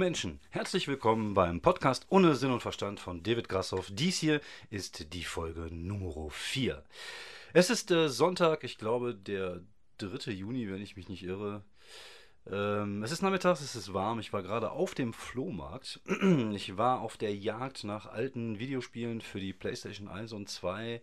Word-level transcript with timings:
Menschen, 0.00 0.40
herzlich 0.48 0.88
willkommen 0.88 1.34
beim 1.34 1.60
Podcast 1.60 2.06
ohne 2.08 2.34
Sinn 2.34 2.52
und 2.52 2.62
Verstand 2.62 3.00
von 3.00 3.22
David 3.22 3.50
Grassoff. 3.50 3.90
Dies 3.92 4.18
hier 4.18 4.40
ist 4.70 5.12
die 5.12 5.24
Folge 5.24 5.68
Nummer 5.70 6.30
4. 6.30 6.82
Es 7.52 7.68
ist 7.68 7.90
äh, 7.90 8.08
Sonntag, 8.08 8.64
ich 8.64 8.78
glaube 8.78 9.14
der 9.14 9.60
3. 9.98 10.30
Juni, 10.30 10.72
wenn 10.72 10.80
ich 10.80 10.96
mich 10.96 11.10
nicht 11.10 11.22
irre. 11.22 11.64
Ähm, 12.50 13.02
es 13.02 13.12
ist 13.12 13.20
nachmittags, 13.20 13.60
es 13.60 13.76
ist 13.76 13.92
warm. 13.92 14.20
Ich 14.20 14.32
war 14.32 14.42
gerade 14.42 14.70
auf 14.70 14.94
dem 14.94 15.12
Flohmarkt. 15.12 16.00
Ich 16.54 16.78
war 16.78 17.02
auf 17.02 17.18
der 17.18 17.34
Jagd 17.34 17.84
nach 17.84 18.06
alten 18.06 18.58
Videospielen 18.58 19.20
für 19.20 19.38
die 19.38 19.52
PlayStation 19.52 20.08
1 20.08 20.32
und 20.32 20.48
2 20.48 21.02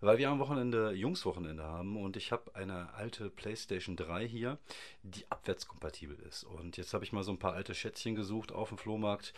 weil 0.00 0.18
wir 0.18 0.30
am 0.30 0.38
Wochenende 0.38 0.92
Jungswochenende 0.92 1.64
haben 1.64 1.96
und 1.96 2.16
ich 2.16 2.32
habe 2.32 2.54
eine 2.54 2.92
alte 2.94 3.30
PlayStation 3.30 3.96
3 3.96 4.26
hier, 4.26 4.58
die 5.02 5.24
abwärtskompatibel 5.30 6.18
ist. 6.28 6.44
Und 6.44 6.76
jetzt 6.76 6.94
habe 6.94 7.04
ich 7.04 7.12
mal 7.12 7.22
so 7.22 7.32
ein 7.32 7.38
paar 7.38 7.54
alte 7.54 7.74
Schätzchen 7.74 8.14
gesucht 8.14 8.52
auf 8.52 8.68
dem 8.68 8.78
Flohmarkt. 8.78 9.32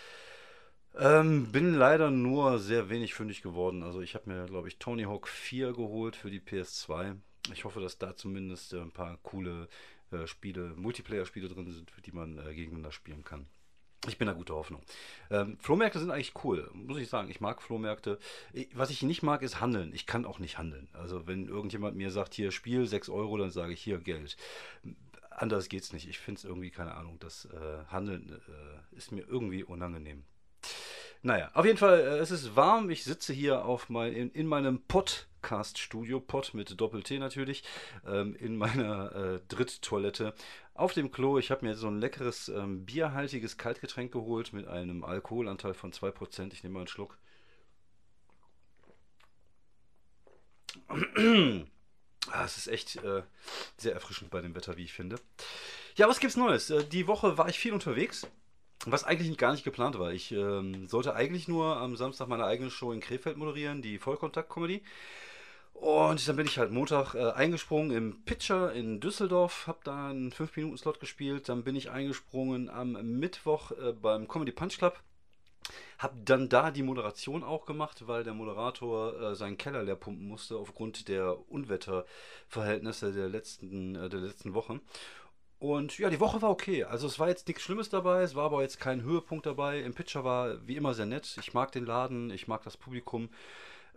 Ähm, 0.97 1.53
bin 1.53 1.75
leider 1.75 2.11
nur 2.11 2.59
sehr 2.59 2.89
wenig 2.89 3.15
fündig 3.15 3.43
geworden. 3.43 3.83
Also 3.83 4.01
ich 4.01 4.15
habe 4.15 4.31
mir, 4.31 4.47
glaube 4.47 4.69
ich, 4.69 4.79
Tony 4.79 5.05
Hawk 5.05 5.29
4 5.29 5.73
geholt 5.73 6.17
für 6.17 6.31
die 6.31 6.41
PS2. 6.41 7.17
Ich 7.53 7.65
hoffe, 7.65 7.81
dass 7.81 7.99
da 7.99 8.17
zumindest 8.17 8.73
äh, 8.73 8.81
ein 8.81 8.91
paar 8.91 9.19
coole 9.23 9.69
äh, 10.11 10.27
Spiele, 10.27 10.75
Multiplayer-Spiele 10.77 11.49
drin 11.49 11.71
sind, 11.71 11.93
die 12.05 12.13
man 12.13 12.39
äh, 12.39 12.55
gegeneinander 12.55 12.93
spielen 12.93 13.25
kann. 13.25 13.47
Ich 14.07 14.17
bin 14.17 14.29
da 14.29 14.33
guter 14.33 14.55
Hoffnung. 14.55 14.81
Ähm, 15.31 15.59
Flohmärkte 15.59 15.99
sind 15.99 16.11
eigentlich 16.11 16.33
cool, 16.45 16.71
muss 16.73 16.99
ich 16.99 17.09
sagen. 17.09 17.31
Ich 17.31 17.41
mag 17.41 17.61
Flohmärkte. 17.61 18.19
Was 18.73 18.91
ich 18.91 19.03
nicht 19.03 19.23
mag, 19.23 19.43
ist 19.43 19.61
Handeln. 19.61 19.93
Ich 19.93 20.07
kann 20.07 20.25
auch 20.25 20.39
nicht 20.39 20.57
handeln. 20.57 20.89
Also 20.93 21.27
wenn 21.27 21.49
irgendjemand 21.49 21.97
mir 21.97 22.11
sagt, 22.11 22.35
hier 22.35 22.53
Spiel 22.53 22.87
6 22.87 23.09
Euro, 23.09 23.37
dann 23.37 23.51
sage 23.51 23.73
ich 23.73 23.83
hier 23.83 23.99
Geld. 23.99 24.37
Anders 25.31 25.69
geht's 25.69 25.93
nicht. 25.93 26.09
Ich 26.09 26.19
finde 26.19 26.39
es 26.39 26.45
irgendwie, 26.45 26.71
keine 26.71 26.95
Ahnung, 26.95 27.19
das 27.19 27.47
äh, 27.47 27.85
Handeln 27.89 28.41
äh, 28.49 28.97
ist 28.97 29.11
mir 29.11 29.27
irgendwie 29.27 29.65
unangenehm. 29.65 30.25
Naja, 31.23 31.51
auf 31.55 31.65
jeden 31.65 31.79
Fall, 31.79 32.01
äh, 32.01 32.19
es 32.19 32.31
ist 32.31 32.55
warm. 32.55 32.91
Ich 32.91 33.05
sitze 33.05 33.33
hier 33.33 33.65
auf 33.65 33.89
mein, 33.89 34.13
in, 34.13 34.31
in 34.31 34.47
meinem 34.47 34.83
Podcast-Studio, 34.83 36.21
Pod 36.21 36.55
mit 36.55 36.81
Doppel-T 36.81 37.19
natürlich, 37.19 37.65
ähm, 38.07 38.37
in 38.37 38.57
meiner 38.57 39.15
äh, 39.15 39.41
Dritttoilette 39.49 40.35
auf 40.75 40.93
dem 40.93 41.11
Klo. 41.11 41.39
Ich 41.39 41.51
habe 41.51 41.67
mir 41.67 41.75
so 41.75 41.89
ein 41.89 41.99
leckeres 41.99 42.49
ähm, 42.49 42.85
bierhaltiges 42.87 43.57
Kaltgetränk 43.57 44.13
geholt 44.13 44.53
mit 44.53 44.69
einem 44.69 45.03
Alkoholanteil 45.03 45.75
von 45.75 45.93
2%. 45.93 46.53
Ich 46.53 46.63
nehme 46.63 46.75
mal 46.75 46.81
einen 46.81 46.89
Schluck. 46.89 47.19
Ah, 52.31 52.45
es 52.45 52.59
ist 52.59 52.67
echt 52.67 52.97
äh, 52.97 53.23
sehr 53.79 53.95
erfrischend 53.95 54.31
bei 54.31 54.43
dem 54.43 54.55
Wetter, 54.55 54.77
wie 54.77 54.85
ich 54.85 54.93
finde. 54.93 55.17
Ja, 55.97 56.09
was 56.09 56.21
gibt's 56.21 56.37
Neues? 56.37 56.69
Äh, 56.69 56.85
die 56.85 57.07
Woche 57.07 57.39
war 57.39 57.49
ich 57.49 57.59
viel 57.59 57.73
unterwegs. 57.73 58.27
Was 58.87 59.05
eigentlich 59.05 59.37
gar 59.37 59.53
nicht 59.53 59.65
geplant 59.65 59.99
war. 59.99 60.13
Ich 60.13 60.31
ähm, 60.33 60.87
sollte 60.87 61.15
eigentlich 61.15 61.49
nur 61.49 61.77
am 61.79 61.97
Samstag 61.97 62.29
meine 62.29 62.45
eigene 62.45 62.71
Show 62.71 62.93
in 62.93 63.01
Krefeld 63.01 63.37
moderieren, 63.37 63.83
die 63.83 63.99
Vollkontakt-Comedy. 63.99 64.83
Und 65.81 66.27
dann 66.27 66.37
bin 66.37 66.47
ich 66.47 66.59
halt 66.59 66.73
Montag 66.73 67.15
äh, 67.15 67.31
eingesprungen 67.31 67.93
im 67.93 68.25
Pitcher 68.25 68.73
in 68.73 68.99
Düsseldorf, 69.01 69.67
habe 69.69 69.79
da 69.85 70.09
einen 70.09 70.33
5-Minuten-Slot 70.33 70.99
gespielt. 70.99 71.49
Dann 71.49 71.63
bin 71.63 71.77
ich 71.77 71.91
eingesprungen 71.91 72.69
am 72.69 72.93
Mittwoch 73.19 73.71
äh, 73.73 73.93
beim 73.93 74.27
Comedy 74.27 74.51
Punch 74.51 74.79
Club. 74.79 75.01
Hab 75.99 76.15
dann 76.25 76.49
da 76.49 76.71
die 76.71 76.83
Moderation 76.83 77.45
auch 77.45 77.67
gemacht, 77.67 78.07
weil 78.07 78.25
der 78.25 78.35
Moderator 78.35 79.21
äh, 79.21 79.35
seinen 79.35 79.59
Keller 79.59 79.83
leer 79.83 79.97
pumpen 79.97 80.27
musste 80.27 80.57
aufgrund 80.57 81.09
der 81.09 81.37
Unwetterverhältnisse 81.51 83.13
der 83.13 83.29
letzten, 83.29 83.95
äh, 83.95 84.09
der 84.09 84.21
letzten 84.21 84.55
Wochen. 84.55 84.81
Und 85.59 85.99
ja, 85.99 86.09
die 86.09 86.21
Woche 86.21 86.41
war 86.41 86.51
okay. 86.51 86.85
Also 86.85 87.07
es 87.07 87.19
war 87.19 87.29
jetzt 87.29 87.49
nichts 87.49 87.63
Schlimmes 87.63 87.89
dabei, 87.89 88.23
es 88.23 88.35
war 88.35 88.45
aber 88.45 88.63
jetzt 88.63 88.79
kein 88.79 89.03
Höhepunkt 89.03 89.45
dabei. 89.45 89.81
Im 89.81 89.93
Pitcher 89.93 90.25
war 90.25 90.67
wie 90.67 90.77
immer 90.77 90.95
sehr 90.95 91.07
nett. 91.07 91.37
Ich 91.41 91.53
mag 91.53 91.73
den 91.73 91.85
Laden, 91.85 92.31
ich 92.31 92.47
mag 92.47 92.63
das 92.63 92.77
Publikum. 92.77 93.29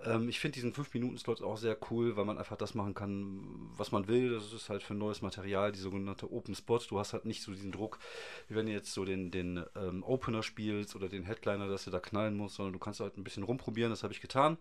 Ähm, 0.05 0.29
ich 0.29 0.39
finde 0.39 0.55
diesen 0.55 0.73
5-Minuten-Slot 0.73 1.41
auch 1.41 1.57
sehr 1.57 1.77
cool, 1.89 2.15
weil 2.17 2.25
man 2.25 2.37
einfach 2.37 2.57
das 2.57 2.73
machen 2.73 2.93
kann, 2.93 3.69
was 3.75 3.91
man 3.91 4.07
will. 4.07 4.33
Das 4.33 4.51
ist 4.53 4.69
halt 4.69 4.81
für 4.81 4.93
neues 4.93 5.21
Material, 5.21 5.71
die 5.71 5.79
sogenannte 5.79 6.31
Open 6.31 6.55
Spot. 6.55 6.79
Du 6.79 6.99
hast 6.99 7.13
halt 7.13 7.25
nicht 7.25 7.43
so 7.43 7.51
diesen 7.51 7.71
Druck, 7.71 7.99
wie 8.47 8.55
wenn 8.55 8.65
du 8.65 8.71
jetzt 8.71 8.93
so 8.93 9.05
den, 9.05 9.31
den 9.31 9.63
ähm, 9.75 10.03
Opener 10.03 10.43
spielst 10.43 10.95
oder 10.95 11.09
den 11.09 11.23
Headliner, 11.23 11.67
dass 11.67 11.85
du 11.85 11.91
da 11.91 11.99
knallen 11.99 12.35
musst, 12.35 12.55
sondern 12.55 12.73
du 12.73 12.79
kannst 12.79 12.99
halt 12.99 13.17
ein 13.17 13.23
bisschen 13.23 13.43
rumprobieren. 13.43 13.91
Das 13.91 14.03
habe 14.03 14.13
ich 14.13 14.21
getan. 14.21 14.57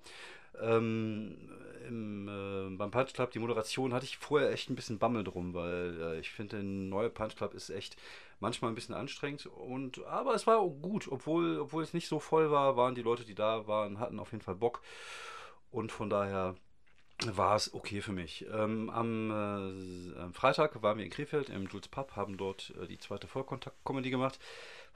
Ähm, 0.60 1.36
im, 1.86 2.28
äh, 2.28 2.76
beim 2.76 2.90
Punch 2.90 3.12
Club, 3.12 3.30
die 3.32 3.38
Moderation 3.38 3.92
hatte 3.92 4.04
ich 4.04 4.18
vorher 4.18 4.50
echt 4.50 4.70
ein 4.70 4.76
bisschen 4.76 4.98
Bammel 4.98 5.24
drum, 5.24 5.54
weil 5.54 6.00
äh, 6.00 6.20
ich 6.20 6.30
finde, 6.30 6.58
ein 6.58 6.88
neuer 6.88 7.10
Punch 7.10 7.36
Club 7.36 7.54
ist 7.54 7.70
echt 7.70 7.96
manchmal 8.40 8.70
ein 8.70 8.74
bisschen 8.74 8.94
anstrengend. 8.94 9.46
Und, 9.46 10.04
aber 10.04 10.34
es 10.34 10.46
war 10.46 10.66
gut, 10.68 11.08
obwohl, 11.10 11.58
obwohl 11.60 11.82
es 11.82 11.94
nicht 11.94 12.08
so 12.08 12.20
voll 12.20 12.50
war, 12.50 12.76
waren 12.76 12.94
die 12.94 13.02
Leute, 13.02 13.24
die 13.24 13.34
da 13.34 13.66
waren, 13.66 13.98
hatten 13.98 14.18
auf 14.18 14.32
jeden 14.32 14.44
Fall 14.44 14.56
Bock. 14.56 14.82
Und 15.70 15.92
von 15.92 16.10
daher 16.10 16.56
war 17.26 17.56
es 17.56 17.74
okay 17.74 18.00
für 18.00 18.12
mich. 18.12 18.46
Ähm, 18.52 18.90
am, 18.90 19.30
äh, 19.30 20.18
am, 20.20 20.32
Freitag 20.32 20.82
waren 20.82 20.98
wir 20.98 21.04
in 21.04 21.10
Krefeld 21.10 21.50
im 21.50 21.66
Jules 21.66 21.88
Pub, 21.88 22.16
haben 22.16 22.36
dort 22.36 22.72
äh, 22.82 22.86
die 22.86 22.98
zweite 22.98 23.26
Vollkontakt-Comedy 23.26 24.10
gemacht. 24.10 24.38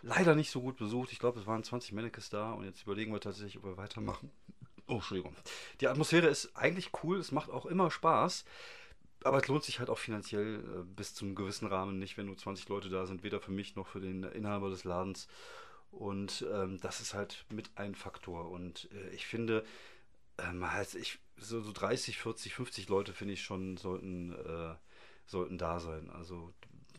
Leider 0.03 0.35
nicht 0.35 0.51
so 0.51 0.61
gut 0.61 0.77
besucht. 0.77 1.13
Ich 1.13 1.19
glaube, 1.19 1.41
es 1.41 1.47
waren 1.47 1.63
20 1.63 1.93
Mannequins 1.93 2.31
da 2.31 2.53
und 2.53 2.65
jetzt 2.65 2.83
überlegen 2.83 3.13
wir 3.13 3.21
tatsächlich, 3.21 3.59
ob 3.59 3.65
wir 3.65 3.77
weitermachen. 3.77 4.31
Oh, 4.87 4.95
Entschuldigung. 4.95 5.35
Die 5.81 5.89
Atmosphäre 5.89 6.27
ist 6.27 6.55
eigentlich 6.57 6.91
cool, 7.03 7.19
es 7.19 7.33
macht 7.33 7.51
auch 7.51 7.67
immer 7.67 7.91
Spaß. 7.91 8.45
Aber 9.25 9.39
es 9.39 9.49
lohnt 9.49 9.65
sich 9.65 9.79
halt 9.79 9.89
auch 9.89 9.99
finanziell 9.99 10.57
äh, 10.57 10.85
bis 10.85 11.15
zum 11.15 11.35
gewissen 11.35 11.67
Rahmen 11.67 11.99
nicht, 11.99 12.19
wenn 12.19 12.27
nur 12.27 12.37
20 12.37 12.69
Leute 12.69 12.91
da 12.91 13.07
sind, 13.07 13.23
weder 13.23 13.41
für 13.41 13.53
mich 13.53 13.75
noch 13.75 13.87
für 13.87 14.01
den 14.01 14.23
Inhaber 14.25 14.69
des 14.69 14.85
Ladens. 14.85 15.29
Und 15.91 16.45
ähm, 16.53 16.79
das 16.81 17.01
ist 17.01 17.15
halt 17.15 17.47
mit 17.51 17.71
ein 17.77 17.95
Faktor. 17.95 18.51
Und 18.51 18.91
äh, 18.93 19.09
ich 19.15 19.27
finde, 19.27 19.65
ähm, 20.39 20.63
also 20.63 20.99
ich, 20.99 21.19
so, 21.39 21.63
so 21.63 21.73
30, 21.73 22.19
40, 22.19 22.55
50 22.55 22.89
Leute 22.89 23.15
finde 23.15 23.35
ich 23.35 23.43
schon 23.43 23.79
sollten, 23.79 24.33
äh, 24.33 24.75
sollten 25.27 25.57
da 25.57 25.81
sein. 25.81 26.11
Also 26.11 26.53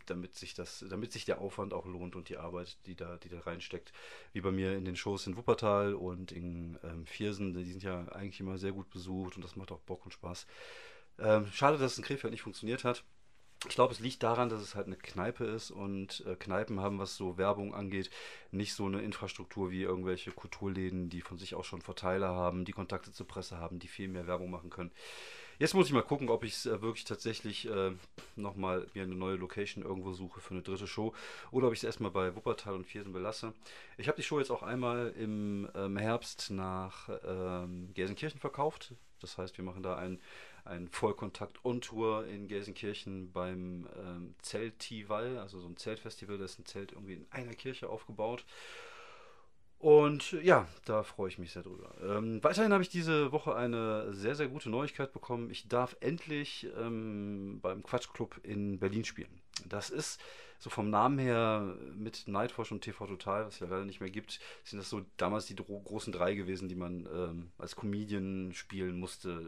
damit 0.09 0.35
sich 0.35 0.53
das, 0.53 0.85
damit 0.89 1.11
sich 1.11 1.25
der 1.25 1.39
Aufwand 1.39 1.73
auch 1.73 1.85
lohnt 1.85 2.16
und 2.16 2.29
die 2.29 2.38
Arbeit, 2.38 2.77
die 2.85 2.95
da, 2.95 3.17
die 3.17 3.29
da 3.29 3.39
reinsteckt. 3.39 3.91
Wie 4.33 4.41
bei 4.41 4.51
mir 4.51 4.75
in 4.75 4.85
den 4.85 4.95
Shows 4.95 5.27
in 5.27 5.38
Wuppertal 5.38 5.93
und 5.93 6.31
in 6.31 6.77
ähm, 6.83 7.05
Viersen, 7.05 7.53
die 7.53 7.71
sind 7.71 7.83
ja 7.83 8.07
eigentlich 8.09 8.39
immer 8.39 8.57
sehr 8.57 8.71
gut 8.71 8.89
besucht 8.89 9.35
und 9.35 9.43
das 9.43 9.55
macht 9.55 9.71
auch 9.71 9.79
Bock 9.81 10.05
und 10.05 10.11
Spaß. 10.11 10.47
Ähm, 11.19 11.47
schade, 11.51 11.77
dass 11.77 11.93
es 11.93 11.97
in 11.97 12.03
Krefeld 12.03 12.31
nicht 12.31 12.43
funktioniert 12.43 12.83
hat. 12.83 13.03
Ich 13.67 13.75
glaube, 13.75 13.93
es 13.93 13.99
liegt 13.99 14.21
daran, 14.21 14.49
dass 14.49 14.61
es 14.61 14.75
halt 14.75 14.85
eine 14.85 14.95
Kneipe 14.95 15.45
ist 15.45 15.71
und 15.71 16.23
äh, 16.27 16.35
Kneipen 16.35 16.79
haben, 16.81 16.99
was 16.99 17.16
so 17.16 17.37
Werbung 17.37 17.73
angeht, 17.73 18.11
nicht 18.51 18.73
so 18.73 18.85
eine 18.85 19.01
Infrastruktur 19.01 19.72
wie 19.72 19.81
irgendwelche 19.81 20.31
Kulturläden, 20.31 21.09
die 21.09 21.22
von 21.22 21.37
sich 21.37 21.55
auch 21.55 21.63
schon 21.63 21.81
Verteiler 21.81 22.35
haben, 22.35 22.66
die 22.66 22.73
Kontakte 22.73 23.11
zur 23.11 23.27
Presse 23.27 23.57
haben, 23.57 23.79
die 23.79 23.87
viel 23.87 24.07
mehr 24.07 24.27
Werbung 24.27 24.51
machen 24.51 24.69
können. 24.69 24.91
Jetzt 25.57 25.73
muss 25.73 25.88
ich 25.88 25.93
mal 25.93 26.01
gucken, 26.01 26.29
ob 26.29 26.43
ich 26.43 26.53
es 26.53 26.66
äh, 26.66 26.81
wirklich 26.81 27.05
tatsächlich 27.05 27.69
äh, 27.69 27.91
nochmal 28.35 28.88
mir 28.93 29.03
eine 29.03 29.16
neue 29.16 29.35
Location 29.35 29.83
irgendwo 29.83 30.13
suche 30.13 30.41
für 30.41 30.51
eine 30.51 30.63
dritte 30.63 30.88
Show 30.88 31.13
oder 31.51 31.67
ob 31.67 31.73
ich 31.73 31.79
es 31.79 31.83
erstmal 31.83 32.11
bei 32.11 32.35
Wuppertal 32.35 32.73
und 32.73 32.85
Viersen 32.85 33.13
belasse. 33.13 33.53
Ich 33.97 34.07
habe 34.07 34.17
die 34.17 34.23
Show 34.23 34.39
jetzt 34.39 34.51
auch 34.51 34.63
einmal 34.63 35.13
im 35.17 35.69
ähm, 35.75 35.97
Herbst 35.97 36.51
nach 36.51 37.09
ähm, 37.25 37.93
Gelsenkirchen 37.93 38.39
verkauft. 38.39 38.93
Das 39.21 39.38
heißt, 39.38 39.57
wir 39.57 39.63
machen 39.63 39.83
da 39.83 39.95
ein 39.95 40.19
ein 40.66 40.88
Vollkontakt-On-Tour 40.89 42.25
in 42.25 42.47
Gelsenkirchen 42.47 43.31
beim 43.31 43.87
ähm, 44.03 44.35
Zeltival, 44.41 45.37
also 45.37 45.59
so 45.59 45.67
ein 45.67 45.77
Zeltfestival, 45.77 46.39
da 46.39 46.45
ist 46.45 46.59
ein 46.59 46.66
Zelt 46.66 46.91
irgendwie 46.91 47.13
in 47.13 47.27
einer 47.29 47.53
Kirche 47.53 47.87
aufgebaut. 47.87 48.43
Und 49.79 50.31
ja, 50.43 50.67
da 50.85 51.03
freue 51.03 51.29
ich 51.29 51.37
mich 51.37 51.51
sehr 51.51 51.63
drüber. 51.63 51.93
Ähm, 52.01 52.43
weiterhin 52.43 52.73
habe 52.73 52.81
ich 52.81 52.89
diese 52.89 53.31
Woche 53.31 53.55
eine 53.55 54.13
sehr, 54.13 54.35
sehr 54.35 54.47
gute 54.47 54.69
Neuigkeit 54.69 55.13
bekommen. 55.13 55.51
Ich 55.51 55.67
darf 55.67 55.95
endlich 55.99 56.67
ähm, 56.77 57.59
beim 57.61 57.83
Quatschclub 57.83 58.39
in 58.43 58.79
Berlin 58.79 59.05
spielen. 59.05 59.41
Das 59.67 59.89
ist 59.89 60.19
so 60.59 60.69
vom 60.69 60.89
Namen 60.89 61.19
her 61.19 61.75
mit 61.93 62.27
Nightwatch 62.27 62.72
und 62.72 62.81
TV 62.81 63.05
Total, 63.05 63.45
was 63.45 63.59
ja 63.59 63.67
leider 63.67 63.85
nicht 63.85 63.99
mehr 63.99 64.09
gibt, 64.09 64.39
sind 64.63 64.79
das 64.79 64.89
so 64.89 65.05
damals 65.17 65.45
die 65.45 65.55
großen 65.55 66.13
drei 66.13 66.33
gewesen, 66.33 66.69
die 66.69 66.75
man 66.75 67.07
ähm, 67.13 67.51
als 67.57 67.75
Comedian 67.75 68.51
spielen 68.53 68.99
musste, 68.99 69.47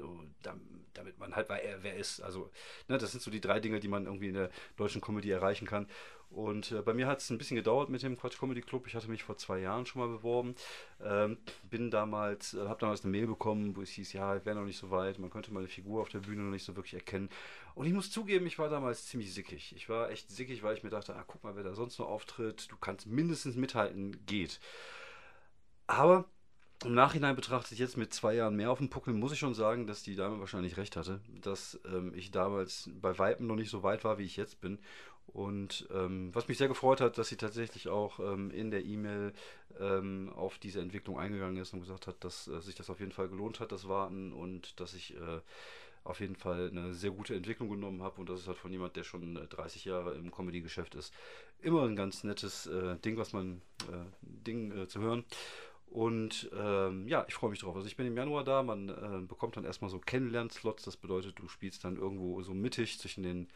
damit 0.93 1.17
man 1.17 1.35
halt, 1.35 1.49
wer, 1.49 1.81
wer 1.81 1.95
ist. 1.95 2.21
Also, 2.21 2.51
ne, 2.87 2.97
das 2.97 3.11
sind 3.11 3.23
so 3.23 3.31
die 3.31 3.41
drei 3.41 3.59
Dinge, 3.59 3.79
die 3.79 3.87
man 3.87 4.05
irgendwie 4.05 4.27
in 4.27 4.35
der 4.35 4.51
deutschen 4.75 5.01
Comedy 5.01 5.31
erreichen 5.31 5.65
kann. 5.65 5.87
Und 6.29 6.71
äh, 6.71 6.81
bei 6.81 6.93
mir 6.93 7.07
hat 7.07 7.19
es 7.19 7.29
ein 7.29 7.37
bisschen 7.37 7.55
gedauert 7.55 7.89
mit 7.89 8.03
dem 8.03 8.17
Quatsch 8.17 8.37
Comedy 8.37 8.61
Club. 8.61 8.85
Ich 8.87 8.95
hatte 8.95 9.09
mich 9.09 9.23
vor 9.23 9.37
zwei 9.37 9.59
Jahren 9.59 9.85
schon 9.85 10.01
mal 10.01 10.09
beworben. 10.09 10.55
Ähm, 11.01 11.37
bin 11.63 11.89
damals, 11.89 12.53
äh, 12.53 12.67
habe 12.67 12.79
damals 12.79 13.03
eine 13.03 13.11
Mail 13.11 13.27
bekommen, 13.27 13.75
wo 13.75 13.81
es 13.81 13.89
hieß, 13.91 14.13
ja, 14.13 14.35
ich 14.35 14.45
wäre 14.45 14.57
noch 14.57 14.65
nicht 14.65 14.77
so 14.77 14.91
weit, 14.91 15.19
man 15.19 15.29
könnte 15.29 15.53
meine 15.53 15.67
Figur 15.67 16.01
auf 16.01 16.09
der 16.09 16.19
Bühne 16.19 16.43
noch 16.43 16.51
nicht 16.51 16.65
so 16.65 16.75
wirklich 16.75 16.95
erkennen. 16.95 17.29
Und 17.75 17.85
ich 17.85 17.93
muss 17.93 18.11
zugeben, 18.11 18.45
ich 18.45 18.59
war 18.59 18.69
damals 18.69 19.05
ziemlich 19.05 19.33
sickig. 19.33 19.73
Ich 19.75 19.87
war 19.87 20.09
echt 20.09 20.29
sickig, 20.29 20.63
weil 20.63 20.75
ich 20.75 20.83
mir 20.83 20.89
dachte, 20.89 21.15
ah, 21.15 21.23
guck 21.25 21.43
mal, 21.43 21.55
wer 21.55 21.63
da 21.63 21.73
sonst 21.73 21.97
noch 21.97 22.07
auftritt, 22.07 22.71
du 22.71 22.75
kannst 22.75 23.07
mindestens 23.07 23.55
mithalten, 23.55 24.25
geht. 24.25 24.59
Aber 25.87 26.25
im 26.85 26.93
Nachhinein 26.93 27.35
betrachtet, 27.35 27.79
jetzt 27.79 27.97
mit 27.97 28.13
zwei 28.13 28.35
Jahren 28.35 28.55
mehr 28.55 28.69
auf 28.69 28.77
dem 28.77 28.89
Puckel, 28.89 29.13
muss 29.13 29.31
ich 29.31 29.39
schon 29.39 29.55
sagen, 29.55 29.87
dass 29.87 30.03
die 30.03 30.15
Dame 30.15 30.39
wahrscheinlich 30.39 30.77
recht 30.77 30.95
hatte, 30.95 31.21
dass 31.41 31.79
ähm, 31.85 32.13
ich 32.13 32.29
damals 32.29 32.91
bei 33.01 33.17
Weitem 33.17 33.47
noch 33.47 33.55
nicht 33.55 33.71
so 33.71 33.81
weit 33.81 34.03
war, 34.03 34.19
wie 34.19 34.25
ich 34.25 34.37
jetzt 34.37 34.61
bin 34.61 34.77
Und 35.33 35.87
ähm, 35.93 36.33
was 36.33 36.47
mich 36.47 36.57
sehr 36.57 36.67
gefreut 36.67 37.01
hat, 37.01 37.17
dass 37.17 37.27
sie 37.27 37.35
tatsächlich 37.35 37.89
auch 37.89 38.19
ähm, 38.19 38.49
in 38.49 38.71
der 38.71 38.85
E-Mail 38.85 39.33
ähm, 39.79 40.31
auf 40.35 40.57
diese 40.57 40.81
Entwicklung 40.81 41.19
eingegangen 41.19 41.57
ist 41.57 41.73
und 41.73 41.81
gesagt 41.81 42.07
hat, 42.07 42.23
dass 42.23 42.47
äh, 42.47 42.61
sich 42.61 42.75
das 42.75 42.89
auf 42.89 42.99
jeden 42.99 43.11
Fall 43.11 43.27
gelohnt 43.27 43.59
hat, 43.59 43.71
das 43.71 43.87
Warten 43.87 44.31
und 44.31 44.79
dass 44.79 44.93
ich 44.93 45.15
äh, 45.15 45.41
auf 46.05 46.21
jeden 46.21 46.35
Fall 46.35 46.69
eine 46.69 46.93
sehr 46.93 47.11
gute 47.11 47.35
Entwicklung 47.35 47.69
genommen 47.69 48.01
habe 48.01 48.21
und 48.21 48.29
das 48.29 48.39
ist 48.39 48.47
halt 48.47 48.57
von 48.57 48.71
jemand, 48.71 48.95
der 48.95 49.03
schon 49.03 49.35
30 49.49 49.85
äh, 49.85 49.89
Jahre 49.89 50.13
im 50.15 50.31
Comedy-Geschäft 50.31 50.95
ist, 50.95 51.13
immer 51.59 51.83
ein 51.83 51.95
ganz 51.95 52.23
nettes 52.23 52.65
äh, 52.67 52.95
Ding, 52.97 53.17
was 53.17 53.33
man 53.33 53.61
äh, 53.91 54.05
Ding 54.21 54.71
äh, 54.71 54.87
zu 54.87 55.01
hören. 55.01 55.25
Und 55.89 56.49
ähm, 56.57 57.07
ja, 57.07 57.25
ich 57.27 57.33
freue 57.33 57.49
mich 57.49 57.59
drauf. 57.59 57.75
Also 57.75 57.87
ich 57.87 57.95
bin 57.95 58.07
im 58.07 58.17
Januar 58.17 58.43
da, 58.43 58.61
man 58.61 58.89
äh, 58.89 59.25
bekommt 59.25 59.55
dann 59.55 59.63
erstmal 59.63 59.89
so 59.89 59.99
Kennenlern-Slots, 59.99 60.83
das 60.83 60.97
bedeutet, 60.97 61.39
du 61.39 61.47
spielst 61.47 61.83
dann 61.83 61.97
irgendwo 61.97 62.41
so 62.41 62.53
mittig 62.53 62.99
zwischen 62.99 63.23
den 63.23 63.47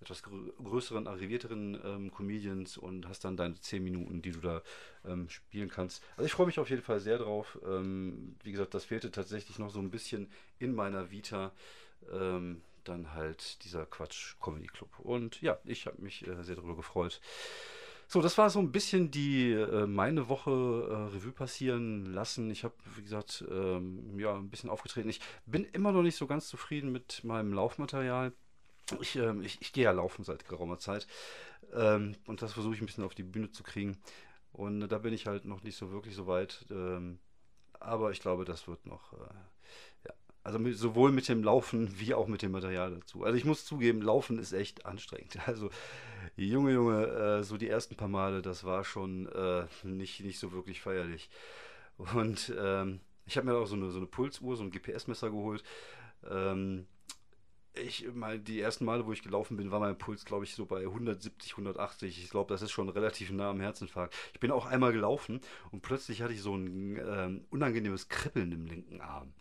etwas 0.00 0.22
größeren, 0.22 1.06
arrivierteren 1.06 1.80
ähm, 1.84 2.10
Comedians 2.12 2.76
und 2.76 3.08
hast 3.08 3.24
dann 3.24 3.36
deine 3.36 3.60
10 3.60 3.82
Minuten, 3.82 4.22
die 4.22 4.30
du 4.30 4.40
da 4.40 4.62
ähm, 5.04 5.28
spielen 5.28 5.68
kannst. 5.68 6.02
Also 6.16 6.26
ich 6.26 6.32
freue 6.32 6.46
mich 6.46 6.58
auf 6.58 6.70
jeden 6.70 6.82
Fall 6.82 7.00
sehr 7.00 7.18
drauf. 7.18 7.58
Ähm, 7.66 8.36
wie 8.42 8.52
gesagt, 8.52 8.74
das 8.74 8.84
fehlte 8.84 9.10
tatsächlich 9.10 9.58
noch 9.58 9.70
so 9.70 9.80
ein 9.80 9.90
bisschen 9.90 10.30
in 10.58 10.74
meiner 10.74 11.10
Vita. 11.10 11.52
Ähm, 12.12 12.62
dann 12.84 13.12
halt 13.14 13.62
dieser 13.64 13.86
Quatsch 13.86 14.36
Comedy 14.40 14.66
Club. 14.66 14.98
Und 15.00 15.40
ja, 15.42 15.58
ich 15.64 15.86
habe 15.86 16.00
mich 16.00 16.26
äh, 16.26 16.42
sehr 16.42 16.56
darüber 16.56 16.76
gefreut. 16.76 17.20
So, 18.10 18.22
das 18.22 18.38
war 18.38 18.48
so 18.48 18.58
ein 18.58 18.72
bisschen 18.72 19.10
die 19.10 19.52
äh, 19.52 19.86
meine 19.86 20.30
Woche 20.30 20.50
äh, 20.50 21.14
Revue 21.14 21.32
passieren 21.32 22.06
lassen. 22.06 22.50
Ich 22.50 22.64
habe, 22.64 22.74
wie 22.96 23.02
gesagt, 23.02 23.44
ähm, 23.50 24.18
ja, 24.18 24.34
ein 24.34 24.48
bisschen 24.48 24.70
aufgetreten. 24.70 25.10
Ich 25.10 25.20
bin 25.44 25.64
immer 25.64 25.92
noch 25.92 26.02
nicht 26.02 26.16
so 26.16 26.26
ganz 26.26 26.48
zufrieden 26.48 26.90
mit 26.90 27.22
meinem 27.22 27.52
Laufmaterial. 27.52 28.32
Ich, 29.00 29.16
ähm, 29.16 29.42
ich, 29.42 29.60
ich 29.60 29.72
gehe 29.72 29.84
ja 29.84 29.92
laufen 29.92 30.24
seit 30.24 30.48
geraumer 30.48 30.78
Zeit. 30.78 31.06
Ähm, 31.74 32.14
und 32.26 32.42
das 32.42 32.52
versuche 32.52 32.74
ich 32.74 32.80
ein 32.80 32.86
bisschen 32.86 33.04
auf 33.04 33.14
die 33.14 33.22
Bühne 33.22 33.50
zu 33.50 33.62
kriegen. 33.62 33.98
Und 34.52 34.88
da 34.88 34.98
bin 34.98 35.12
ich 35.12 35.26
halt 35.26 35.44
noch 35.44 35.62
nicht 35.62 35.76
so 35.76 35.90
wirklich 35.92 36.14
so 36.14 36.26
weit. 36.26 36.66
Ähm, 36.70 37.18
aber 37.80 38.10
ich 38.10 38.20
glaube, 38.20 38.44
das 38.44 38.66
wird 38.68 38.86
noch. 38.86 39.12
Äh, 39.12 39.34
ja. 40.06 40.14
Also 40.42 40.58
mit, 40.58 40.76
sowohl 40.76 41.12
mit 41.12 41.28
dem 41.28 41.42
Laufen 41.42 41.88
wie 42.00 42.14
auch 42.14 42.26
mit 42.26 42.42
dem 42.42 42.52
Material 42.52 42.94
dazu. 42.94 43.24
Also 43.24 43.36
ich 43.36 43.44
muss 43.44 43.64
zugeben, 43.64 44.02
Laufen 44.02 44.38
ist 44.38 44.52
echt 44.52 44.86
anstrengend. 44.86 45.38
Also 45.46 45.70
Junge, 46.36 46.72
Junge, 46.72 47.06
äh, 47.06 47.42
so 47.44 47.56
die 47.56 47.68
ersten 47.68 47.96
paar 47.96 48.08
Male, 48.08 48.42
das 48.42 48.64
war 48.64 48.84
schon 48.84 49.26
äh, 49.28 49.66
nicht, 49.82 50.20
nicht 50.20 50.38
so 50.38 50.52
wirklich 50.52 50.80
feierlich. 50.80 51.30
Und 52.14 52.54
ähm, 52.58 53.00
ich 53.26 53.36
habe 53.36 53.46
mir 53.46 53.56
auch 53.56 53.66
so 53.66 53.76
eine, 53.76 53.90
so 53.90 53.98
eine 53.98 54.06
Pulsuhr, 54.06 54.56
so 54.56 54.62
ein 54.62 54.70
GPS-Messer 54.70 55.30
geholt. 55.30 55.62
Ähm, 56.28 56.86
ich 57.74 58.12
mal 58.14 58.38
die 58.38 58.60
ersten 58.60 58.84
Male, 58.84 59.06
wo 59.06 59.12
ich 59.12 59.22
gelaufen 59.22 59.56
bin, 59.56 59.70
war 59.70 59.80
mein 59.80 59.96
Puls, 59.96 60.24
glaube 60.24 60.44
ich, 60.44 60.54
so 60.54 60.66
bei 60.66 60.80
170, 60.80 61.52
180. 61.52 62.22
Ich 62.22 62.30
glaube, 62.30 62.52
das 62.52 62.62
ist 62.62 62.70
schon 62.70 62.88
relativ 62.88 63.30
nah 63.30 63.50
am 63.50 63.60
Herzinfarkt. 63.60 64.14
Ich 64.32 64.40
bin 64.40 64.50
auch 64.50 64.66
einmal 64.66 64.92
gelaufen 64.92 65.40
und 65.70 65.82
plötzlich 65.82 66.22
hatte 66.22 66.32
ich 66.32 66.42
so 66.42 66.54
ein 66.54 66.96
ähm, 66.96 67.44
unangenehmes 67.50 68.08
Kribbeln 68.08 68.52
im 68.52 68.66
linken 68.66 69.00
Arm. 69.00 69.32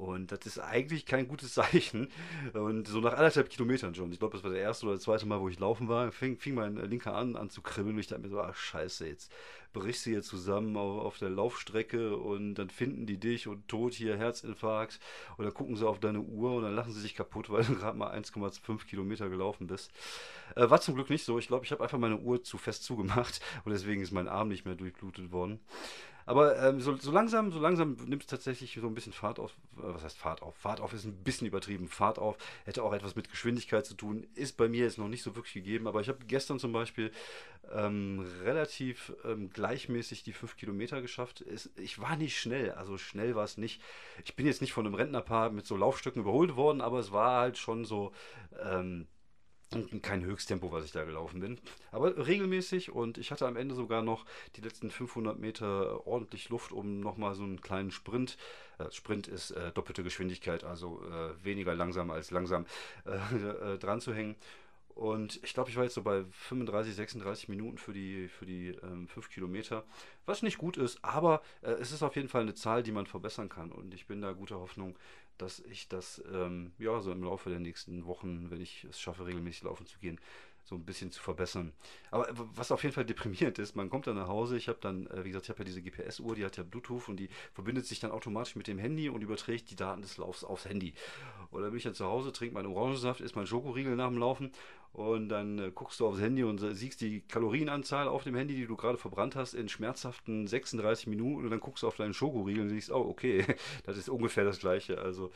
Und 0.00 0.32
das 0.32 0.46
ist 0.46 0.58
eigentlich 0.58 1.04
kein 1.04 1.28
gutes 1.28 1.54
Zeichen. 1.54 2.08
Und 2.54 2.88
so 2.88 3.00
nach 3.00 3.12
anderthalb 3.12 3.50
Kilometern 3.50 3.94
schon, 3.94 4.10
ich 4.12 4.18
glaube, 4.18 4.36
das 4.36 4.42
war 4.42 4.50
das 4.50 4.58
erste 4.58 4.86
oder 4.86 4.94
das 4.94 5.04
zweite 5.04 5.26
Mal, 5.26 5.40
wo 5.40 5.48
ich 5.48 5.58
laufen 5.58 5.88
war, 5.88 6.10
fing, 6.10 6.38
fing 6.38 6.54
mein 6.54 6.76
linker 6.76 7.14
an, 7.14 7.36
an 7.36 7.50
zu 7.50 7.60
kribbeln. 7.60 7.94
Und 7.94 8.00
ich 8.00 8.06
dachte 8.06 8.22
mir 8.22 8.30
so, 8.30 8.40
ach 8.40 8.56
scheiße, 8.56 9.06
jetzt 9.06 9.30
brichst 9.72 10.06
du 10.06 10.10
hier 10.10 10.22
zusammen 10.22 10.76
auf, 10.76 11.04
auf, 11.04 11.18
der 11.18 11.30
Laufstrecke 11.30 12.16
und 12.16 12.54
dann 12.54 12.70
finden 12.70 13.06
die 13.06 13.18
dich 13.18 13.46
und 13.46 13.68
tot 13.68 13.92
hier 13.92 14.16
Herzinfarkt. 14.16 14.98
Und 15.36 15.44
dann 15.44 15.54
gucken 15.54 15.76
sie 15.76 15.86
auf 15.86 16.00
deine 16.00 16.20
Uhr 16.20 16.54
und 16.54 16.62
dann 16.62 16.74
lachen 16.74 16.92
sie 16.92 17.00
sich 17.00 17.14
kaputt, 17.14 17.50
weil 17.50 17.64
du 17.64 17.74
gerade 17.74 17.96
mal 17.96 18.10
1,5 18.10 18.86
Kilometer 18.86 19.28
gelaufen 19.28 19.66
bist. 19.66 19.92
Äh, 20.56 20.70
war 20.70 20.80
zum 20.80 20.94
Glück 20.94 21.10
nicht 21.10 21.24
so. 21.24 21.38
Ich 21.38 21.48
glaube, 21.48 21.64
ich 21.66 21.72
habe 21.72 21.82
einfach 21.82 21.98
meine 21.98 22.18
Uhr 22.18 22.42
zu 22.42 22.58
fest 22.58 22.84
zugemacht 22.84 23.40
und 23.64 23.72
deswegen 23.72 24.00
ist 24.00 24.12
mein 24.12 24.28
Arm 24.28 24.48
nicht 24.48 24.64
mehr 24.64 24.74
durchblutet 24.74 25.30
worden. 25.30 25.60
Aber 26.26 26.60
ähm, 26.62 26.80
so, 26.80 26.96
so, 26.96 27.10
langsam, 27.10 27.52
so 27.52 27.60
langsam 27.60 27.96
nimmt 28.06 28.22
es 28.22 28.28
tatsächlich 28.28 28.78
so 28.80 28.86
ein 28.86 28.94
bisschen 28.94 29.12
Fahrt 29.12 29.38
auf. 29.38 29.52
Äh, 29.78 29.82
was 29.82 30.04
heißt 30.04 30.18
Fahrt 30.18 30.42
auf? 30.42 30.54
Fahrt 30.56 30.80
auf 30.80 30.92
ist 30.92 31.04
ein 31.04 31.22
bisschen 31.22 31.46
übertrieben. 31.46 31.88
Fahrt 31.88 32.18
auf 32.18 32.36
hätte 32.64 32.82
auch 32.82 32.92
etwas 32.92 33.16
mit 33.16 33.30
Geschwindigkeit 33.30 33.86
zu 33.86 33.94
tun. 33.94 34.26
Ist 34.34 34.56
bei 34.56 34.68
mir 34.68 34.84
jetzt 34.84 34.98
noch 34.98 35.08
nicht 35.08 35.22
so 35.22 35.34
wirklich 35.36 35.54
gegeben. 35.54 35.86
Aber 35.86 36.00
ich 36.00 36.08
habe 36.08 36.24
gestern 36.26 36.58
zum 36.58 36.72
Beispiel 36.72 37.10
ähm, 37.72 38.26
relativ 38.42 39.12
ähm, 39.24 39.50
gleichmäßig 39.50 40.22
die 40.22 40.32
5 40.32 40.56
Kilometer 40.56 41.02
geschafft. 41.02 41.40
Es, 41.40 41.70
ich 41.76 42.00
war 42.00 42.16
nicht 42.16 42.38
schnell, 42.38 42.72
also 42.72 42.98
schnell 42.98 43.34
war 43.34 43.44
es 43.44 43.56
nicht. 43.56 43.82
Ich 44.24 44.36
bin 44.36 44.46
jetzt 44.46 44.60
nicht 44.60 44.72
von 44.72 44.86
einem 44.86 44.94
Rentnerpaar 44.94 45.50
mit 45.50 45.66
so 45.66 45.76
Laufstücken 45.76 46.22
überholt 46.22 46.56
worden, 46.56 46.80
aber 46.80 46.98
es 46.98 47.12
war 47.12 47.40
halt 47.40 47.58
schon 47.58 47.84
so 47.84 48.12
ähm, 48.62 49.06
kein 50.02 50.24
Höchsttempo, 50.24 50.72
was 50.72 50.84
ich 50.84 50.92
da 50.92 51.04
gelaufen 51.04 51.40
bin. 51.40 51.58
Aber 51.92 52.26
regelmäßig 52.26 52.90
und 52.90 53.18
ich 53.18 53.30
hatte 53.30 53.46
am 53.46 53.56
Ende 53.56 53.74
sogar 53.74 54.02
noch 54.02 54.24
die 54.56 54.60
letzten 54.60 54.90
500 54.90 55.38
Meter 55.38 56.06
ordentlich 56.06 56.48
Luft, 56.48 56.72
um 56.72 57.00
nochmal 57.00 57.34
so 57.34 57.44
einen 57.44 57.60
kleinen 57.60 57.90
Sprint. 57.92 58.36
Äh, 58.78 58.90
Sprint 58.90 59.28
ist 59.28 59.52
äh, 59.52 59.70
doppelte 59.72 60.02
Geschwindigkeit, 60.02 60.64
also 60.64 61.02
äh, 61.04 61.44
weniger 61.44 61.74
langsam 61.74 62.10
als 62.10 62.30
langsam 62.30 62.66
äh, 63.06 63.74
äh, 63.74 63.78
dran 63.78 64.00
zu 64.00 64.12
hängen. 64.12 64.36
Und 64.96 65.40
ich 65.44 65.54
glaube, 65.54 65.70
ich 65.70 65.76
war 65.76 65.84
jetzt 65.84 65.94
so 65.94 66.02
bei 66.02 66.24
35, 66.30 66.94
36 66.94 67.48
Minuten 67.48 67.78
für 67.78 67.92
die, 67.92 68.28
für 68.28 68.44
die 68.44 68.70
ähm, 68.82 69.06
5 69.08 69.30
Kilometer, 69.30 69.84
was 70.26 70.42
nicht 70.42 70.58
gut 70.58 70.76
ist, 70.76 71.02
aber 71.02 71.42
äh, 71.62 71.70
es 71.72 71.92
ist 71.92 72.02
auf 72.02 72.16
jeden 72.16 72.28
Fall 72.28 72.42
eine 72.42 72.54
Zahl, 72.54 72.82
die 72.82 72.92
man 72.92 73.06
verbessern 73.06 73.48
kann. 73.48 73.70
Und 73.70 73.94
ich 73.94 74.06
bin 74.06 74.20
da 74.20 74.32
guter 74.32 74.58
Hoffnung, 74.58 74.96
dass 75.40 75.60
ich 75.60 75.88
das 75.88 76.22
ähm, 76.32 76.72
ja 76.78 77.00
so 77.00 77.12
im 77.12 77.22
Laufe 77.22 77.50
der 77.50 77.60
nächsten 77.60 78.06
Wochen, 78.06 78.50
wenn 78.50 78.60
ich 78.60 78.84
es 78.84 79.00
schaffe, 79.00 79.26
regelmäßig 79.26 79.62
laufen 79.62 79.86
zu 79.86 79.98
gehen, 79.98 80.20
so 80.64 80.76
ein 80.76 80.84
bisschen 80.84 81.10
zu 81.10 81.20
verbessern. 81.20 81.72
Aber 82.10 82.28
was 82.54 82.70
auf 82.70 82.82
jeden 82.82 82.94
Fall 82.94 83.04
deprimierend 83.04 83.58
ist, 83.58 83.74
man 83.74 83.90
kommt 83.90 84.06
dann 84.06 84.16
nach 84.16 84.28
Hause, 84.28 84.56
ich 84.56 84.68
habe 84.68 84.78
dann, 84.80 85.06
äh, 85.08 85.24
wie 85.24 85.28
gesagt, 85.28 85.46
ich 85.46 85.50
habe 85.50 85.60
ja 85.60 85.64
diese 85.64 85.82
GPS-Uhr, 85.82 86.34
die 86.36 86.44
hat 86.44 86.56
ja 86.56 86.62
Bluetooth 86.62 87.08
und 87.08 87.16
die 87.16 87.28
verbindet 87.52 87.86
sich 87.86 88.00
dann 88.00 88.12
automatisch 88.12 88.54
mit 88.56 88.68
dem 88.68 88.78
Handy 88.78 89.08
und 89.08 89.22
überträgt 89.22 89.70
die 89.70 89.76
Daten 89.76 90.02
des 90.02 90.16
Laufs 90.16 90.44
aufs 90.44 90.66
Handy. 90.66 90.94
Dann 91.52 91.62
bin 91.62 91.76
ich 91.76 91.82
dann 91.82 91.94
zu 91.94 92.04
Hause, 92.04 92.32
trinke 92.32 92.54
meinen 92.54 92.66
Orangensaft, 92.66 93.20
isst 93.20 93.34
mein 93.34 93.46
Schokoriegel 93.46 93.96
nach 93.96 94.08
dem 94.08 94.18
Laufen 94.18 94.52
und 94.92 95.28
dann 95.28 95.58
äh, 95.58 95.70
guckst 95.72 96.00
du 96.00 96.06
aufs 96.06 96.20
Handy 96.20 96.42
und 96.42 96.58
siehst 96.58 97.00
die 97.00 97.20
Kalorienanzahl 97.20 98.08
auf 98.08 98.24
dem 98.24 98.34
Handy, 98.34 98.54
die 98.56 98.66
du 98.66 98.76
gerade 98.76 98.98
verbrannt 98.98 99.36
hast, 99.36 99.54
in 99.54 99.68
schmerzhaften 99.68 100.46
36 100.46 101.06
Minuten 101.06 101.44
und 101.44 101.50
dann 101.50 101.60
guckst 101.60 101.82
du 101.82 101.86
auf 101.86 101.96
deinen 101.96 102.14
Schokoriegel 102.14 102.62
und 102.62 102.70
siehst, 102.70 102.90
oh, 102.90 103.08
okay, 103.08 103.44
das 103.84 103.96
ist 103.96 104.08
ungefähr 104.08 104.44
das 104.44 104.58
gleiche. 104.58 104.98
Also 104.98 105.30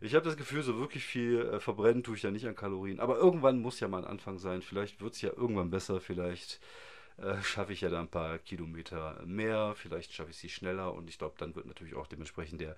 ich 0.00 0.14
habe 0.14 0.24
das 0.24 0.36
Gefühl, 0.36 0.62
so 0.62 0.78
wirklich 0.78 1.04
viel 1.04 1.40
äh, 1.40 1.60
verbrennen 1.60 2.02
tue 2.02 2.16
ich 2.16 2.22
ja 2.22 2.30
nicht 2.30 2.46
an 2.46 2.56
Kalorien. 2.56 3.00
Aber 3.00 3.16
irgendwann 3.16 3.60
muss 3.60 3.80
ja 3.80 3.88
mal 3.88 3.98
ein 3.98 4.10
Anfang 4.10 4.38
sein. 4.38 4.62
Vielleicht 4.62 5.00
wird 5.00 5.14
es 5.14 5.20
ja 5.20 5.30
irgendwann 5.36 5.70
besser, 5.70 6.00
vielleicht 6.00 6.60
äh, 7.18 7.40
schaffe 7.42 7.72
ich 7.72 7.82
ja 7.82 7.90
da 7.90 8.00
ein 8.00 8.08
paar 8.08 8.38
Kilometer 8.38 9.22
mehr, 9.24 9.74
vielleicht 9.76 10.12
schaffe 10.12 10.30
ich 10.30 10.36
sie 10.36 10.48
schneller 10.48 10.92
und 10.94 11.08
ich 11.08 11.18
glaube, 11.18 11.36
dann 11.38 11.54
wird 11.54 11.66
natürlich 11.66 11.94
auch 11.94 12.06
dementsprechend 12.06 12.60
der 12.60 12.76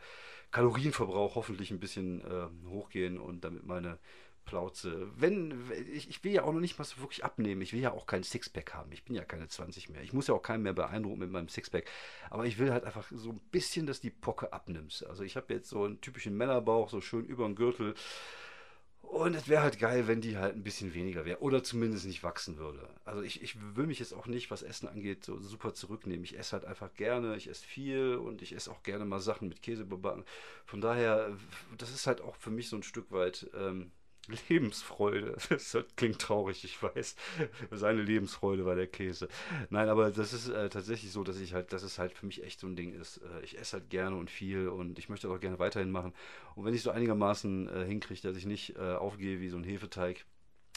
Kalorienverbrauch 0.51 1.37
hoffentlich 1.37 1.71
ein 1.71 1.81
bisschen 1.81 2.21
äh, 2.21 2.69
hochgehen 2.69 3.19
und 3.19 3.45
damit 3.45 3.65
meine 3.65 3.99
Plauze. 4.47 5.09
Wenn, 5.17 5.71
ich, 5.93 6.09
ich 6.09 6.25
will 6.25 6.33
ja 6.33 6.45
auch 6.45 6.53
noch 6.53 6.61
nicht 6.61 6.79
mal 6.79 6.85
so 6.85 6.99
wirklich 7.01 7.25
abnehmen. 7.25 7.61
Ich 7.61 7.75
will 7.75 7.81
ja 7.81 7.93
auch 7.93 8.07
kein 8.07 8.23
Sixpack 8.23 8.73
haben. 8.73 8.91
Ich 8.93 9.05
bin 9.05 9.15
ja 9.15 9.25
keine 9.25 9.49
20 9.49 9.91
mehr. 9.91 10.03
Ich 10.03 10.15
muss 10.15 10.29
ja 10.29 10.35
auch 10.35 10.43
keinen 10.43 10.63
mehr 10.63 10.73
beeindrucken 10.73 11.19
mit 11.19 11.31
meinem 11.31 11.49
Sixpack. 11.49 11.85
Aber 12.31 12.47
ich 12.47 12.59
will 12.59 12.73
halt 12.73 12.85
einfach 12.85 13.07
so 13.11 13.31
ein 13.31 13.41
bisschen, 13.51 13.87
dass 13.87 14.01
die 14.01 14.11
Pocke 14.11 14.53
abnimmst. 14.53 15.05
Also 15.05 15.23
ich 15.25 15.37
habe 15.37 15.53
jetzt 15.53 15.69
so 15.69 15.85
einen 15.85 16.01
typischen 16.01 16.37
Männerbauch, 16.37 16.89
so 16.89 17.03
schön 17.03 17.27
über 17.27 17.45
den 17.45 17.57
Gürtel. 17.57 17.95
Und 19.03 19.35
es 19.35 19.49
wäre 19.49 19.63
halt 19.63 19.79
geil, 19.79 20.09
wenn 20.09 20.21
die 20.21 20.37
halt 20.37 20.57
ein 20.57 20.65
bisschen 20.65 20.93
weniger 20.95 21.25
wäre. 21.25 21.41
Oder 21.41 21.63
zumindest 21.63 22.07
nicht 22.07 22.23
wachsen 22.23 22.59
würde. 22.59 22.89
Also 23.05 23.23
ich, 23.23 23.43
ich 23.43 23.57
will 23.77 23.87
mich 23.87 23.99
jetzt 23.99 24.13
auch 24.13 24.27
nicht, 24.27 24.51
was 24.51 24.63
Essen 24.63 24.89
angeht, 24.89 25.25
so 25.25 25.39
super 25.41 25.75
zurücknehmen. 25.75 26.25
Ich 26.25 26.39
esse 26.39 26.53
halt 26.53 26.65
einfach 26.65 26.93
gerne, 26.95 27.37
ich 27.37 27.49
esse 27.49 27.65
viel 27.65 28.17
und 28.17 28.43
ich 28.43 28.53
esse 28.55 28.71
auch 28.71 28.83
gerne 28.83 29.05
mal 29.05 29.21
Sachen 29.21 29.49
mit 29.49 29.63
Käse 29.63 29.85
bebacken. 29.85 30.25
Von 30.65 30.81
daher, 30.81 31.37
das 31.79 31.91
ist 31.91 32.07
halt 32.07 32.21
auch 32.21 32.37
für 32.37 32.51
mich 32.51 32.69
so 32.69 32.77
ein 32.77 32.83
Stück 32.83 33.11
weit. 33.13 33.49
Ähm, 33.55 33.93
Lebensfreude. 34.49 35.37
Das 35.49 35.77
klingt 35.97 36.21
traurig, 36.21 36.65
ich 36.65 36.83
weiß. 36.83 37.17
Seine 37.71 38.03
Lebensfreude 38.03 38.65
war 38.67 38.75
der 38.75 38.87
Käse. 38.87 39.29
Nein, 39.71 39.89
aber 39.89 40.11
das 40.11 40.33
ist 40.33 40.49
äh, 40.49 40.69
tatsächlich 40.69 41.13
so, 41.13 41.25
dass 41.25 41.41
ich 41.41 41.55
halt, 41.55 41.73
dass 41.73 41.83
es 41.83 41.99
halt 41.99 42.13
für 42.13 42.27
mich 42.27 42.43
echt 42.43 42.61
so 42.61 42.67
ein 42.67 42.77
Ding 42.77 42.93
ist. 42.93 43.19
Äh, 43.19 43.45
ich 43.45 43.59
esse 43.59 43.79
halt 43.79 43.91
gerne 43.91 44.17
und 44.17 44.31
viel 44.31 44.69
und 44.69 44.99
ich 44.99 45.09
möchte 45.09 45.29
das 45.29 45.37
auch 45.37 45.41
gerne 45.41 45.59
weiterhin 45.59 45.91
machen. 45.91 46.15
Und 46.55 46.65
wenn 46.65 46.75
ich 46.75 46.83
so 46.83 46.91
einigermaßen 46.91 47.69
äh, 47.69 47.85
hinkriege, 47.85 48.21
dass 48.23 48.37
ich 48.37 48.47
nicht 48.47 48.77
äh, 48.77 48.95
aufgehe 48.95 49.41
wie 49.41 49.49
so 49.49 49.57
ein 49.57 49.65
Hefeteig, 49.65 50.25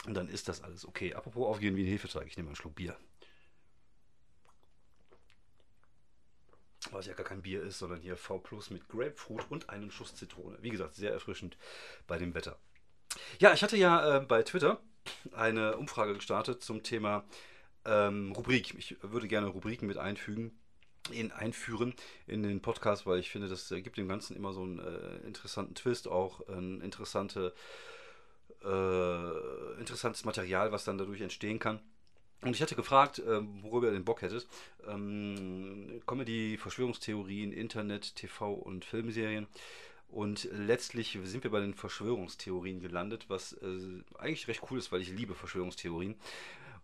dann 0.06 0.28
ist 0.28 0.48
das 0.48 0.62
alles 0.62 0.86
okay. 0.86 1.14
Apropos 1.14 1.46
aufgehen 1.46 1.76
wie 1.76 1.82
ein 1.82 1.90
Hefeteig, 1.90 2.26
ich 2.26 2.36
nehme 2.36 2.48
einen 2.48 2.56
Schluck 2.56 2.74
Bier. 2.74 2.96
was 6.92 7.06
ja 7.06 7.14
gar 7.14 7.26
kein 7.26 7.42
Bier 7.42 7.62
ist, 7.62 7.78
sondern 7.78 8.00
hier 8.00 8.16
V 8.16 8.38
Plus 8.38 8.70
mit 8.70 8.88
Grapefruit 8.88 9.44
und 9.50 9.68
einen 9.70 9.90
Schuss 9.90 10.14
Zitrone. 10.14 10.58
Wie 10.60 10.70
gesagt, 10.70 10.94
sehr 10.94 11.12
erfrischend 11.12 11.56
bei 12.06 12.18
dem 12.18 12.34
Wetter. 12.34 12.58
Ja, 13.38 13.52
ich 13.52 13.62
hatte 13.62 13.76
ja 13.76 14.18
äh, 14.18 14.20
bei 14.20 14.42
Twitter 14.42 14.80
eine 15.32 15.76
Umfrage 15.76 16.14
gestartet 16.14 16.62
zum 16.62 16.82
Thema 16.82 17.24
ähm, 17.84 18.32
Rubrik. 18.32 18.74
Ich 18.78 18.96
würde 19.02 19.28
gerne 19.28 19.48
Rubriken 19.48 19.86
mit 19.86 19.98
einfügen, 19.98 20.52
in, 21.10 21.32
einführen 21.32 21.94
in 22.26 22.42
den 22.42 22.60
Podcast, 22.60 23.06
weil 23.06 23.18
ich 23.18 23.30
finde, 23.30 23.48
das 23.48 23.70
äh, 23.70 23.80
gibt 23.82 23.96
dem 23.96 24.08
Ganzen 24.08 24.36
immer 24.36 24.52
so 24.52 24.62
einen 24.62 24.78
äh, 24.78 25.26
interessanten 25.26 25.74
Twist, 25.74 26.08
auch 26.08 26.46
eine 26.48 26.84
interessante 26.84 27.54
äh, 28.64 29.78
interessantes 29.78 30.24
Material, 30.24 30.72
was 30.72 30.84
dann 30.84 30.98
dadurch 30.98 31.20
entstehen 31.20 31.58
kann. 31.58 31.80
Und 32.42 32.54
ich 32.56 32.62
hatte 32.62 32.74
gefragt, 32.74 33.18
äh, 33.18 33.40
worüber 33.62 33.88
ihr 33.88 33.92
den 33.92 34.04
Bock 34.04 34.22
hättet. 34.22 34.46
Ähm, 34.86 36.00
Comedy, 36.06 36.56
Verschwörungstheorien, 36.56 37.52
Internet, 37.52 38.16
TV 38.16 38.52
und 38.52 38.84
Filmserien. 38.84 39.46
Und 40.10 40.48
letztlich 40.52 41.18
sind 41.22 41.44
wir 41.44 41.50
bei 41.50 41.60
den 41.60 41.74
Verschwörungstheorien 41.74 42.80
gelandet, 42.80 43.26
was 43.28 43.52
äh, 43.54 44.02
eigentlich 44.18 44.48
recht 44.48 44.62
cool 44.70 44.78
ist, 44.78 44.90
weil 44.90 45.00
ich 45.00 45.10
liebe 45.10 45.34
Verschwörungstheorien. 45.34 46.16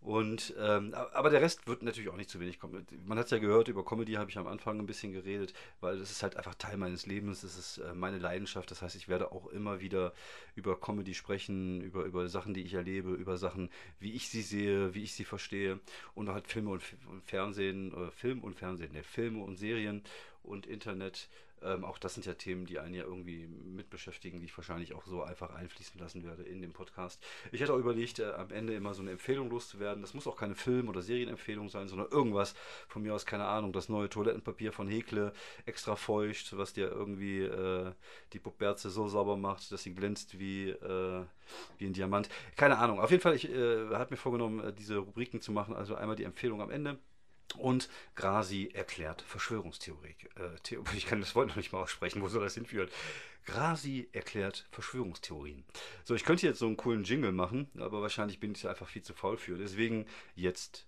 Und, 0.07 0.55
ähm, 0.61 0.95
aber 0.95 1.31
der 1.31 1.41
Rest 1.41 1.67
wird 1.67 1.83
natürlich 1.83 2.11
auch 2.11 2.17
nicht 2.17 2.31
zu 2.31 2.39
wenig 2.39 2.61
kommen. 2.61 2.87
Man 3.05 3.19
hat 3.19 3.25
es 3.25 3.33
ja 3.33 3.39
gehört, 3.39 3.67
über 3.67 3.85
Comedy 3.85 4.13
habe 4.13 4.31
ich 4.31 4.39
am 4.39 4.47
Anfang 4.47 4.79
ein 4.79 4.87
bisschen 4.87 5.11
geredet, 5.13 5.53
weil 5.81 5.99
das 5.99 6.13
ist 6.13 6.23
halt 6.23 6.37
einfach 6.37 6.55
Teil 6.55 6.77
meines 6.77 7.07
Lebens, 7.07 7.41
das 7.41 7.59
ist 7.59 7.79
äh, 7.79 7.93
meine 7.93 8.19
Leidenschaft. 8.19 8.71
Das 8.71 8.83
heißt, 8.83 8.95
ich 8.95 9.09
werde 9.09 9.33
auch 9.33 9.49
immer 9.49 9.81
wieder 9.81 10.13
über 10.55 10.79
Comedy 10.79 11.13
sprechen, 11.13 11.81
über, 11.81 12.05
über 12.05 12.29
Sachen, 12.29 12.55
die 12.55 12.63
ich 12.63 12.75
erlebe, 12.75 13.15
über 13.15 13.37
Sachen, 13.37 13.69
wie 13.99 14.13
ich 14.13 14.29
sie 14.29 14.43
sehe, 14.43 14.95
wie 14.95 15.03
ich 15.03 15.15
sie 15.15 15.25
verstehe. 15.25 15.81
Und 16.15 16.29
halt 16.29 16.47
Filme 16.47 16.71
und, 16.71 16.83
und 17.11 17.25
Fernsehen, 17.25 17.93
äh, 17.93 18.13
Film 18.13 18.45
und 18.45 18.55
Fernsehen, 18.55 18.93
ne, 18.93 19.03
Filme 19.03 19.43
und 19.43 19.57
Serien 19.57 20.05
und 20.45 20.67
Internet 20.67 21.29
ähm, 21.67 21.85
auch 21.85 21.99
das 21.99 22.15
sind 22.15 22.27
ja 22.27 22.35
Themen, 22.35 22.67
die 22.67 22.79
einen 22.79 22.95
ja 22.95 23.05
irgendwie 23.05 23.47
mit 23.47 23.91
beschäftigen, 23.91 24.41
die 24.41 24.47
ich 24.47 24.57
wahrscheinlich 24.57 24.95
auch 24.95 25.05
so 25.07 25.23
einfach 25.23 25.55
einfließen 25.55 25.99
lassen 26.01 26.25
werde 26.25 26.43
in 26.43 26.63
dem 26.63 26.73
Podcast. 26.73 27.23
Ich 27.53 27.61
hätte 27.61 27.75
auch 27.75 27.79
überlegt, 27.79 28.19
äh, 28.19 28.33
am 28.33 28.51
Ende 28.51 28.75
immer 28.75 28.95
so 28.95 29.03
eine 29.03 29.13
Empfehlung 29.13 29.51
loszuwerden. 29.51 30.03
Das 30.03 30.15
muss 30.15 30.27
auch 30.27 30.37
keine 30.37 30.55
Film- 30.55 30.89
oder 30.89 31.03
Serienempfehlung 31.03 31.69
sein, 31.69 31.89
sondern 31.89 32.09
irgendwas 32.11 32.55
von 32.89 33.03
mir 33.03 33.15
aus, 33.15 33.27
keine 33.27 33.47
Ahnung, 33.47 33.73
das 33.73 33.89
neue 33.89 34.09
Toilettenpapier 34.09 34.73
von 34.73 34.89
Hekle, 34.89 35.33
extra 35.65 35.97
feucht, 35.97 36.57
was 36.57 36.73
dir 36.73 36.91
irgendwie 36.91 37.41
äh, 37.41 37.93
die 38.33 38.39
Puppberze 38.39 38.91
so 38.91 39.09
sauber 39.09 39.37
macht, 39.37 39.71
dass 39.73 39.83
sie 39.83 39.95
glänzt 39.95 40.39
wie, 40.39 40.71
äh, 40.71 41.25
wie 41.79 41.87
ein 41.87 41.93
Diamant. 41.93 42.29
Keine 42.57 42.79
Ahnung. 42.79 43.01
Auf 43.01 43.11
jeden 43.11 43.23
Fall, 43.23 43.35
ich 43.35 43.51
äh, 43.51 43.89
habe 43.91 44.11
mir 44.11 44.17
vorgenommen, 44.17 44.61
äh, 44.61 44.73
diese 44.73 44.99
Rubriken 44.99 45.41
zu 45.41 45.53
machen. 45.53 45.75
Also 45.75 45.95
einmal 45.95 46.17
die 46.17 46.25
Empfehlung 46.25 46.63
am 46.63 46.71
Ende 46.71 46.99
und 47.55 47.89
Grasi 48.15 48.71
erklärt 48.73 49.23
Verschwörungstheorie. 49.23 50.17
Äh, 50.37 50.77
ich 50.97 51.07
kann 51.07 51.21
das 51.21 51.35
Wort 51.35 51.49
noch 51.49 51.57
nicht 51.57 51.73
mal 51.73 51.81
aussprechen, 51.83 52.23
wo 52.23 52.29
soll 52.29 52.45
das 52.45 52.55
hinführen? 52.55 52.89
Grasi 53.45 54.09
erklärt 54.13 54.67
Verschwörungstheorien. 54.73 55.65
So, 56.05 56.15
ich 56.15 56.25
könnte 56.25 56.47
jetzt 56.47 56.59
so 56.59 56.67
einen 56.67 56.77
coolen 56.77 57.05
Jingle 57.05 57.33
machen, 57.33 57.71
aber 57.79 58.03
wahrscheinlich 58.03 58.41
bin 58.41 58.53
ich 58.53 58.69
einfach 58.69 58.89
viel 58.89 59.03
zu 59.03 59.15
faul 59.15 59.39
für. 59.39 59.57
Deswegen 59.57 60.07
jetzt 60.35 60.87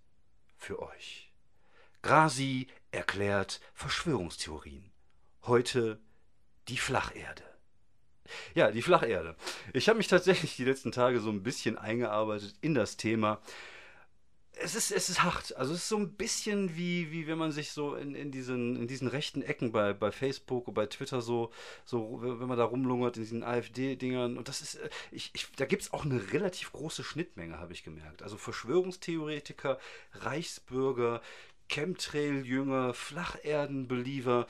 für 0.56 0.82
euch. 0.82 1.32
Grasi 2.02 2.66
erklärt 2.90 3.60
Verschwörungstheorien. 3.74 4.90
Heute 5.44 6.00
die 6.66 6.76
Flacherde. 6.76 7.44
Ja, 8.54 8.70
die 8.70 8.82
Flacherde. 8.82 9.36
Ich 9.72 9.88
habe 9.88 9.98
mich 9.98 10.08
tatsächlich 10.08 10.56
die 10.56 10.64
letzten 10.64 10.92
Tage 10.92 11.20
so 11.20 11.30
ein 11.30 11.42
bisschen 11.42 11.78
eingearbeitet 11.78 12.56
in 12.60 12.74
das 12.74 12.96
Thema 12.96 13.40
es 14.60 14.74
ist, 14.74 14.90
es 14.90 15.08
ist 15.08 15.22
hart. 15.22 15.56
Also 15.56 15.72
es 15.72 15.80
ist 15.80 15.88
so 15.88 15.96
ein 15.96 16.12
bisschen 16.12 16.76
wie, 16.76 17.10
wie 17.12 17.26
wenn 17.26 17.38
man 17.38 17.52
sich 17.52 17.70
so 17.70 17.94
in, 17.94 18.14
in, 18.14 18.30
diesen, 18.30 18.76
in 18.76 18.86
diesen 18.86 19.08
rechten 19.08 19.42
Ecken 19.42 19.72
bei, 19.72 19.92
bei 19.92 20.10
Facebook 20.10 20.68
und 20.68 20.74
bei 20.74 20.86
Twitter 20.86 21.20
so, 21.20 21.50
so, 21.84 22.18
wenn 22.22 22.48
man 22.48 22.58
da 22.58 22.64
rumlungert 22.64 23.16
in 23.16 23.22
diesen 23.22 23.42
AfD-Dingern. 23.42 24.36
Und 24.36 24.48
das 24.48 24.60
ist, 24.60 24.76
äh, 24.76 24.88
ich, 25.10 25.30
ich, 25.34 25.50
da 25.56 25.64
gibt 25.64 25.82
es 25.82 25.92
auch 25.92 26.04
eine 26.04 26.32
relativ 26.32 26.72
große 26.72 27.04
Schnittmenge, 27.04 27.58
habe 27.58 27.72
ich 27.72 27.84
gemerkt. 27.84 28.22
Also 28.22 28.36
Verschwörungstheoretiker, 28.36 29.78
Reichsbürger, 30.12 31.22
Chemtrail-Jünger, 31.68 32.94
Flacherden-Believer 32.94 34.46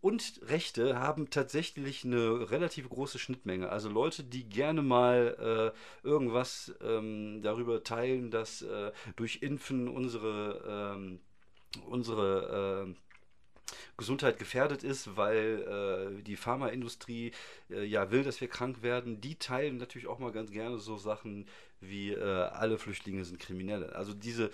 und 0.00 0.40
Rechte 0.42 0.98
haben 0.98 1.30
tatsächlich 1.30 2.04
eine 2.04 2.50
relativ 2.50 2.88
große 2.88 3.18
Schnittmenge. 3.18 3.68
Also 3.68 3.88
Leute, 3.88 4.24
die 4.24 4.44
gerne 4.44 4.82
mal 4.82 5.72
äh, 5.74 6.06
irgendwas 6.06 6.74
ähm, 6.82 7.42
darüber 7.42 7.82
teilen, 7.82 8.30
dass 8.30 8.62
äh, 8.62 8.92
durch 9.16 9.42
Impfen 9.42 9.88
unsere, 9.88 10.94
ähm, 10.96 11.20
unsere 11.86 12.86
äh, 12.88 12.94
Gesundheit 13.96 14.38
gefährdet 14.38 14.82
ist, 14.82 15.16
weil 15.16 16.18
äh, 16.18 16.22
die 16.22 16.36
Pharmaindustrie 16.36 17.32
äh, 17.70 17.84
ja 17.84 18.10
will, 18.10 18.24
dass 18.24 18.40
wir 18.40 18.48
krank 18.48 18.82
werden. 18.82 19.20
Die 19.20 19.36
teilen 19.36 19.76
natürlich 19.78 20.06
auch 20.06 20.18
mal 20.18 20.32
ganz 20.32 20.50
gerne 20.50 20.78
so 20.78 20.96
Sachen 20.96 21.46
wie 21.80 22.12
äh, 22.12 22.22
alle 22.22 22.78
Flüchtlinge 22.78 23.24
sind 23.24 23.38
Kriminelle. 23.38 23.94
Also 23.94 24.14
diese, 24.14 24.50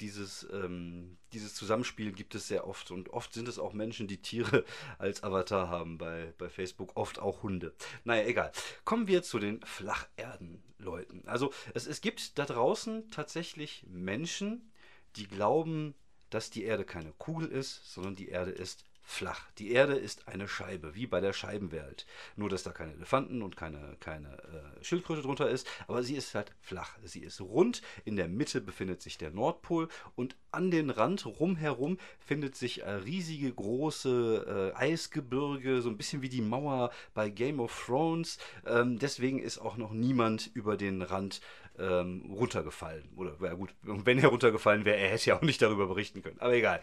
dieses, 0.00 0.46
ähm, 0.52 1.18
dieses 1.32 1.54
Zusammenspiel 1.54 2.12
gibt 2.12 2.34
es 2.34 2.48
sehr 2.48 2.66
oft. 2.66 2.90
Und 2.90 3.10
oft 3.10 3.32
sind 3.32 3.48
es 3.48 3.58
auch 3.58 3.72
Menschen, 3.72 4.08
die 4.08 4.20
Tiere 4.20 4.64
als 4.98 5.22
Avatar 5.22 5.68
haben 5.68 5.98
bei, 5.98 6.34
bei 6.38 6.48
Facebook, 6.48 6.96
oft 6.96 7.18
auch 7.18 7.42
Hunde. 7.42 7.74
Naja, 8.04 8.26
egal. 8.26 8.52
Kommen 8.84 9.06
wir 9.06 9.22
zu 9.22 9.38
den 9.38 9.60
Flacherden-Leuten. 9.62 11.22
Also 11.26 11.52
es, 11.74 11.86
es 11.86 12.00
gibt 12.00 12.38
da 12.38 12.44
draußen 12.44 13.10
tatsächlich 13.10 13.84
Menschen, 13.88 14.72
die 15.16 15.28
glauben, 15.28 15.94
dass 16.30 16.50
die 16.50 16.64
Erde 16.64 16.84
keine 16.84 17.12
Kugel 17.12 17.48
ist, 17.48 17.92
sondern 17.92 18.16
die 18.16 18.28
Erde 18.28 18.50
ist 18.50 18.84
flach. 19.12 19.50
Die 19.58 19.72
Erde 19.72 19.94
ist 19.94 20.28
eine 20.28 20.48
Scheibe, 20.48 20.94
wie 20.94 21.06
bei 21.06 21.20
der 21.20 21.32
Scheibenwelt. 21.32 22.06
Nur, 22.36 22.48
dass 22.48 22.62
da 22.62 22.70
keine 22.72 22.92
Elefanten 22.94 23.42
und 23.42 23.56
keine, 23.56 23.96
keine 24.00 24.28
äh, 24.28 24.84
Schildkröte 24.84 25.22
drunter 25.22 25.48
ist, 25.48 25.66
aber 25.86 26.02
sie 26.02 26.16
ist 26.16 26.34
halt 26.34 26.52
flach. 26.60 26.98
Sie 27.04 27.20
ist 27.20 27.40
rund, 27.40 27.82
in 28.04 28.16
der 28.16 28.28
Mitte 28.28 28.60
befindet 28.60 29.02
sich 29.02 29.18
der 29.18 29.30
Nordpol 29.30 29.88
und 30.16 30.36
an 30.50 30.70
den 30.70 30.90
Rand 30.90 31.26
rumherum 31.26 31.98
findet 32.18 32.56
sich 32.56 32.82
äh, 32.82 32.90
riesige 32.90 33.52
große 33.52 34.72
äh, 34.74 34.76
Eisgebirge, 34.76 35.82
so 35.82 35.88
ein 35.88 35.96
bisschen 35.96 36.22
wie 36.22 36.28
die 36.28 36.42
Mauer 36.42 36.90
bei 37.14 37.30
Game 37.30 37.60
of 37.60 37.84
Thrones. 37.86 38.38
Ähm, 38.66 38.98
deswegen 38.98 39.38
ist 39.38 39.58
auch 39.58 39.76
noch 39.76 39.92
niemand 39.92 40.50
über 40.54 40.76
den 40.76 41.02
Rand 41.02 41.40
ähm, 41.78 42.30
runtergefallen. 42.30 43.08
Oder, 43.16 43.36
ja 43.40 43.54
gut, 43.54 43.74
wenn 43.82 44.18
er 44.18 44.28
runtergefallen 44.28 44.84
wäre, 44.84 44.96
er 44.96 45.10
hätte 45.10 45.30
ja 45.30 45.36
auch 45.36 45.42
nicht 45.42 45.62
darüber 45.62 45.86
berichten 45.86 46.22
können. 46.22 46.40
Aber 46.40 46.54
egal. 46.54 46.80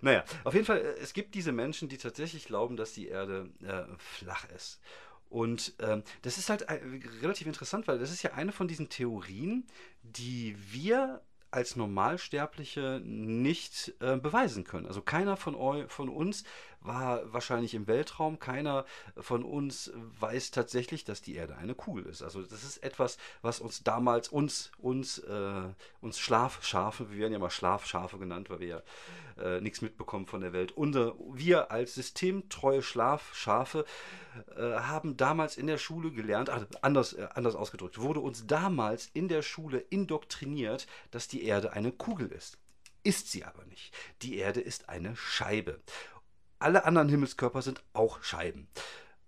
Naja, 0.00 0.24
auf 0.44 0.54
jeden 0.54 0.66
Fall, 0.66 0.78
äh, 0.78 1.00
es 1.00 1.12
gibt 1.12 1.34
diese 1.34 1.52
Menschen, 1.52 1.88
die 1.88 1.98
tatsächlich 1.98 2.46
glauben, 2.46 2.76
dass 2.76 2.92
die 2.92 3.08
Erde 3.08 3.50
äh, 3.62 3.84
flach 3.98 4.46
ist. 4.54 4.80
Und 5.28 5.74
ähm, 5.78 6.02
das 6.22 6.38
ist 6.38 6.50
halt 6.50 6.62
äh, 6.62 6.80
relativ 7.22 7.46
interessant, 7.46 7.86
weil 7.86 7.98
das 7.98 8.10
ist 8.10 8.22
ja 8.22 8.32
eine 8.32 8.52
von 8.52 8.66
diesen 8.66 8.88
Theorien, 8.88 9.64
die 10.02 10.56
wir 10.72 11.22
als 11.52 11.76
Normalsterbliche 11.76 13.00
nicht 13.04 13.94
äh, 14.00 14.16
beweisen 14.16 14.64
können. 14.64 14.86
Also 14.86 15.02
keiner 15.02 15.36
von, 15.36 15.88
von 15.88 16.08
uns 16.08 16.44
war 16.80 17.32
wahrscheinlich 17.32 17.74
im 17.74 17.86
Weltraum. 17.86 18.38
Keiner 18.38 18.84
von 19.16 19.44
uns 19.44 19.92
weiß 20.18 20.50
tatsächlich, 20.50 21.04
dass 21.04 21.22
die 21.22 21.34
Erde 21.34 21.56
eine 21.56 21.74
Kugel 21.74 22.06
ist. 22.06 22.22
Also 22.22 22.42
das 22.42 22.64
ist 22.64 22.78
etwas, 22.78 23.18
was 23.42 23.60
uns 23.60 23.82
damals, 23.82 24.28
uns, 24.28 24.72
uns, 24.78 25.18
äh, 25.18 25.62
uns 26.00 26.18
Schlafschafe, 26.18 27.10
wir 27.10 27.18
werden 27.18 27.32
ja 27.32 27.38
mal 27.38 27.50
Schlafschafe 27.50 28.18
genannt, 28.18 28.50
weil 28.50 28.60
wir 28.60 28.66
ja 28.66 28.82
äh, 29.40 29.60
nichts 29.60 29.82
mitbekommen 29.82 30.26
von 30.26 30.40
der 30.40 30.52
Welt. 30.52 30.72
Unser, 30.72 31.14
wir 31.32 31.70
als 31.70 31.94
systemtreue 31.94 32.82
Schlafschafe 32.82 33.84
äh, 34.56 34.62
haben 34.62 35.16
damals 35.16 35.56
in 35.56 35.66
der 35.66 35.78
Schule 35.78 36.10
gelernt, 36.10 36.50
ach, 36.50 36.66
anders, 36.82 37.12
äh, 37.12 37.28
anders 37.34 37.54
ausgedrückt, 37.54 38.00
wurde 38.00 38.20
uns 38.20 38.46
damals 38.46 39.10
in 39.12 39.28
der 39.28 39.42
Schule 39.42 39.78
indoktriniert, 39.78 40.86
dass 41.10 41.28
die 41.28 41.44
Erde 41.44 41.72
eine 41.72 41.92
Kugel 41.92 42.30
ist. 42.32 42.58
Ist 43.02 43.30
sie 43.30 43.44
aber 43.44 43.64
nicht. 43.64 43.94
Die 44.20 44.36
Erde 44.36 44.60
ist 44.60 44.90
eine 44.90 45.16
Scheibe. 45.16 45.80
Alle 46.60 46.84
anderen 46.84 47.08
Himmelskörper 47.08 47.62
sind 47.62 47.82
auch 47.94 48.22
Scheiben. 48.22 48.68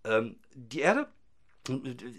Ähm, 0.05 0.37
die 0.55 0.81
Erde 0.81 1.09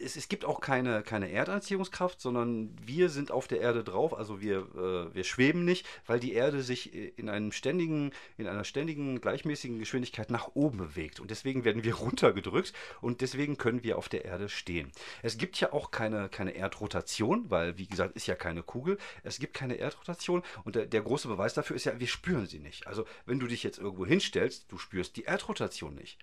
es, 0.02 0.16
es, 0.16 0.30
gibt 0.30 0.46
auch 0.46 0.62
keine, 0.62 1.04
keine 1.04 1.30
Erdanziehungskraft, 1.30 2.22
sondern 2.22 2.74
wir 2.82 3.10
sind 3.10 3.30
auf 3.30 3.48
der 3.48 3.60
Erde 3.60 3.84
drauf, 3.84 4.18
also 4.18 4.40
wir, 4.40 4.60
äh, 4.76 5.14
wir 5.14 5.24
schweben 5.26 5.66
nicht, 5.66 5.86
weil 6.06 6.20
die 6.20 6.34
Erde 6.34 6.62
sich 6.62 6.94
in, 6.94 7.28
einem 7.28 7.52
ständigen, 7.52 8.12
in 8.38 8.48
einer 8.48 8.64
ständigen, 8.64 9.20
gleichmäßigen 9.20 9.80
Geschwindigkeit 9.80 10.32
nach 10.32 10.50
oben 10.54 10.78
bewegt. 10.78 11.20
Und 11.20 11.30
deswegen 11.30 11.66
werden 11.66 11.84
wir 11.84 11.96
runtergedrückt 12.04 12.74
und 13.02 13.20
deswegen 13.20 13.58
können 13.58 13.84
wir 13.84 13.98
auf 13.98 14.08
der 14.08 14.24
Erde 14.24 14.48
stehen. 14.48 14.92
Es 15.24 15.38
gibt 15.38 15.60
ja 15.60 15.74
auch 15.74 15.92
keine, 15.92 16.30
keine 16.30 16.52
Erdrotation, 16.52 17.50
weil, 17.50 17.78
wie 17.78 17.88
gesagt, 17.88 18.16
ist 18.16 18.28
ja 18.28 18.36
keine 18.36 18.64
Kugel. 18.64 18.98
Es 19.24 19.40
gibt 19.40 19.54
keine 19.54 19.76
Erdrotation 19.76 20.44
und 20.64 20.76
der, 20.76 20.86
der 20.86 21.02
große 21.02 21.28
Beweis 21.28 21.54
dafür 21.54 21.76
ist 21.76 21.84
ja, 21.84 22.00
wir 22.00 22.08
spüren 22.08 22.46
sie 22.46 22.60
nicht. 22.60 22.88
Also, 22.88 23.06
wenn 23.26 23.40
du 23.40 23.48
dich 23.48 23.64
jetzt 23.64 23.78
irgendwo 23.78 24.06
hinstellst, 24.06 24.72
du 24.72 24.78
spürst 24.78 25.18
die 25.18 25.24
Erdrotation 25.24 25.96
nicht. 25.96 26.20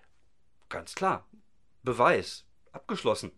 Ganz 0.70 0.94
klar. 0.94 1.28
Beweis 1.82 2.44
abgeschlossen. 2.72 3.32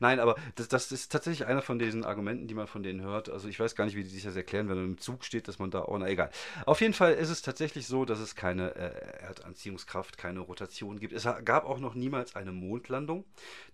Nein, 0.00 0.20
aber 0.20 0.36
das, 0.54 0.68
das 0.68 0.92
ist 0.92 1.12
tatsächlich 1.12 1.46
einer 1.46 1.62
von 1.62 1.78
diesen 1.78 2.04
Argumenten, 2.04 2.46
die 2.46 2.54
man 2.54 2.66
von 2.66 2.82
denen 2.82 3.00
hört. 3.02 3.28
Also 3.28 3.48
ich 3.48 3.58
weiß 3.58 3.74
gar 3.74 3.84
nicht, 3.84 3.96
wie 3.96 4.02
die 4.02 4.08
sich 4.08 4.24
das 4.24 4.36
erklären, 4.36 4.68
wenn 4.68 4.76
man 4.76 4.84
im 4.84 4.98
Zug 4.98 5.24
steht, 5.24 5.48
dass 5.48 5.58
man 5.58 5.70
da, 5.70 5.84
oh, 5.84 5.98
na 5.98 6.08
egal. 6.08 6.30
Auf 6.64 6.80
jeden 6.80 6.94
Fall 6.94 7.14
ist 7.14 7.30
es 7.30 7.42
tatsächlich 7.42 7.86
so, 7.86 8.04
dass 8.04 8.18
es 8.18 8.34
keine 8.34 8.74
äh, 8.74 9.24
Erdanziehungskraft, 9.24 10.18
keine 10.18 10.40
Rotation 10.40 10.98
gibt. 10.98 11.12
Es 11.12 11.28
gab 11.44 11.64
auch 11.64 11.78
noch 11.78 11.94
niemals 11.94 12.36
eine 12.36 12.52
Mondlandung. 12.52 13.24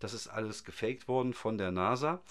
Das 0.01 0.15
ist 0.15 0.29
alles 0.29 0.65
gefaked 0.65 1.09
worden 1.09 1.35
von 1.35 1.59
der 1.59 1.71
NASA 1.71 2.23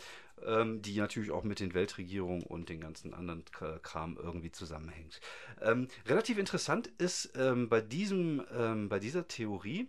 ähm, 0.46 0.82
die 0.82 0.98
natürlich 0.98 1.32
auch 1.32 1.44
mit 1.44 1.60
den 1.60 1.74
Weltregierungen 1.74 2.44
und 2.44 2.70
den 2.70 2.80
ganzen 2.80 3.14
anderen 3.14 3.44
Kram 3.82 4.18
irgendwie 4.22 4.52
zusammenhängt. 4.52 5.20
Ähm, 5.62 5.88
relativ 6.08 6.38
interessant 6.38 6.88
ist 6.98 7.34
ähm, 7.36 7.70
bei, 7.70 7.82
diesem, 7.82 8.44
ähm, 8.54 8.90
bei 8.90 9.00
dieser 9.00 9.28
Theorie, 9.28 9.88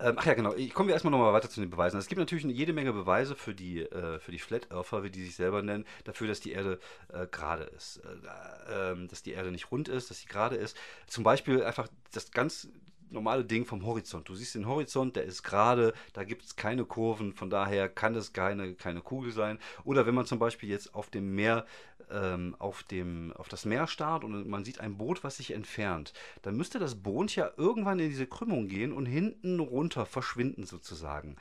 Ähm, 0.00 0.16
ach 0.16 0.26
ja, 0.26 0.34
genau. 0.34 0.54
Ich 0.54 0.72
komme 0.72 0.92
erstmal 0.92 1.10
nochmal 1.10 1.32
weiter 1.32 1.50
zu 1.50 1.60
den 1.60 1.70
Beweisen. 1.70 1.98
Es 1.98 2.08
gibt 2.08 2.18
natürlich 2.18 2.44
jede 2.44 2.72
Menge 2.72 2.92
Beweise 2.92 3.34
für 3.36 3.54
die, 3.54 3.80
äh, 3.80 4.18
für 4.18 4.32
die 4.32 4.38
Flat 4.38 4.70
Earther, 4.70 5.02
wie 5.02 5.10
die 5.10 5.24
sich 5.24 5.36
selber 5.36 5.62
nennen, 5.62 5.84
dafür, 6.04 6.28
dass 6.28 6.40
die 6.40 6.52
Erde 6.52 6.78
äh, 7.12 7.26
gerade 7.26 7.64
ist. 7.64 7.98
Äh, 7.98 8.92
ähm, 8.92 9.08
dass 9.08 9.22
die 9.22 9.32
Erde 9.32 9.50
nicht 9.50 9.70
rund 9.70 9.88
ist, 9.88 10.10
dass 10.10 10.20
sie 10.20 10.26
gerade 10.26 10.56
ist. 10.56 10.76
Zum 11.06 11.24
Beispiel 11.24 11.62
einfach 11.62 11.88
das 12.12 12.30
ganz 12.30 12.68
normale 13.10 13.44
Ding 13.44 13.64
vom 13.66 13.84
Horizont. 13.84 14.28
Du 14.28 14.34
siehst 14.34 14.54
den 14.54 14.66
Horizont, 14.66 15.16
der 15.16 15.24
ist 15.24 15.42
gerade, 15.42 15.92
da 16.12 16.24
gibt 16.24 16.44
es 16.44 16.56
keine 16.56 16.84
Kurven, 16.84 17.32
von 17.32 17.50
daher 17.50 17.88
kann 17.88 18.14
das 18.14 18.32
keine, 18.32 18.74
keine 18.74 19.00
Kugel 19.00 19.32
sein. 19.32 19.58
Oder 19.84 20.06
wenn 20.06 20.14
man 20.14 20.26
zum 20.26 20.38
Beispiel 20.38 20.68
jetzt 20.68 20.94
auf 20.94 21.10
dem 21.10 21.34
Meer, 21.34 21.66
ähm, 22.12 22.56
auf, 22.58 22.82
dem, 22.82 23.32
auf 23.36 23.48
das 23.48 23.64
Meer 23.64 23.86
starrt 23.86 24.24
und 24.24 24.48
man 24.48 24.64
sieht 24.64 24.80
ein 24.80 24.96
Boot, 24.96 25.24
was 25.24 25.36
sich 25.36 25.52
entfernt, 25.52 26.12
dann 26.42 26.56
müsste 26.56 26.78
das 26.78 27.02
Boot 27.02 27.34
ja 27.34 27.50
irgendwann 27.56 27.98
in 27.98 28.08
diese 28.10 28.26
Krümmung 28.26 28.68
gehen 28.68 28.92
und 28.92 29.06
hinten 29.06 29.60
runter 29.60 30.06
verschwinden 30.06 30.64
sozusagen 30.64 31.36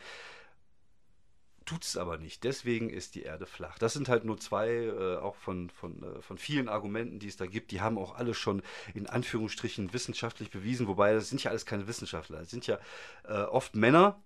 tut 1.70 1.84
es 1.84 1.98
aber 1.98 2.18
nicht. 2.18 2.44
Deswegen 2.44 2.90
ist 2.90 3.14
die 3.14 3.22
Erde 3.22 3.46
flach. 3.46 3.78
Das 3.78 3.94
sind 3.94 4.10
halt 4.10 4.26
nur 4.26 4.40
zwei, 4.40 4.70
äh, 4.70 5.18
auch 5.18 5.36
von, 5.36 5.70
von, 5.70 6.02
äh, 6.02 6.22
von 6.22 6.40
vielen 6.40 6.68
Argumenten, 6.68 7.20
die 7.20 7.28
es 7.28 7.38
da 7.38 7.46
gibt. 7.46 7.70
Die 7.70 7.80
haben 7.80 8.00
auch 8.00 8.16
alle 8.16 8.34
schon 8.34 8.64
in 8.96 9.06
Anführungsstrichen 9.06 9.94
wissenschaftlich 9.94 10.50
bewiesen, 10.50 10.88
wobei 10.88 11.14
das 11.14 11.30
sind 11.30 11.44
ja 11.44 11.52
alles 11.52 11.68
keine 11.68 11.88
Wissenschaftler. 11.88 12.40
Das 12.40 12.50
sind 12.50 12.66
ja 12.66 12.80
äh, 13.28 13.44
oft 13.44 13.76
Männer, 13.76 14.20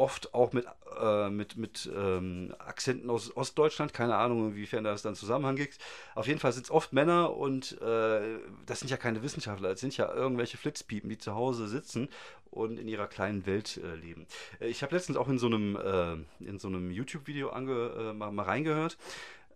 oft 0.00 0.32
auch 0.34 0.52
mit, 0.52 0.66
äh, 0.98 1.28
mit, 1.28 1.56
mit 1.58 1.90
ähm, 1.94 2.54
Akzenten 2.58 3.10
aus 3.10 3.36
Ostdeutschland. 3.36 3.92
Keine 3.92 4.16
Ahnung, 4.16 4.48
inwiefern 4.48 4.82
das 4.82 5.02
dann 5.02 5.14
Zusammenhang 5.14 5.56
gibt. 5.56 5.78
Auf 6.14 6.26
jeden 6.26 6.40
Fall 6.40 6.52
sind 6.52 6.64
es 6.64 6.70
oft 6.70 6.92
Männer 6.92 7.36
und 7.36 7.80
äh, 7.82 8.38
das 8.64 8.80
sind 8.80 8.90
ja 8.90 8.96
keine 8.96 9.22
Wissenschaftler. 9.22 9.68
Das 9.68 9.80
sind 9.80 9.96
ja 9.96 10.12
irgendwelche 10.12 10.56
Flitzpiepen, 10.56 11.10
die 11.10 11.18
zu 11.18 11.34
Hause 11.34 11.68
sitzen 11.68 12.08
und 12.50 12.78
in 12.78 12.88
ihrer 12.88 13.06
kleinen 13.06 13.44
Welt 13.44 13.78
äh, 13.84 13.94
leben. 13.94 14.26
Äh, 14.58 14.68
ich 14.68 14.82
habe 14.82 14.94
letztens 14.94 15.18
auch 15.18 15.28
in 15.28 15.38
so 15.38 15.46
einem, 15.46 15.76
äh, 15.76 16.44
in 16.44 16.58
so 16.58 16.68
einem 16.68 16.90
YouTube-Video 16.90 17.50
äh, 17.50 18.12
mal, 18.14 18.32
mal 18.32 18.42
reingehört 18.42 18.96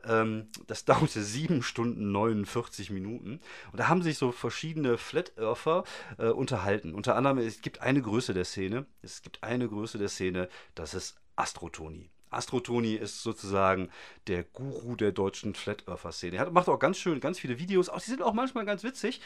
ähm, 0.06 0.48
das 0.66 0.84
dauerte 0.84 1.22
7 1.22 1.62
Stunden 1.62 2.12
49 2.12 2.90
Minuten. 2.90 3.40
Und 3.72 3.80
da 3.80 3.88
haben 3.88 4.02
sich 4.02 4.18
so 4.18 4.32
verschiedene 4.32 4.98
Flat 4.98 5.36
Earther 5.36 5.84
äh, 6.18 6.28
unterhalten. 6.28 6.94
Unter 6.94 7.16
anderem, 7.16 7.38
es 7.38 7.60
gibt 7.62 7.80
eine 7.80 8.02
Größe 8.02 8.34
der 8.34 8.44
Szene. 8.44 8.86
Es 9.02 9.22
gibt 9.22 9.42
eine 9.42 9.68
Größe 9.68 9.98
der 9.98 10.08
Szene, 10.08 10.48
das 10.74 10.94
ist 10.94 11.16
Astrotoni. 11.36 12.10
Astrotoni 12.36 12.94
ist 12.94 13.22
sozusagen 13.22 13.90
der 14.26 14.44
Guru 14.44 14.96
der 14.96 15.12
deutschen 15.12 15.54
Flat 15.54 15.84
Earther 15.86 16.12
Szene. 16.12 16.36
Er 16.36 16.50
macht 16.50 16.68
auch 16.68 16.78
ganz 16.78 16.98
schön, 16.98 17.20
ganz 17.20 17.38
viele 17.38 17.58
Videos, 17.58 17.88
auch 17.88 18.00
die 18.00 18.10
sind 18.10 18.22
auch 18.22 18.32
manchmal 18.32 18.64
ganz 18.64 18.84
witzig, 18.84 19.20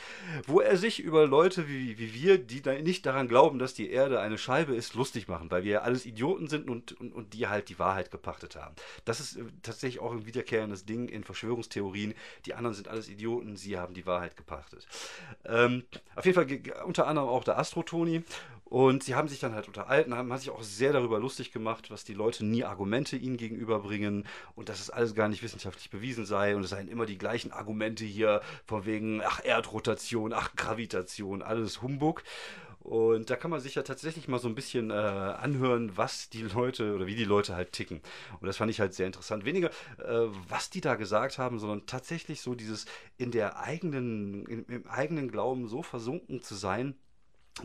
wo 0.47 0.61
er 0.61 0.77
sich 0.77 1.01
über 1.01 1.27
Leute 1.27 1.69
wie, 1.69 1.99
wie 1.99 2.15
wir, 2.15 2.39
die 2.39 2.63
da 2.63 2.75
nicht 2.75 3.07
daran 3.07 3.29
glauben, 3.29 3.59
dass 3.59 3.75
die 3.75 3.91
Erde 3.91 4.21
eine 4.21 4.39
Scheibe 4.39 4.75
ist, 4.75 4.95
lustig 4.95 5.29
machen, 5.29 5.51
weil 5.51 5.65
wir 5.65 5.73
ja 5.73 5.81
alles 5.83 6.07
Idioten 6.07 6.49
sind 6.49 6.69
und, 6.69 6.93
und, 6.93 7.13
und 7.13 7.35
die 7.35 7.47
halt 7.49 7.69
die 7.69 7.79
Wahrheit 7.79 8.11
gepachtet 8.11 8.57
haben. 8.57 8.75
Das 9.05 9.21
ist 9.21 9.37
äh, 9.37 9.45
tatsächlich 9.63 10.01
auch 10.01 10.13
ein 10.13 10.27
wiederkehrendes 10.27 10.85
Ding 10.85 11.09
in 11.09 11.25
Verschwörungstheorien. 11.25 12.15
Die 12.47 12.55
anderen 12.55 12.75
sind 12.75 12.89
alles 12.89 13.09
Idioten, 13.09 13.57
sie 13.57 13.79
haben 13.79 13.95
die 13.95 14.07
Wahrheit 14.07 14.37
gepachtet. 14.37 14.87
Ähm, 15.45 15.85
auf 16.17 16.25
jeden 16.25 16.35
Fall 16.35 16.85
unter 16.85 17.07
anderem 17.07 17.29
auch 17.29 17.45
der 17.45 17.59
Astrotoni. 17.59 18.23
Und 18.69 19.03
sie 19.03 19.15
haben 19.15 19.29
sich 19.29 19.41
dann 19.41 19.55
halt 19.55 19.67
unterhalten, 19.67 20.15
haben, 20.15 20.37
sich 20.37 20.51
auch 20.51 20.63
sehr 20.63 20.93
darüber 20.93 21.19
lustig 21.19 21.53
gemacht, 21.53 21.91
was 21.91 22.05
die 22.05 22.13
Leute 22.13 22.45
nie 22.45 22.65
Argumente 22.65 23.17
ihnen 23.17 23.39
gegenüberbringen 23.39 24.27
und 24.55 24.69
dass 24.69 24.81
es 24.81 24.91
alles 24.91 25.15
gar 25.15 25.29
nicht 25.29 25.43
wissenschaftlich 25.43 25.89
bewiesen 25.89 26.27
sei 26.27 26.55
und 26.55 26.65
es 26.65 26.71
seien 26.71 26.89
immer 26.89 27.07
die 27.07 27.17
gleichen 27.17 27.51
Argumente 27.51 28.05
hier 28.05 28.43
von 28.67 28.85
wegen, 28.85 29.23
ach 29.25 29.41
Erdrotation, 29.43 30.35
ach 30.35 30.55
Gravitation, 30.55 31.43
alles 31.43 31.81
Humbug. 31.81 32.23
Und 32.81 33.29
da 33.29 33.37
kann 33.37 33.51
man 33.51 33.61
sich 33.61 33.75
ja 33.75 33.83
tatsächlich 33.83 34.29
mal 34.29 34.39
so 34.39 34.49
ein 34.49 34.55
bisschen 34.55 34.91
äh, 34.91 34.95
anhören, 34.95 35.97
was 35.97 36.29
die 36.31 36.43
Leute 36.43 36.95
oder 36.95 37.07
wie 37.07 37.17
die 37.17 37.25
Leute 37.25 37.55
halt 37.55 37.73
ticken. 37.73 38.01
Und 38.41 38.47
das 38.47 38.57
fand 38.57 38.71
ich 38.71 38.81
halt 38.81 38.95
sehr 38.95 39.07
interessant. 39.07 39.45
Weniger, 39.45 39.69
äh, 39.99 40.29
was 40.49 40.71
die 40.71 40.81
da 40.81 40.95
gesagt 40.95 41.39
haben, 41.39 41.59
sondern 41.59 41.87
tatsächlich 41.87 42.41
so 42.41 42.55
dieses 42.55 42.87
in 43.17 43.31
der 43.31 43.59
eigenen, 43.61 44.47
im, 44.47 44.65
im 44.69 44.87
eigenen 44.87 45.31
Glauben 45.31 45.69
so 45.69 45.83
versunken 45.83 46.43
zu 46.43 46.55
sein, 46.55 46.95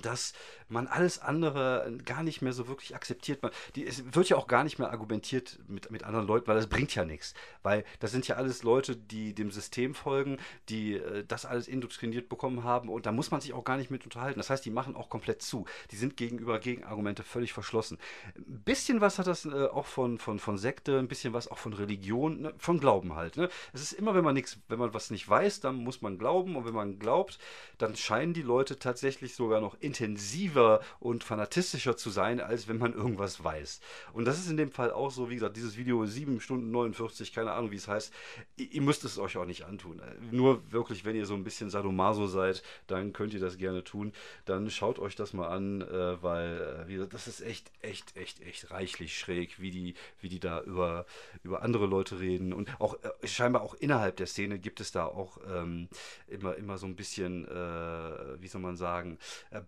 dass 0.02 0.34
man 0.70 0.88
alles 0.88 1.20
andere 1.20 1.98
gar 2.04 2.24
nicht 2.24 2.42
mehr 2.42 2.54
so 2.54 2.68
wirklich 2.68 2.96
akzeptiert. 2.96 3.42
Man, 3.44 3.52
die, 3.76 3.86
es 3.86 4.14
wird 4.14 4.30
ja 4.30 4.38
auch 4.38 4.48
gar 4.48 4.64
nicht 4.64 4.80
mehr 4.80 4.92
argumentiert 4.92 5.60
mit, 5.68 5.92
mit 5.92 6.04
anderen 6.04 6.28
Leuten, 6.28 6.48
weil 6.48 6.56
das 6.56 6.68
bringt 6.68 6.94
ja 6.96 7.06
nichts. 7.06 7.34
Weil 7.62 7.86
das 8.00 8.12
sind 8.12 8.28
ja 8.28 8.36
alles 8.36 8.64
Leute, 8.64 8.96
die 8.96 9.34
dem 9.34 9.52
System 9.52 9.94
folgen, 9.94 10.38
die 10.70 10.96
äh, 10.96 11.24
das 11.26 11.46
alles 11.46 11.68
indoktriniert 11.68 12.30
bekommen 12.30 12.64
haben 12.64 12.90
und 12.90 13.06
da 13.06 13.12
muss 13.12 13.32
man 13.32 13.42
sich 13.42 13.54
auch 13.54 13.64
gar 13.64 13.78
nicht 13.78 13.92
mit 13.92 14.04
unterhalten. 14.06 14.40
Das 14.40 14.50
heißt, 14.50 14.66
die 14.66 14.72
machen 14.72 14.96
auch 14.96 15.10
komplett 15.10 15.42
zu. 15.42 15.66
Die 15.92 15.96
sind 15.96 16.18
gegenüber 16.18 16.60
Gegenargumente 16.60 17.24
völlig 17.24 17.54
verschlossen. 17.54 17.98
Ein 18.36 18.64
bisschen 18.64 19.02
was 19.02 19.20
hat 19.20 19.28
das 19.28 19.46
äh, 19.46 19.68
auch 19.68 19.86
von, 19.86 20.18
von, 20.18 20.40
von 20.40 20.58
Sekte, 20.58 21.00
ein 21.00 21.08
bisschen 21.08 21.34
was 21.34 21.48
auch 21.48 21.58
von 21.58 21.74
Religion, 21.74 22.42
ne? 22.42 22.54
von 22.58 22.80
Glauben 22.80 23.16
halt. 23.16 23.38
Ne? 23.38 23.50
Es 23.74 23.82
ist 23.82 23.94
immer, 23.94 24.16
wenn 24.16 24.24
man 24.24 24.34
nichts, 24.34 24.60
wenn 24.68 24.80
man 24.80 24.94
was 24.94 25.12
nicht 25.12 25.28
weiß, 25.30 25.60
dann 25.60 25.76
muss 25.76 26.02
man 26.02 26.18
glauben 26.18 26.56
und 26.56 26.66
wenn 26.66 26.74
man 26.74 27.00
glaubt, 27.00 27.38
dann 27.78 27.96
scheinen 27.96 28.34
die 28.34 28.42
Leute 28.42 28.80
tatsächlich 28.80 29.36
sogar 29.36 29.62
noch 29.62 29.78
intensiver 29.84 30.82
und 31.00 31.24
fanatistischer 31.24 31.98
zu 31.98 32.10
sein, 32.10 32.39
als 32.39 32.67
wenn 32.67 32.78
man 32.78 32.93
irgendwas 32.93 33.43
weiß. 33.43 33.82
Und 34.13 34.26
das 34.26 34.39
ist 34.39 34.50
in 34.50 34.58
dem 34.58 34.72
Fall 34.72 34.91
auch 34.91 35.12
so, 35.12 35.30
wie 35.30 35.36
gesagt, 35.36 35.58
dieses 35.58 35.78
Video 35.78 36.06
7 36.06 36.39
Stunden 36.39 36.72
49, 36.72 37.34
keine 37.34 37.52
Ahnung, 37.52 37.72
wie 37.72 37.76
es 37.76 37.88
heißt. 37.88 38.13
Ihr, 38.58 38.82
müsst 38.82 39.04
es 39.04 39.19
euch 39.19 39.38
auch 39.38 39.46
nicht 39.46 39.65
antun. 39.65 40.02
Nur 40.32 40.72
wirklich, 40.72 41.06
wenn 41.06 41.15
ihr 41.15 41.26
so 41.26 41.34
ein 41.34 41.43
bisschen 41.43 41.69
Sadomaso 41.69 42.28
seid, 42.28 42.63
dann 42.88 43.13
könnt 43.13 43.34
ihr 43.34 43.39
das 43.39 43.58
gerne 43.58 43.84
tun. 43.84 44.13
Dann 44.46 44.69
schaut 44.69 45.00
euch 45.00 45.15
das 45.15 45.34
mal 45.34 45.48
an, 45.48 45.82
äh, 45.82 46.22
weil, 46.22 46.84
äh, 46.84 46.88
wie 46.88 46.93
gesagt, 46.93 47.13
das 47.13 47.28
ist 47.28 47.41
echt, 47.41 47.72
echt, 47.82 48.15
echt, 48.15 48.41
echt 48.41 48.72
reichlich 48.72 49.17
schräg, 49.17 49.60
wie 49.60 49.72
die, 49.72 49.96
wie 50.22 50.30
die 50.30 50.39
da 50.39 50.62
über, 50.62 51.06
über 51.43 51.62
andere 51.62 51.86
Leute 51.86 52.19
reden. 52.19 52.54
Und 52.54 52.69
auch 52.80 52.96
äh, 53.04 53.28
scheinbar 53.28 53.62
auch 53.62 53.74
innerhalb 53.76 54.17
der 54.17 54.28
Szene 54.28 54.60
gibt 54.60 54.80
es 54.80 54.91
da 54.91 55.06
auch 55.06 55.38
ähm, 55.50 55.89
immer, 56.28 56.56
immer 56.56 56.78
so 56.78 56.86
ein 56.86 56.96
bisschen, 56.96 57.48
äh, 57.48 58.41
wie 58.41 58.48
soll 58.48 58.62
man 58.62 58.78
sagen, 58.78 59.17
äh, 59.52 59.62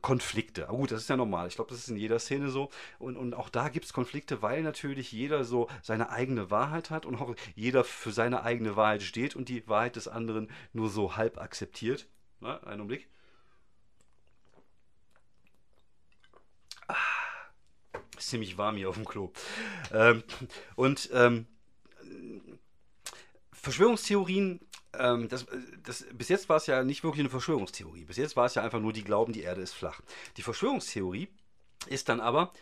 Konflikte. 0.00 0.68
Aber 0.68 0.78
gut, 0.78 0.90
das 0.90 1.02
ist 1.02 1.08
ja 1.08 1.16
normal. 1.16 1.48
Ich 1.48 1.56
glaube, 1.56 1.70
das 1.70 1.78
ist 1.78 1.88
in 1.88 1.96
jeder 1.96 2.18
Szene 2.18 2.48
so. 2.50 2.70
Und, 2.98 3.16
und 3.16 3.34
auch 3.34 3.48
da 3.48 3.68
gibt 3.68 3.86
es 3.86 3.92
Konflikte, 3.92 4.42
weil 4.42 4.62
natürlich 4.62 5.12
jeder 5.12 5.44
so 5.44 5.68
seine 5.82 6.10
eigene 6.10 6.50
Wahrheit 6.50 6.90
hat 6.90 7.06
und 7.06 7.20
auch 7.20 7.34
jeder 7.54 7.84
für 7.84 8.12
seine 8.12 8.42
eigene 8.42 8.76
Wahrheit 8.76 9.02
steht 9.02 9.36
und 9.36 9.48
die 9.48 9.66
Wahrheit 9.68 9.96
des 9.96 10.08
anderen 10.08 10.50
nur 10.72 10.90
so 10.90 11.16
halb 11.16 11.38
akzeptiert. 11.38 12.06
Na, 12.40 12.62
einen 12.64 12.80
Augenblick. 12.82 13.08
Ah, 16.88 16.94
ist 18.18 18.28
ziemlich 18.28 18.58
warm 18.58 18.76
hier 18.76 18.88
auf 18.88 18.96
dem 18.96 19.04
Klo. 19.04 19.32
Ähm, 19.92 20.22
und 20.76 21.10
ähm, 21.12 21.46
Verschwörungstheorien 23.52 24.60
ähm, 24.98 25.28
das, 25.28 25.46
das, 25.84 26.06
bis 26.12 26.28
jetzt 26.28 26.48
war 26.48 26.56
es 26.56 26.66
ja 26.66 26.82
nicht 26.84 27.02
wirklich 27.04 27.20
eine 27.20 27.30
Verschwörungstheorie. 27.30 28.04
Bis 28.04 28.16
jetzt 28.16 28.36
war 28.36 28.46
es 28.46 28.54
ja 28.54 28.62
einfach 28.62 28.80
nur, 28.80 28.92
die 28.92 29.04
glauben, 29.04 29.32
die 29.32 29.42
Erde 29.42 29.62
ist 29.62 29.74
flach. 29.74 30.00
Die 30.36 30.42
Verschwörungstheorie 30.42 31.28
ist 31.88 32.08
dann 32.08 32.20
aber 32.20 32.52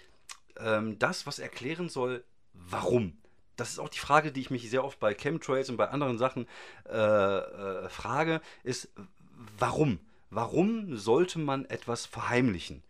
ähm, 0.59 0.99
das, 0.99 1.27
was 1.27 1.39
erklären 1.39 1.89
soll, 1.89 2.25
warum. 2.53 3.19
Das 3.57 3.71
ist 3.71 3.79
auch 3.79 3.89
die 3.89 3.99
Frage, 3.99 4.33
die 4.33 4.41
ich 4.41 4.51
mich 4.51 4.69
sehr 4.71 4.85
oft 4.85 4.99
bei 4.99 5.15
Chemtrails 5.15 5.69
und 5.71 5.77
bei 5.77 5.89
anderen 5.89 6.19
Sachen 6.19 6.47
äh, 6.89 6.97
äh, 6.97 7.89
frage, 7.89 8.41
ist, 8.65 8.89
warum? 9.59 10.01
Warum 10.31 10.97
sollte 10.97 11.39
man 11.39 11.67
etwas 11.67 12.07
verheimlichen? 12.07 12.83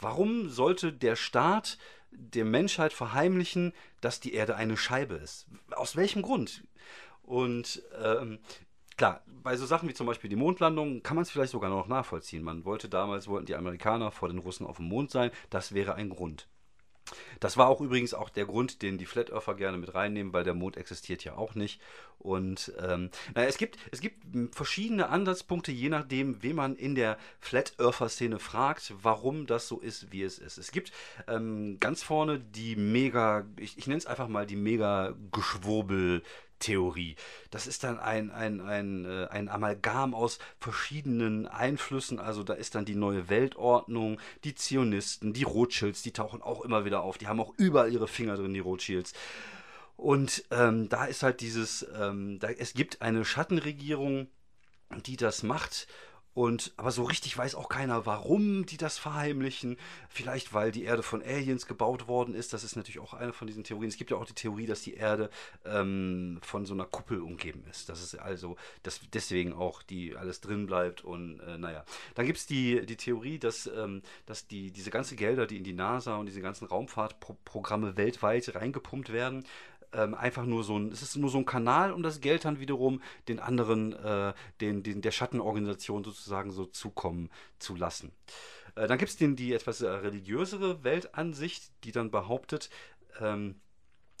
Warum 0.00 0.48
sollte 0.48 0.92
der 0.92 1.14
Staat 1.14 1.76
der 2.10 2.46
Menschheit 2.46 2.92
verheimlichen, 2.92 3.72
dass 4.00 4.18
die 4.18 4.32
Erde 4.32 4.56
eine 4.56 4.76
Scheibe 4.76 5.16
ist? 5.16 5.46
Aus 5.72 5.94
welchem 5.94 6.22
Grund? 6.22 6.64
Und 7.22 7.82
ähm, 8.02 8.38
Klar, 9.00 9.22
bei 9.42 9.56
so 9.56 9.64
Sachen 9.64 9.88
wie 9.88 9.94
zum 9.94 10.06
Beispiel 10.06 10.28
die 10.28 10.36
Mondlandung 10.36 11.02
kann 11.02 11.14
man 11.16 11.22
es 11.22 11.30
vielleicht 11.30 11.52
sogar 11.52 11.70
noch 11.70 11.88
nachvollziehen. 11.88 12.42
Man 12.42 12.66
wollte 12.66 12.90
damals, 12.90 13.28
wollten 13.28 13.46
die 13.46 13.54
Amerikaner 13.54 14.10
vor 14.10 14.28
den 14.28 14.36
Russen 14.36 14.66
auf 14.66 14.76
dem 14.76 14.88
Mond 14.88 15.10
sein. 15.10 15.30
Das 15.48 15.72
wäre 15.72 15.94
ein 15.94 16.10
Grund. 16.10 16.48
Das 17.40 17.56
war 17.56 17.68
auch 17.68 17.80
übrigens 17.80 18.12
auch 18.12 18.28
der 18.28 18.44
Grund, 18.44 18.82
den 18.82 18.98
die 18.98 19.06
Flat 19.06 19.30
Earther 19.30 19.54
gerne 19.54 19.78
mit 19.78 19.94
reinnehmen, 19.94 20.34
weil 20.34 20.44
der 20.44 20.52
Mond 20.52 20.76
existiert 20.76 21.24
ja 21.24 21.34
auch 21.34 21.54
nicht. 21.54 21.80
Und 22.18 22.74
ähm, 22.78 23.08
naja, 23.34 23.48
es, 23.48 23.56
gibt, 23.56 23.78
es 23.90 24.02
gibt 24.02 24.22
verschiedene 24.54 25.08
Ansatzpunkte, 25.08 25.72
je 25.72 25.88
nachdem, 25.88 26.42
wen 26.42 26.56
man 26.56 26.76
in 26.76 26.94
der 26.94 27.16
Flat 27.38 27.72
Earther-Szene 27.78 28.38
fragt, 28.38 28.92
warum 29.00 29.46
das 29.46 29.66
so 29.66 29.80
ist, 29.80 30.12
wie 30.12 30.24
es 30.24 30.38
ist. 30.38 30.58
Es 30.58 30.72
gibt 30.72 30.92
ähm, 31.26 31.78
ganz 31.80 32.02
vorne 32.02 32.38
die 32.38 32.76
mega, 32.76 33.46
ich, 33.56 33.78
ich 33.78 33.86
nenne 33.86 33.96
es 33.96 34.04
einfach 34.04 34.28
mal 34.28 34.44
die 34.44 34.56
mega 34.56 35.14
Geschwurbel- 35.32 36.20
Theorie. 36.60 37.16
Das 37.50 37.66
ist 37.66 37.82
dann 37.82 37.98
ein, 37.98 38.30
ein, 38.30 38.60
ein, 38.60 39.04
äh, 39.04 39.26
ein 39.30 39.48
Amalgam 39.48 40.14
aus 40.14 40.38
verschiedenen 40.58 41.48
Einflüssen. 41.48 42.20
Also 42.20 42.44
da 42.44 42.54
ist 42.54 42.76
dann 42.76 42.84
die 42.84 42.94
neue 42.94 43.28
Weltordnung, 43.28 44.20
die 44.44 44.54
Zionisten, 44.54 45.32
die 45.32 45.42
Rothschilds, 45.42 46.02
die 46.02 46.12
tauchen 46.12 46.42
auch 46.42 46.60
immer 46.60 46.84
wieder 46.84 47.02
auf. 47.02 47.18
Die 47.18 47.26
haben 47.26 47.40
auch 47.40 47.54
überall 47.56 47.92
ihre 47.92 48.08
Finger 48.08 48.36
drin, 48.36 48.54
die 48.54 48.60
Rothschilds. 48.60 49.12
Und 49.96 50.44
ähm, 50.50 50.88
da 50.88 51.04
ist 51.06 51.22
halt 51.22 51.40
dieses, 51.40 51.86
ähm, 51.98 52.38
da, 52.38 52.48
es 52.50 52.72
gibt 52.72 53.02
eine 53.02 53.24
Schattenregierung, 53.24 54.28
die 55.04 55.16
das 55.16 55.42
macht 55.42 55.86
Und, 56.32 56.72
aber 56.76 56.92
so 56.92 57.02
richtig 57.04 57.36
weiß 57.36 57.56
auch 57.56 57.68
keiner, 57.68 58.06
warum 58.06 58.64
die 58.64 58.76
das 58.76 58.98
verheimlichen. 58.98 59.76
Vielleicht, 60.08 60.54
weil 60.54 60.70
die 60.70 60.84
Erde 60.84 61.02
von 61.02 61.22
Aliens 61.22 61.66
gebaut 61.66 62.06
worden 62.06 62.34
ist. 62.34 62.52
Das 62.52 62.62
ist 62.62 62.76
natürlich 62.76 63.00
auch 63.00 63.14
eine 63.14 63.32
von 63.32 63.48
diesen 63.48 63.64
Theorien. 63.64 63.88
Es 63.88 63.96
gibt 63.96 64.10
ja 64.10 64.16
auch 64.16 64.26
die 64.26 64.34
Theorie, 64.34 64.66
dass 64.66 64.82
die 64.82 64.94
Erde 64.94 65.30
ähm, 65.64 66.38
von 66.42 66.66
so 66.66 66.74
einer 66.74 66.84
Kuppel 66.84 67.20
umgeben 67.20 67.64
ist. 67.68 67.88
Das 67.88 68.02
ist 68.02 68.14
also, 68.14 68.56
dass 68.84 69.00
deswegen 69.12 69.52
auch 69.52 69.82
die 69.82 70.16
alles 70.16 70.40
drin 70.40 70.66
bleibt. 70.66 71.02
Und 71.02 71.40
äh, 71.40 71.58
naja. 71.58 71.84
Dann 72.14 72.26
gibt 72.26 72.38
es 72.38 72.46
die, 72.46 72.86
die 72.86 72.96
Theorie, 72.96 73.38
dass, 73.38 73.66
ähm, 73.66 74.02
dass 74.26 74.46
die, 74.46 74.70
diese 74.70 74.90
ganzen 74.90 75.16
Gelder, 75.16 75.46
die 75.46 75.56
in 75.56 75.64
die 75.64 75.72
NASA 75.72 76.16
und 76.16 76.26
diese 76.26 76.40
ganzen 76.40 76.66
Raumfahrtprogramme 76.66 77.96
weltweit 77.96 78.54
reingepumpt 78.54 79.12
werden, 79.12 79.44
ähm, 79.92 80.14
einfach 80.14 80.44
nur 80.44 80.64
so 80.64 80.78
ein, 80.78 80.90
es 80.92 81.02
ist 81.02 81.16
nur 81.16 81.30
so 81.30 81.38
ein 81.38 81.44
Kanal, 81.44 81.92
um 81.92 82.02
das 82.02 82.20
Geld 82.20 82.44
dann 82.44 82.60
wiederum 82.60 83.02
den 83.28 83.40
anderen, 83.40 83.92
äh, 83.92 84.32
den, 84.60 84.82
den, 84.82 85.02
der 85.02 85.10
Schattenorganisation 85.10 86.04
sozusagen 86.04 86.50
so 86.52 86.66
zukommen 86.66 87.30
zu 87.58 87.76
lassen. 87.76 88.12
Äh, 88.74 88.86
dann 88.86 88.98
gibt 88.98 89.10
es 89.10 89.16
die 89.16 89.52
etwas 89.52 89.80
äh, 89.80 89.88
religiösere 89.88 90.84
Weltansicht, 90.84 91.72
die 91.84 91.92
dann 91.92 92.10
behauptet, 92.10 92.70
ähm, 93.20 93.60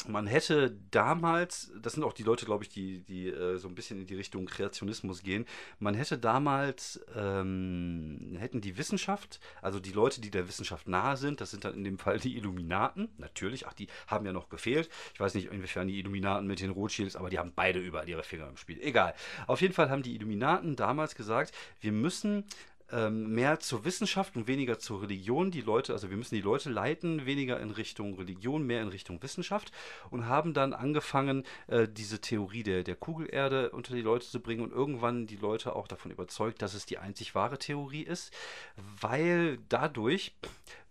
man 0.08 0.26
hätte 0.26 0.76
damals, 0.90 1.72
das 1.80 1.94
sind 1.94 2.04
auch 2.04 2.12
die 2.12 2.22
Leute, 2.22 2.46
glaube 2.46 2.64
ich, 2.64 2.70
die, 2.70 3.00
die 3.00 3.28
äh, 3.28 3.56
so 3.58 3.68
ein 3.68 3.74
bisschen 3.74 4.00
in 4.00 4.06
die 4.06 4.14
Richtung 4.14 4.46
Kreationismus 4.46 5.22
gehen, 5.22 5.46
man 5.78 5.94
hätte 5.94 6.18
damals, 6.18 7.00
ähm, 7.14 8.36
hätten 8.38 8.60
die 8.60 8.76
Wissenschaft, 8.76 9.40
also 9.62 9.80
die 9.80 9.92
Leute, 9.92 10.20
die 10.20 10.30
der 10.30 10.48
Wissenschaft 10.48 10.88
nahe 10.88 11.16
sind, 11.16 11.40
das 11.40 11.50
sind 11.50 11.64
dann 11.64 11.74
in 11.74 11.84
dem 11.84 11.98
Fall 11.98 12.18
die 12.18 12.36
Illuminaten, 12.36 13.08
natürlich, 13.18 13.66
ach, 13.66 13.74
die 13.74 13.88
haben 14.06 14.26
ja 14.26 14.32
noch 14.32 14.48
gefehlt. 14.48 14.88
Ich 15.14 15.20
weiß 15.20 15.34
nicht, 15.34 15.50
inwiefern 15.52 15.88
die 15.88 15.98
Illuminaten 15.98 16.46
mit 16.46 16.60
den 16.60 16.70
Rothschilds, 16.70 17.16
aber 17.16 17.30
die 17.30 17.38
haben 17.38 17.52
beide 17.54 17.78
überall 17.78 18.08
ihre 18.08 18.22
Finger 18.22 18.48
im 18.48 18.56
Spiel. 18.56 18.80
Egal. 18.80 19.14
Auf 19.46 19.60
jeden 19.60 19.74
Fall 19.74 19.90
haben 19.90 20.02
die 20.02 20.14
Illuminaten 20.14 20.76
damals 20.76 21.14
gesagt, 21.14 21.52
wir 21.80 21.92
müssen 21.92 22.44
ähm, 22.92 23.34
mehr 23.34 23.60
zur 23.60 23.84
Wissenschaft 23.84 24.36
und 24.36 24.46
weniger 24.46 24.78
zur 24.78 25.02
Religion. 25.02 25.50
Die 25.50 25.60
Leute, 25.60 25.92
also 25.92 26.10
wir 26.10 26.16
müssen 26.16 26.34
die 26.34 26.40
Leute 26.40 26.70
leiten, 26.70 27.26
weniger 27.26 27.60
in 27.60 27.70
Richtung 27.70 28.14
Religion, 28.14 28.66
mehr 28.66 28.82
in 28.82 28.88
Richtung 28.88 29.22
Wissenschaft 29.22 29.72
und 30.10 30.26
haben 30.26 30.54
dann 30.54 30.72
angefangen, 30.72 31.44
äh, 31.66 31.88
diese 31.88 32.20
Theorie 32.20 32.62
der, 32.62 32.82
der 32.82 32.96
Kugelerde 32.96 33.70
unter 33.70 33.94
die 33.94 34.02
Leute 34.02 34.26
zu 34.26 34.40
bringen 34.40 34.62
und 34.62 34.72
irgendwann 34.72 35.26
die 35.26 35.36
Leute 35.36 35.76
auch 35.76 35.88
davon 35.88 36.10
überzeugt, 36.10 36.62
dass 36.62 36.74
es 36.74 36.86
die 36.86 36.98
einzig 36.98 37.34
wahre 37.34 37.58
Theorie 37.58 38.02
ist, 38.02 38.32
weil 38.76 39.58
dadurch 39.68 40.34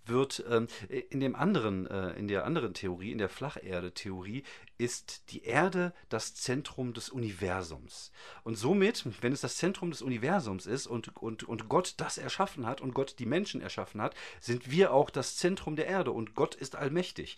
wird 0.05 0.43
ähm, 0.49 0.67
in 1.09 1.19
dem 1.19 1.35
anderen, 1.35 1.87
äh, 1.87 2.11
in 2.13 2.27
der 2.27 2.45
anderen 2.45 2.73
Theorie, 2.73 3.11
in 3.11 3.17
der 3.17 3.29
Flacherde-Theorie, 3.29 4.43
ist 4.77 5.31
die 5.31 5.43
Erde 5.43 5.93
das 6.07 6.35
Zentrum 6.35 6.93
des 6.93 7.09
Universums. 7.09 8.11
Und 8.43 8.55
somit, 8.55 9.05
wenn 9.21 9.33
es 9.33 9.41
das 9.41 9.57
Zentrum 9.57 9.91
des 9.91 10.01
Universums 10.01 10.65
ist 10.65 10.87
und, 10.87 11.15
und, 11.17 11.43
und 11.43 11.67
Gott 11.67 11.95
das 11.97 12.17
erschaffen 12.17 12.65
hat 12.65 12.79
und 12.79 12.93
Gott 12.93 13.15
die 13.19 13.25
Menschen 13.25 13.61
erschaffen 13.61 14.01
hat, 14.01 14.15
sind 14.39 14.71
wir 14.71 14.93
auch 14.93 15.09
das 15.09 15.35
Zentrum 15.35 15.75
der 15.75 15.87
Erde 15.87 16.11
und 16.11 16.33
Gott 16.33 16.55
ist 16.55 16.75
allmächtig. 16.75 17.37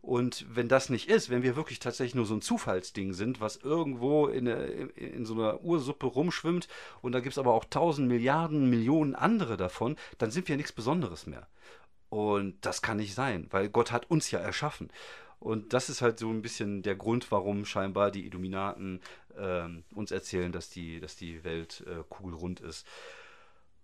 Und 0.00 0.46
wenn 0.48 0.68
das 0.68 0.88
nicht 0.90 1.08
ist, 1.08 1.30
wenn 1.30 1.42
wir 1.42 1.56
wirklich 1.56 1.78
tatsächlich 1.78 2.14
nur 2.14 2.26
so 2.26 2.34
ein 2.34 2.42
Zufallsding 2.42 3.12
sind, 3.12 3.40
was 3.40 3.56
irgendwo 3.56 4.26
in, 4.26 4.46
in 4.46 5.24
so 5.24 5.34
einer 5.34 5.62
Ursuppe 5.62 6.06
rumschwimmt 6.06 6.68
und 7.02 7.12
da 7.12 7.20
gibt 7.20 7.32
es 7.32 7.38
aber 7.38 7.52
auch 7.52 7.64
tausend 7.64 8.08
Milliarden, 8.08 8.68
Millionen 8.68 9.14
andere 9.14 9.56
davon, 9.56 9.96
dann 10.18 10.30
sind 10.30 10.48
wir 10.48 10.56
nichts 10.56 10.72
Besonderes 10.72 11.26
mehr. 11.26 11.46
Und 12.08 12.64
das 12.64 12.82
kann 12.82 12.98
nicht 12.98 13.14
sein, 13.14 13.46
weil 13.50 13.68
Gott 13.68 13.92
hat 13.92 14.10
uns 14.10 14.30
ja 14.30 14.38
erschaffen. 14.38 14.90
Und 15.38 15.72
das 15.72 15.90
ist 15.90 16.02
halt 16.02 16.18
so 16.18 16.30
ein 16.30 16.42
bisschen 16.42 16.82
der 16.82 16.96
Grund, 16.96 17.30
warum 17.30 17.64
scheinbar 17.64 18.10
die 18.10 18.26
Illuminaten 18.26 19.00
ähm, 19.36 19.84
uns 19.94 20.10
erzählen, 20.10 20.50
dass 20.50 20.70
die, 20.70 20.98
dass 21.00 21.16
die 21.16 21.44
Welt 21.44 21.84
äh, 21.86 22.02
kugelrund 22.08 22.60
ist. 22.60 22.86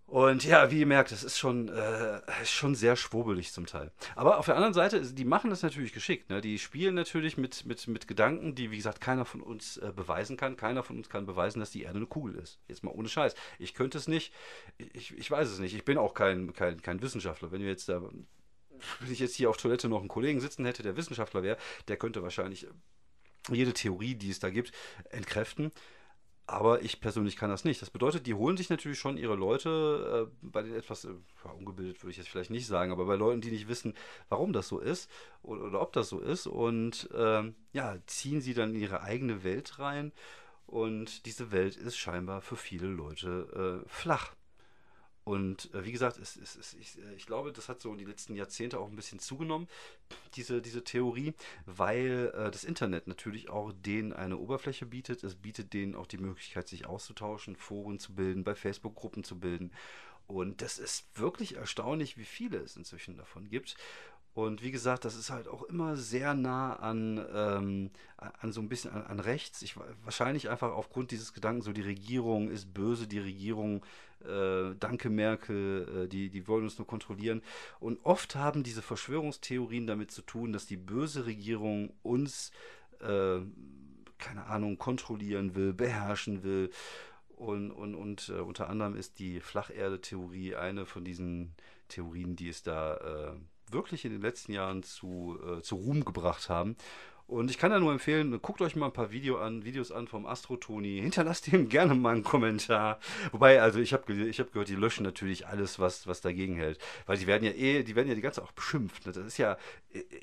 Und 0.05 0.43
ja, 0.43 0.69
wie 0.69 0.81
ihr 0.81 0.85
merkt, 0.85 1.11
das 1.11 1.23
ist 1.23 1.39
schon, 1.39 1.69
äh, 1.69 2.21
schon 2.45 2.75
sehr 2.75 2.95
schwurbelig 2.95 3.51
zum 3.51 3.65
Teil. 3.65 3.91
Aber 4.15 4.37
auf 4.37 4.45
der 4.45 4.55
anderen 4.55 4.73
Seite, 4.73 5.01
die 5.01 5.25
machen 5.25 5.49
das 5.49 5.63
natürlich 5.63 5.91
geschickt. 5.91 6.29
Ne? 6.29 6.39
Die 6.39 6.59
spielen 6.59 6.93
natürlich 6.93 7.37
mit, 7.37 7.65
mit, 7.65 7.87
mit 7.87 8.07
Gedanken, 8.07 8.53
die, 8.53 8.69
wie 8.69 8.77
gesagt, 8.77 9.01
keiner 9.01 9.25
von 9.25 9.41
uns 9.41 9.77
äh, 9.77 9.91
beweisen 9.95 10.37
kann. 10.37 10.55
Keiner 10.55 10.83
von 10.83 10.97
uns 10.97 11.09
kann 11.09 11.25
beweisen, 11.25 11.59
dass 11.59 11.71
die 11.71 11.83
Erde 11.83 11.97
eine 11.97 12.05
Kugel 12.05 12.35
ist. 12.35 12.59
Jetzt 12.67 12.83
mal 12.83 12.91
ohne 12.91 13.09
Scheiß. 13.09 13.33
Ich 13.57 13.73
könnte 13.73 13.97
es 13.97 14.07
nicht. 14.07 14.33
Ich, 14.77 15.17
ich 15.17 15.31
weiß 15.31 15.49
es 15.49 15.59
nicht. 15.59 15.73
Ich 15.73 15.85
bin 15.85 15.97
auch 15.97 16.13
kein, 16.13 16.53
kein, 16.53 16.81
kein 16.81 17.01
Wissenschaftler. 17.01 17.51
Wenn 17.51 17.61
wir 17.61 17.69
jetzt 17.69 17.89
da, 17.89 18.01
wenn 18.01 19.11
ich 19.11 19.19
jetzt 19.19 19.35
hier 19.35 19.49
auf 19.49 19.57
Toilette 19.57 19.87
noch 19.87 20.01
einen 20.01 20.09
Kollegen 20.09 20.41
sitzen 20.41 20.65
hätte, 20.65 20.83
der 20.83 20.97
Wissenschaftler 20.97 21.41
wäre, 21.43 21.57
der 21.87 21.97
könnte 21.97 22.21
wahrscheinlich 22.21 22.67
jede 23.49 23.73
Theorie, 23.73 24.15
die 24.15 24.29
es 24.29 24.39
da 24.39 24.49
gibt, 24.49 24.71
entkräften. 25.09 25.71
Aber 26.45 26.81
ich 26.81 26.99
persönlich 26.99 27.37
kann 27.37 27.49
das 27.49 27.63
nicht. 27.63 27.81
Das 27.81 27.89
bedeutet, 27.89 28.27
die 28.27 28.33
holen 28.33 28.57
sich 28.57 28.69
natürlich 28.69 28.99
schon 28.99 29.17
ihre 29.17 29.35
Leute, 29.35 30.29
äh, 30.29 30.35
bei 30.41 30.61
den 30.61 30.75
etwas, 30.75 31.05
äh, 31.05 31.09
ungebildet 31.57 32.01
würde 32.03 32.11
ich 32.11 32.17
jetzt 32.17 32.29
vielleicht 32.29 32.49
nicht 32.49 32.67
sagen, 32.67 32.91
aber 32.91 33.05
bei 33.05 33.15
Leuten, 33.15 33.39
die 33.39 33.51
nicht 33.51 33.69
wissen, 33.69 33.93
warum 34.27 34.51
das 34.51 34.67
so 34.67 34.79
ist 34.79 35.09
oder, 35.41 35.63
oder 35.63 35.81
ob 35.81 35.93
das 35.93 36.09
so 36.09 36.19
ist 36.19 36.47
und 36.47 37.09
ähm, 37.15 37.55
ja, 37.71 37.97
ziehen 38.07 38.41
sie 38.41 38.53
dann 38.53 38.75
in 38.75 38.81
ihre 38.81 39.01
eigene 39.01 39.43
Welt 39.43 39.79
rein 39.79 40.11
und 40.67 41.25
diese 41.25 41.51
Welt 41.51 41.77
ist 41.77 41.97
scheinbar 41.97 42.41
für 42.41 42.57
viele 42.57 42.87
Leute 42.87 43.83
äh, 43.85 43.89
flach. 43.89 44.33
Und 45.23 45.73
äh, 45.73 45.85
wie 45.85 45.91
gesagt, 45.91 46.17
es, 46.17 46.35
es, 46.35 46.55
es, 46.55 46.73
ich, 46.73 46.97
äh, 46.97 47.13
ich, 47.15 47.25
glaube, 47.25 47.53
das 47.53 47.69
hat 47.69 47.81
so 47.81 47.91
in 47.91 47.97
die 47.97 48.05
letzten 48.05 48.35
Jahrzehnte 48.35 48.79
auch 48.79 48.89
ein 48.89 48.95
bisschen 48.95 49.19
zugenommen, 49.19 49.67
diese, 50.35 50.61
diese 50.61 50.83
Theorie, 50.83 51.33
weil 51.65 52.33
äh, 52.35 52.51
das 52.51 52.63
Internet 52.65 53.07
natürlich 53.07 53.49
auch 53.49 53.71
denen 53.73 54.11
eine 54.11 54.37
Oberfläche 54.37 54.85
bietet. 54.85 55.23
Es 55.23 55.35
bietet 55.35 55.73
denen 55.73 55.95
auch 55.95 56.07
die 56.07 56.17
Möglichkeit, 56.17 56.67
sich 56.67 56.85
auszutauschen, 56.85 57.55
Foren 57.55 57.99
zu 57.99 58.13
bilden, 58.15 58.43
bei 58.43 58.55
Facebook-Gruppen 58.55 59.23
zu 59.23 59.39
bilden. 59.39 59.71
Und 60.27 60.61
das 60.61 60.79
ist 60.79 61.05
wirklich 61.19 61.55
erstaunlich, 61.55 62.17
wie 62.17 62.25
viele 62.25 62.57
es 62.57 62.75
inzwischen 62.75 63.17
davon 63.17 63.49
gibt. 63.49 63.75
Und 64.33 64.63
wie 64.63 64.71
gesagt, 64.71 65.05
das 65.05 65.15
ist 65.15 65.29
halt 65.29 65.47
auch 65.47 65.61
immer 65.63 65.95
sehr 65.95 66.33
nah 66.33 66.75
an, 66.77 67.23
ähm, 67.33 67.91
an 68.17 68.51
so 68.51 68.61
ein 68.61 68.69
bisschen 68.69 68.91
an, 68.91 69.03
an, 69.03 69.19
rechts. 69.19 69.61
Ich, 69.61 69.75
wahrscheinlich 70.03 70.49
einfach 70.49 70.71
aufgrund 70.71 71.11
dieses 71.11 71.33
Gedanken, 71.33 71.61
so 71.61 71.71
die 71.71 71.81
Regierung 71.81 72.49
ist 72.49 72.73
böse, 72.73 73.07
die 73.07 73.19
Regierung, 73.19 73.85
äh, 74.25 74.73
danke 74.79 75.11
Merkel, 75.11 76.05
äh, 76.05 76.07
die, 76.07 76.29
die 76.29 76.47
wollen 76.47 76.63
uns 76.63 76.79
nur 76.79 76.87
kontrollieren. 76.87 77.43
Und 77.79 77.99
oft 78.03 78.35
haben 78.35 78.63
diese 78.63 78.81
Verschwörungstheorien 78.81 79.85
damit 79.85 80.09
zu 80.09 80.23
tun, 80.23 80.51
dass 80.51 80.65
die 80.65 80.77
böse 80.77 81.27
Regierung 81.27 81.93
uns, 82.01 82.51
äh, 83.01 83.39
keine 84.17 84.45
Ahnung, 84.47 84.79
kontrollieren 84.79 85.53
will, 85.53 85.73
beherrschen 85.73 86.41
will. 86.41 86.71
Und, 87.35 87.69
und, 87.69 87.93
und 87.93 88.29
äh, 88.29 88.39
unter 88.39 88.67
anderem 88.67 88.95
ist 88.95 89.19
die 89.19 89.41
Flacherde-Theorie 89.41 90.55
eine 90.55 90.87
von 90.87 91.03
diesen 91.03 91.53
Theorien, 91.87 92.35
die 92.35 92.49
es 92.49 92.63
da 92.63 92.95
äh, 92.95 93.35
wirklich 93.71 94.05
in 94.05 94.11
den 94.11 94.21
letzten 94.21 94.53
Jahren 94.53 94.83
zu, 94.83 95.39
äh, 95.45 95.61
zu 95.61 95.75
Ruhm 95.75 96.05
gebracht 96.05 96.49
haben. 96.49 96.75
Und 97.25 97.49
ich 97.49 97.57
kann 97.57 97.71
da 97.71 97.79
nur 97.79 97.93
empfehlen, 97.93 98.37
guckt 98.41 98.61
euch 98.61 98.75
mal 98.75 98.87
ein 98.87 98.93
paar 98.93 99.11
Video 99.11 99.37
an, 99.37 99.63
Videos 99.63 99.91
an 99.91 100.07
vom 100.07 100.25
Astro-Toni. 100.25 100.99
Hinterlasst 101.01 101.47
ihm 101.51 101.69
gerne 101.69 101.95
mal 101.95 102.13
einen 102.13 102.23
Kommentar. 102.23 102.99
Wobei, 103.31 103.61
also 103.61 103.79
ich 103.79 103.93
habe 103.93 104.13
ich 104.13 104.39
hab 104.39 104.51
gehört, 104.51 104.67
die 104.67 104.75
löschen 104.75 105.03
natürlich 105.03 105.47
alles, 105.47 105.79
was, 105.79 106.05
was 106.05 106.19
dagegen 106.19 106.55
hält. 106.55 106.79
Weil 107.05 107.17
die 107.17 107.25
werden 107.25 107.45
ja 107.45 107.51
eh, 107.51 107.83
die 107.83 107.95
werden 107.95 108.09
ja 108.09 108.15
die 108.15 108.21
ganze 108.21 108.41
Zeit 108.41 108.49
auch 108.49 108.53
beschimpft. 108.53 109.07
Das 109.07 109.15
ist 109.15 109.37
ja, 109.37 109.57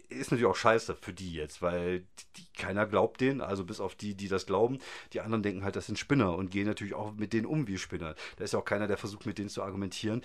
ist 0.08 0.30
natürlich 0.30 0.44
auch 0.44 0.56
scheiße 0.56 0.94
für 0.94 1.14
die 1.14 1.32
jetzt, 1.32 1.62
weil 1.62 2.04
die, 2.36 2.46
keiner 2.56 2.86
glaubt 2.86 3.20
denen, 3.22 3.40
also 3.40 3.64
bis 3.64 3.80
auf 3.80 3.94
die, 3.94 4.14
die 4.14 4.28
das 4.28 4.44
glauben. 4.44 4.78
Die 5.14 5.20
anderen 5.20 5.42
denken 5.42 5.64
halt, 5.64 5.76
das 5.76 5.86
sind 5.86 5.98
Spinner 5.98 6.36
und 6.36 6.50
gehen 6.50 6.66
natürlich 6.66 6.94
auch 6.94 7.14
mit 7.14 7.32
denen 7.32 7.46
um 7.46 7.66
wie 7.66 7.78
Spinner. 7.78 8.14
Da 8.36 8.44
ist 8.44 8.52
ja 8.52 8.58
auch 8.58 8.64
keiner, 8.64 8.86
der 8.86 8.98
versucht, 8.98 9.24
mit 9.24 9.38
denen 9.38 9.48
zu 9.48 9.62
argumentieren. 9.62 10.22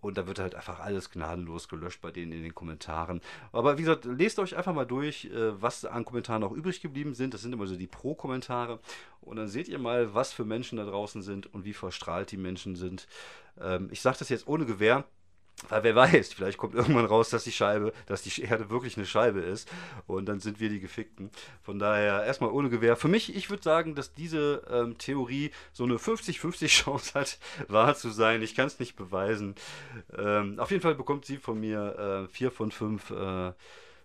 Und 0.00 0.18
da 0.18 0.26
wird 0.26 0.38
halt 0.38 0.54
einfach 0.54 0.80
alles 0.80 1.10
gnadenlos 1.10 1.68
gelöscht 1.68 2.00
bei 2.00 2.10
denen 2.10 2.32
in 2.32 2.42
den 2.42 2.54
Kommentaren. 2.54 3.20
Aber 3.52 3.78
wie 3.78 3.82
gesagt, 3.82 4.04
lest 4.04 4.38
euch 4.38 4.56
einfach 4.56 4.74
mal 4.74 4.84
durch, 4.84 5.26
äh, 5.26 5.60
was 5.60 5.84
an 5.84 6.04
Kommentaren 6.04 6.42
noch 6.42 6.52
übrig 6.52 6.80
geblieben 6.80 7.14
sind. 7.14 7.34
Das 7.34 7.42
sind 7.42 7.52
immer 7.52 7.66
so 7.66 7.76
die 7.76 7.86
Pro-Kommentare. 7.86 8.78
Und 9.20 9.36
dann 9.36 9.48
seht 9.48 9.68
ihr 9.68 9.78
mal, 9.78 10.14
was 10.14 10.32
für 10.32 10.44
Menschen 10.44 10.78
da 10.78 10.84
draußen 10.84 11.22
sind 11.22 11.52
und 11.52 11.64
wie 11.64 11.72
verstrahlt 11.72 12.30
die 12.30 12.36
Menschen 12.36 12.76
sind. 12.76 13.08
Ähm, 13.60 13.88
ich 13.90 14.00
sage 14.00 14.18
das 14.18 14.28
jetzt 14.28 14.46
ohne 14.46 14.66
Gewehr. 14.66 15.04
Weil 15.70 15.84
wer 15.84 15.96
weiß, 15.96 16.34
vielleicht 16.34 16.58
kommt 16.58 16.74
irgendwann 16.74 17.06
raus, 17.06 17.30
dass 17.30 17.44
die 17.44 17.52
Scheibe, 17.52 17.92
dass 18.04 18.22
die 18.22 18.42
Erde 18.42 18.68
wirklich 18.68 18.96
eine 18.96 19.06
Scheibe 19.06 19.40
ist 19.40 19.68
und 20.06 20.26
dann 20.26 20.38
sind 20.38 20.60
wir 20.60 20.68
die 20.68 20.80
Gefickten. 20.80 21.30
Von 21.62 21.78
daher 21.78 22.24
erstmal 22.24 22.50
ohne 22.50 22.68
Gewehr. 22.68 22.94
Für 22.94 23.08
mich, 23.08 23.34
ich 23.34 23.48
würde 23.48 23.62
sagen, 23.62 23.94
dass 23.94 24.12
diese 24.12 24.62
ähm, 24.70 24.98
Theorie 24.98 25.50
so 25.72 25.84
eine 25.84 25.96
50-50 25.96 26.66
Chance 26.68 27.14
hat, 27.14 27.38
wahr 27.68 27.94
zu 27.94 28.10
sein. 28.10 28.42
Ich 28.42 28.54
kann 28.54 28.66
es 28.66 28.78
nicht 28.78 28.96
beweisen. 28.96 29.54
Ähm, 30.16 30.58
auf 30.60 30.70
jeden 30.70 30.82
Fall 30.82 30.94
bekommt 30.94 31.24
sie 31.24 31.38
von 31.38 31.58
mir 31.58 32.26
äh, 32.28 32.32
vier 32.32 32.50
von 32.50 32.70
fünf 32.70 33.10
äh, 33.10 33.52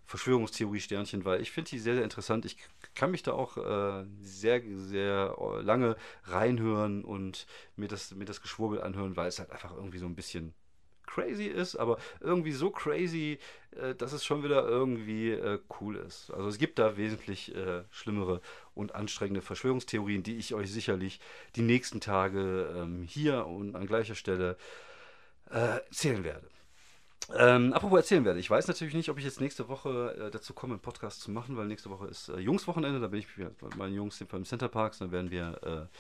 Verschwörungstheorie-Sternchen, 0.06 1.26
weil 1.26 1.42
ich 1.42 1.52
finde 1.52 1.70
die 1.70 1.80
sehr, 1.80 1.96
sehr 1.96 2.04
interessant. 2.04 2.46
Ich 2.46 2.58
kann 2.96 3.12
mich 3.12 3.24
da 3.24 3.34
auch 3.34 3.58
äh, 3.58 4.06
sehr, 4.22 4.62
sehr 4.76 5.36
lange 5.64 5.96
reinhören 6.26 7.04
und 7.04 7.46
mir 7.76 7.88
das, 7.88 8.14
mir 8.16 8.26
das 8.26 8.42
Geschwurbel 8.42 8.82
anhören, 8.82 9.16
weil 9.16 9.28
es 9.28 9.40
halt 9.40 9.52
einfach 9.52 9.76
irgendwie 9.76 10.00
so 10.00 10.06
ein 10.06 10.16
bisschen 10.16 10.54
crazy 11.14 11.46
ist, 11.46 11.76
aber 11.76 11.98
irgendwie 12.20 12.52
so 12.52 12.70
crazy, 12.70 13.40
äh, 13.72 13.96
dass 13.96 14.14
es 14.14 14.24
schon 14.24 14.44
wieder 14.44 14.68
irgendwie 14.68 15.32
äh, 15.32 15.60
cool 15.80 15.96
ist. 15.98 16.32
Also 16.32 16.48
es 16.48 16.58
gibt 16.58 16.80
da 16.80 16.98
wesentlich 16.98 17.54
äh, 17.56 17.84
schlimmere 17.92 18.42
und 18.74 18.96
anstrengende 18.96 19.42
Verschwörungstheorien, 19.42 20.24
die 20.24 20.38
ich 20.38 20.54
euch 20.54 20.72
sicherlich 20.72 21.20
die 21.56 21.62
nächsten 21.62 22.00
Tage 22.00 22.74
ähm, 22.76 23.04
hier 23.04 23.46
und 23.46 23.76
an 23.76 23.88
gleicher 23.88 24.16
Stelle 24.16 24.58
äh, 25.50 25.58
erzählen 25.58 26.24
werde. 26.24 26.48
Ähm, 27.38 27.72
apropos 27.74 28.00
erzählen 28.00 28.26
werde, 28.26 28.40
ich 28.40 28.50
weiß 28.50 28.68
natürlich 28.68 28.94
nicht, 28.94 29.10
ob 29.10 29.18
ich 29.18 29.24
jetzt 29.24 29.40
nächste 29.40 29.70
Woche 29.70 30.16
äh, 30.18 30.32
dazu 30.32 30.54
komme, 30.54 30.74
einen 30.74 30.82
Podcast 30.82 31.22
zu 31.22 31.32
machen, 31.32 31.56
weil 31.56 31.68
nächste 31.68 31.90
Woche 31.90 32.08
ist 32.08 32.30
äh, 32.30 32.40
Jungswochenende, 32.40 33.00
da 33.00 33.08
bin 33.08 33.20
ich 33.20 33.38
mit 33.38 33.78
meinen 33.78 33.94
Jungs 33.94 34.20
im 34.20 34.46
Center 34.46 34.68
Parks, 34.68 34.98
dann 34.98 35.12
werden 35.12 35.32
wir 35.32 35.60
äh, 35.64 35.98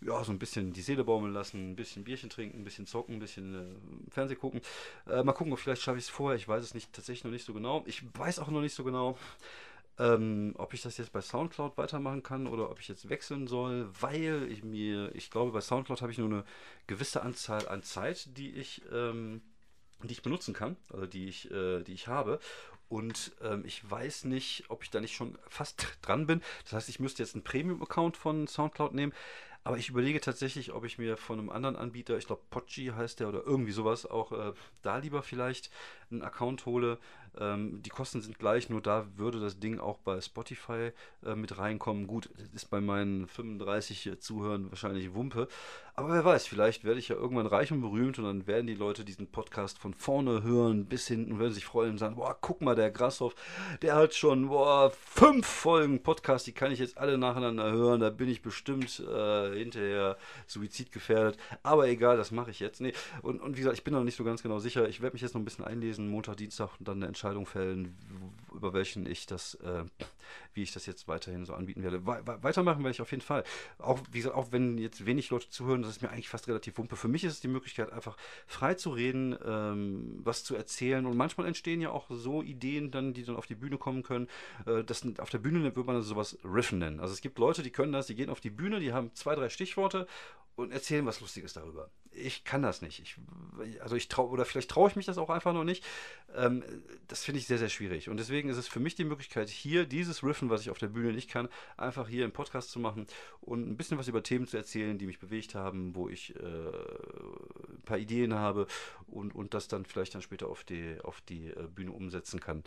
ja, 0.00 0.22
so 0.22 0.32
ein 0.32 0.38
bisschen 0.38 0.72
die 0.72 0.82
Seele 0.82 1.04
baumeln 1.04 1.32
lassen, 1.32 1.72
ein 1.72 1.76
bisschen 1.76 2.04
Bierchen 2.04 2.30
trinken, 2.30 2.60
ein 2.60 2.64
bisschen 2.64 2.86
zocken, 2.86 3.16
ein 3.16 3.20
bisschen 3.20 3.54
äh, 3.54 4.10
Fernseh 4.10 4.36
gucken. 4.36 4.60
Äh, 5.06 5.22
mal 5.24 5.32
gucken, 5.32 5.52
ob 5.52 5.58
vielleicht 5.58 5.82
schaffe 5.82 5.98
ich 5.98 6.04
es 6.04 6.10
vorher, 6.10 6.36
ich 6.36 6.46
weiß 6.46 6.62
es 6.62 6.74
nicht, 6.74 6.92
tatsächlich 6.92 7.24
noch 7.24 7.32
nicht 7.32 7.44
so 7.44 7.52
genau. 7.52 7.82
Ich 7.86 8.02
weiß 8.16 8.38
auch 8.38 8.48
noch 8.48 8.60
nicht 8.60 8.74
so 8.74 8.84
genau, 8.84 9.18
ähm, 9.98 10.54
ob 10.56 10.74
ich 10.74 10.82
das 10.82 10.96
jetzt 10.98 11.12
bei 11.12 11.20
Soundcloud 11.20 11.76
weitermachen 11.76 12.22
kann 12.22 12.46
oder 12.46 12.70
ob 12.70 12.78
ich 12.80 12.88
jetzt 12.88 13.08
wechseln 13.08 13.48
soll, 13.48 13.88
weil 14.00 14.46
ich 14.50 14.62
mir, 14.62 15.14
ich 15.14 15.30
glaube, 15.30 15.50
bei 15.52 15.60
Soundcloud 15.60 16.02
habe 16.02 16.12
ich 16.12 16.18
nur 16.18 16.28
eine 16.28 16.44
gewisse 16.86 17.22
Anzahl 17.22 17.66
an 17.68 17.82
Zeit, 17.82 18.36
die 18.38 18.52
ich 18.52 18.82
ähm, 18.92 19.42
die 20.02 20.12
ich 20.12 20.22
benutzen 20.22 20.54
kann, 20.54 20.76
also 20.92 21.06
die 21.06 21.28
ich, 21.28 21.50
äh, 21.50 21.82
die 21.82 21.92
ich 21.92 22.06
habe. 22.06 22.38
Und 22.88 23.32
ähm, 23.42 23.64
ich 23.66 23.88
weiß 23.88 24.24
nicht, 24.24 24.64
ob 24.68 24.82
ich 24.82 24.90
da 24.90 25.00
nicht 25.00 25.14
schon 25.14 25.36
fast 25.48 25.86
dran 26.02 26.26
bin. 26.26 26.42
Das 26.64 26.72
heißt, 26.74 26.88
ich 26.88 27.00
müsste 27.00 27.22
jetzt 27.22 27.34
einen 27.34 27.44
Premium-Account 27.44 28.16
von 28.16 28.46
SoundCloud 28.46 28.94
nehmen. 28.94 29.12
Aber 29.68 29.76
ich 29.76 29.90
überlege 29.90 30.18
tatsächlich, 30.22 30.72
ob 30.72 30.86
ich 30.86 30.96
mir 30.96 31.18
von 31.18 31.38
einem 31.38 31.50
anderen 31.50 31.76
Anbieter, 31.76 32.16
ich 32.16 32.26
glaube 32.26 32.40
Podgy 32.48 32.86
heißt 32.96 33.20
der 33.20 33.28
oder 33.28 33.44
irgendwie 33.44 33.72
sowas, 33.72 34.06
auch 34.06 34.32
äh, 34.32 34.54
da 34.80 34.96
lieber 34.96 35.22
vielleicht 35.22 35.70
einen 36.10 36.22
Account 36.22 36.64
hole. 36.64 36.96
Ähm, 37.38 37.82
die 37.82 37.90
Kosten 37.90 38.22
sind 38.22 38.38
gleich, 38.38 38.70
nur 38.70 38.80
da 38.80 39.06
würde 39.16 39.40
das 39.40 39.60
Ding 39.60 39.78
auch 39.78 39.98
bei 39.98 40.22
Spotify 40.22 40.92
äh, 41.22 41.34
mit 41.34 41.58
reinkommen. 41.58 42.06
Gut, 42.06 42.30
das 42.38 42.48
ist 42.54 42.70
bei 42.70 42.80
meinen 42.80 43.26
35 43.26 44.12
Zuhörern 44.20 44.70
wahrscheinlich 44.70 45.12
Wumpe. 45.12 45.48
Aber 45.98 46.10
wer 46.10 46.24
weiß, 46.24 46.46
vielleicht 46.46 46.84
werde 46.84 47.00
ich 47.00 47.08
ja 47.08 47.16
irgendwann 47.16 47.48
reich 47.48 47.72
und 47.72 47.80
berühmt 47.80 48.20
und 48.20 48.24
dann 48.24 48.46
werden 48.46 48.68
die 48.68 48.76
Leute 48.76 49.04
diesen 49.04 49.26
Podcast 49.26 49.80
von 49.80 49.94
vorne 49.94 50.44
hören 50.44 50.84
bis 50.84 51.08
hinten 51.08 51.32
und 51.32 51.40
werden 51.40 51.52
sich 51.52 51.64
freuen 51.64 51.90
und 51.90 51.98
sagen, 51.98 52.14
boah, 52.14 52.38
guck 52.40 52.60
mal, 52.60 52.76
der 52.76 52.92
Grashoff, 52.92 53.34
der 53.82 53.96
hat 53.96 54.14
schon, 54.14 54.46
boah, 54.46 54.92
fünf 54.92 55.44
Folgen 55.44 56.00
Podcast, 56.00 56.46
die 56.46 56.52
kann 56.52 56.70
ich 56.70 56.78
jetzt 56.78 56.98
alle 56.98 57.18
nacheinander 57.18 57.72
hören, 57.72 57.98
da 57.98 58.10
bin 58.10 58.28
ich 58.28 58.42
bestimmt 58.42 59.00
äh, 59.00 59.58
hinterher 59.58 60.16
suizidgefährdet. 60.46 61.36
Aber 61.64 61.88
egal, 61.88 62.16
das 62.16 62.30
mache 62.30 62.52
ich 62.52 62.60
jetzt. 62.60 62.80
Nee. 62.80 62.92
Und, 63.22 63.40
und 63.40 63.56
wie 63.56 63.62
gesagt, 63.62 63.76
ich 63.76 63.82
bin 63.82 63.92
noch 63.92 64.04
nicht 64.04 64.14
so 64.14 64.22
ganz 64.22 64.40
genau 64.40 64.60
sicher. 64.60 64.88
Ich 64.88 65.02
werde 65.02 65.14
mich 65.14 65.22
jetzt 65.22 65.34
noch 65.34 65.40
ein 65.40 65.44
bisschen 65.44 65.64
einlesen, 65.64 66.08
Montag, 66.08 66.36
Dienstag 66.36 66.78
und 66.78 66.86
dann 66.86 66.98
eine 66.98 67.06
Entscheidung 67.06 67.44
fällen, 67.44 67.96
über 68.58 68.72
welchen 68.72 69.06
ich 69.06 69.26
das, 69.26 69.54
äh, 69.54 69.84
wie 70.52 70.62
ich 70.62 70.72
das 70.72 70.86
jetzt 70.86 71.08
weiterhin 71.08 71.46
so 71.46 71.54
anbieten 71.54 71.82
werde. 71.82 72.04
We 72.06 72.22
weitermachen 72.42 72.82
werde 72.82 72.90
ich 72.90 73.00
auf 73.00 73.10
jeden 73.10 73.22
Fall. 73.22 73.44
Auch, 73.78 74.00
wie 74.10 74.18
gesagt, 74.18 74.34
auch 74.34 74.52
wenn 74.52 74.76
jetzt 74.78 75.06
wenig 75.06 75.30
Leute 75.30 75.48
zuhören, 75.48 75.82
das 75.82 75.92
ist 75.92 76.02
mir 76.02 76.10
eigentlich 76.10 76.28
fast 76.28 76.48
relativ 76.48 76.78
wumpe. 76.78 76.96
Für 76.96 77.08
mich 77.08 77.24
ist 77.24 77.34
es 77.34 77.40
die 77.40 77.48
Möglichkeit, 77.48 77.92
einfach 77.92 78.16
frei 78.46 78.74
zu 78.74 78.90
reden, 78.90 79.36
ähm, 79.44 80.20
was 80.24 80.44
zu 80.44 80.54
erzählen. 80.54 81.06
Und 81.06 81.16
manchmal 81.16 81.46
entstehen 81.46 81.80
ja 81.80 81.90
auch 81.90 82.06
so 82.10 82.42
Ideen, 82.42 82.90
dann, 82.90 83.14
die 83.14 83.24
dann 83.24 83.36
auf 83.36 83.46
die 83.46 83.54
Bühne 83.54 83.78
kommen 83.78 84.02
können. 84.02 84.28
Äh, 84.66 84.84
das, 84.84 85.06
auf 85.18 85.30
der 85.30 85.38
Bühne 85.38 85.62
würde 85.76 85.84
man 85.84 86.02
sowas 86.02 86.38
Riffen 86.44 86.78
nennen. 86.80 87.00
Also 87.00 87.14
es 87.14 87.20
gibt 87.20 87.38
Leute, 87.38 87.62
die 87.62 87.70
können 87.70 87.92
das, 87.92 88.08
die 88.08 88.14
gehen 88.14 88.30
auf 88.30 88.40
die 88.40 88.50
Bühne, 88.50 88.80
die 88.80 88.92
haben 88.92 89.14
zwei, 89.14 89.34
drei 89.34 89.48
Stichworte 89.48 90.06
und 90.56 90.72
erzählen 90.72 91.06
was 91.06 91.20
Lustiges 91.20 91.52
darüber. 91.52 91.90
Ich 92.18 92.44
kann 92.44 92.62
das 92.62 92.82
nicht. 92.82 93.00
Ich, 93.00 93.16
also 93.80 93.96
ich 93.96 94.08
traue, 94.08 94.30
oder 94.30 94.44
vielleicht 94.44 94.70
traue 94.70 94.88
ich 94.90 94.96
mich 94.96 95.06
das 95.06 95.18
auch 95.18 95.30
einfach 95.30 95.52
noch 95.52 95.64
nicht. 95.64 95.84
Ähm, 96.34 96.62
das 97.06 97.24
finde 97.24 97.38
ich 97.38 97.46
sehr, 97.46 97.58
sehr 97.58 97.68
schwierig. 97.68 98.08
Und 98.08 98.18
deswegen 98.18 98.48
ist 98.48 98.56
es 98.56 98.68
für 98.68 98.80
mich 98.80 98.94
die 98.94 99.04
Möglichkeit, 99.04 99.48
hier 99.48 99.86
dieses 99.86 100.22
Riffen, 100.22 100.50
was 100.50 100.60
ich 100.62 100.70
auf 100.70 100.78
der 100.78 100.88
Bühne 100.88 101.12
nicht 101.12 101.30
kann, 101.30 101.48
einfach 101.76 102.08
hier 102.08 102.24
im 102.24 102.32
Podcast 102.32 102.70
zu 102.70 102.80
machen 102.80 103.06
und 103.40 103.68
ein 103.68 103.76
bisschen 103.76 103.98
was 103.98 104.08
über 104.08 104.22
Themen 104.22 104.46
zu 104.46 104.56
erzählen, 104.56 104.98
die 104.98 105.06
mich 105.06 105.18
bewegt 105.18 105.54
haben, 105.54 105.94
wo 105.94 106.08
ich 106.08 106.34
äh, 106.36 106.38
ein 106.38 107.82
paar 107.84 107.98
Ideen 107.98 108.34
habe 108.34 108.66
und, 109.06 109.34
und 109.34 109.54
das 109.54 109.68
dann 109.68 109.84
vielleicht 109.84 110.14
dann 110.14 110.22
später 110.22 110.48
auf 110.48 110.64
die, 110.64 110.96
auf 111.02 111.20
die 111.22 111.48
äh, 111.48 111.68
Bühne 111.74 111.92
umsetzen 111.92 112.40
kann. 112.40 112.64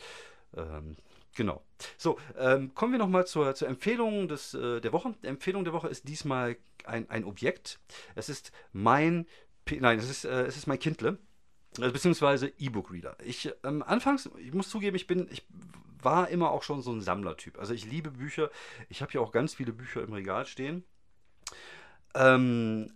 Ähm, 0.55 0.95
Genau. 1.35 1.63
So, 1.97 2.19
ähm, 2.37 2.73
kommen 2.73 2.91
wir 2.91 2.99
nochmal 2.99 3.25
zur, 3.25 3.55
zur 3.55 3.67
Empfehlung 3.67 4.27
des, 4.27 4.53
äh, 4.53 4.81
der 4.81 4.91
Woche. 4.91 5.15
Die 5.23 5.27
Empfehlung 5.27 5.63
der 5.63 5.73
Woche 5.73 5.87
ist 5.87 6.07
diesmal 6.07 6.57
ein, 6.85 7.09
ein 7.09 7.23
Objekt. 7.23 7.79
Es 8.15 8.29
ist 8.29 8.51
mein, 8.73 9.25
nein, 9.69 9.99
es 9.99 10.09
ist, 10.09 10.25
äh, 10.25 10.43
es 10.43 10.57
ist 10.57 10.67
mein 10.67 10.79
Kindle, 10.79 11.19
äh, 11.79 11.89
beziehungsweise 11.89 12.51
E-Book-Reader. 12.57 13.17
Ich, 13.23 13.51
ähm, 13.63 13.81
anfangs, 13.83 14.29
ich 14.37 14.53
muss 14.53 14.69
zugeben, 14.69 14.95
ich 14.95 15.07
bin, 15.07 15.27
ich 15.31 15.47
war 16.03 16.29
immer 16.29 16.51
auch 16.51 16.63
schon 16.63 16.81
so 16.81 16.91
ein 16.91 17.01
Sammlertyp. 17.01 17.59
Also 17.59 17.73
ich 17.73 17.85
liebe 17.85 18.11
Bücher. 18.11 18.49
Ich 18.89 19.01
habe 19.01 19.13
ja 19.13 19.21
auch 19.21 19.31
ganz 19.31 19.53
viele 19.53 19.71
Bücher 19.71 20.01
im 20.01 20.13
Regal 20.13 20.45
stehen. 20.45 20.83
Ähm, 22.15 22.91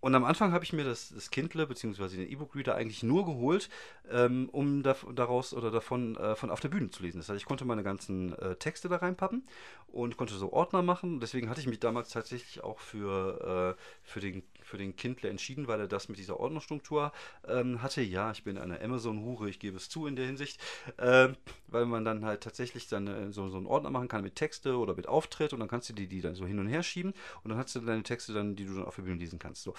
und 0.00 0.14
am 0.14 0.24
Anfang 0.24 0.52
habe 0.52 0.64
ich 0.64 0.72
mir 0.72 0.84
das, 0.84 1.10
das 1.14 1.30
Kindle 1.30 1.66
bzw. 1.66 2.16
den 2.16 2.30
E-Book-Reader 2.30 2.74
eigentlich 2.74 3.02
nur 3.02 3.24
geholt, 3.24 3.68
ähm, 4.10 4.48
um 4.52 4.82
da, 4.82 4.94
daraus 5.14 5.54
oder 5.54 5.70
davon 5.70 6.16
äh, 6.16 6.36
von 6.36 6.50
auf 6.50 6.60
der 6.60 6.68
Bühne 6.68 6.90
zu 6.90 7.02
lesen. 7.02 7.18
Das 7.18 7.28
heißt, 7.28 7.40
ich 7.40 7.46
konnte 7.46 7.64
meine 7.64 7.82
ganzen 7.82 8.32
äh, 8.38 8.56
Texte 8.56 8.88
da 8.88 8.96
reinpappen 8.96 9.46
und 9.88 10.16
konnte 10.16 10.34
so 10.34 10.52
Ordner 10.52 10.82
machen. 10.82 11.20
Deswegen 11.20 11.48
hatte 11.48 11.60
ich 11.60 11.66
mich 11.66 11.80
damals 11.80 12.10
tatsächlich 12.10 12.62
auch 12.62 12.78
für, 12.78 13.76
äh, 13.76 13.82
für, 14.02 14.20
den, 14.20 14.42
für 14.66 14.78
den 14.78 14.96
Kindle 14.96 15.30
entschieden, 15.30 15.68
weil 15.68 15.80
er 15.80 15.88
das 15.88 16.08
mit 16.08 16.18
dieser 16.18 16.40
Ordnerstruktur 16.40 17.12
ähm, 17.46 17.82
hatte. 17.82 18.02
Ja, 18.02 18.32
ich 18.32 18.42
bin 18.42 18.58
eine 18.58 18.80
Amazon-Hure, 18.80 19.48
ich 19.48 19.58
gebe 19.58 19.76
es 19.76 19.88
zu 19.88 20.06
in 20.06 20.16
der 20.16 20.26
Hinsicht, 20.26 20.60
ähm, 20.98 21.36
weil 21.68 21.86
man 21.86 22.04
dann 22.04 22.24
halt 22.24 22.42
tatsächlich 22.42 22.90
äh, 22.92 23.32
so, 23.32 23.48
so 23.48 23.56
einen 23.56 23.66
Ordner 23.66 23.90
machen 23.90 24.08
kann 24.08 24.22
mit 24.22 24.34
Texte 24.34 24.76
oder 24.76 24.94
mit 24.94 25.06
Auftritt 25.08 25.52
und 25.52 25.60
dann 25.60 25.68
kannst 25.68 25.88
du 25.88 25.92
die, 25.92 26.08
die 26.08 26.20
dann 26.20 26.34
so 26.34 26.46
hin 26.46 26.58
und 26.58 26.66
her 26.66 26.82
schieben 26.82 27.14
und 27.44 27.50
dann 27.50 27.58
hast 27.58 27.74
du 27.76 27.80
deine 27.80 28.02
Texte 28.02 28.32
dann, 28.32 28.56
die 28.56 28.66
du 28.66 28.74
dann 28.74 28.84
auf 28.84 28.96
der 28.96 29.02
Bühne 29.02 29.18
lesen 29.18 29.38
kannst. 29.38 29.62
So. 29.62 29.74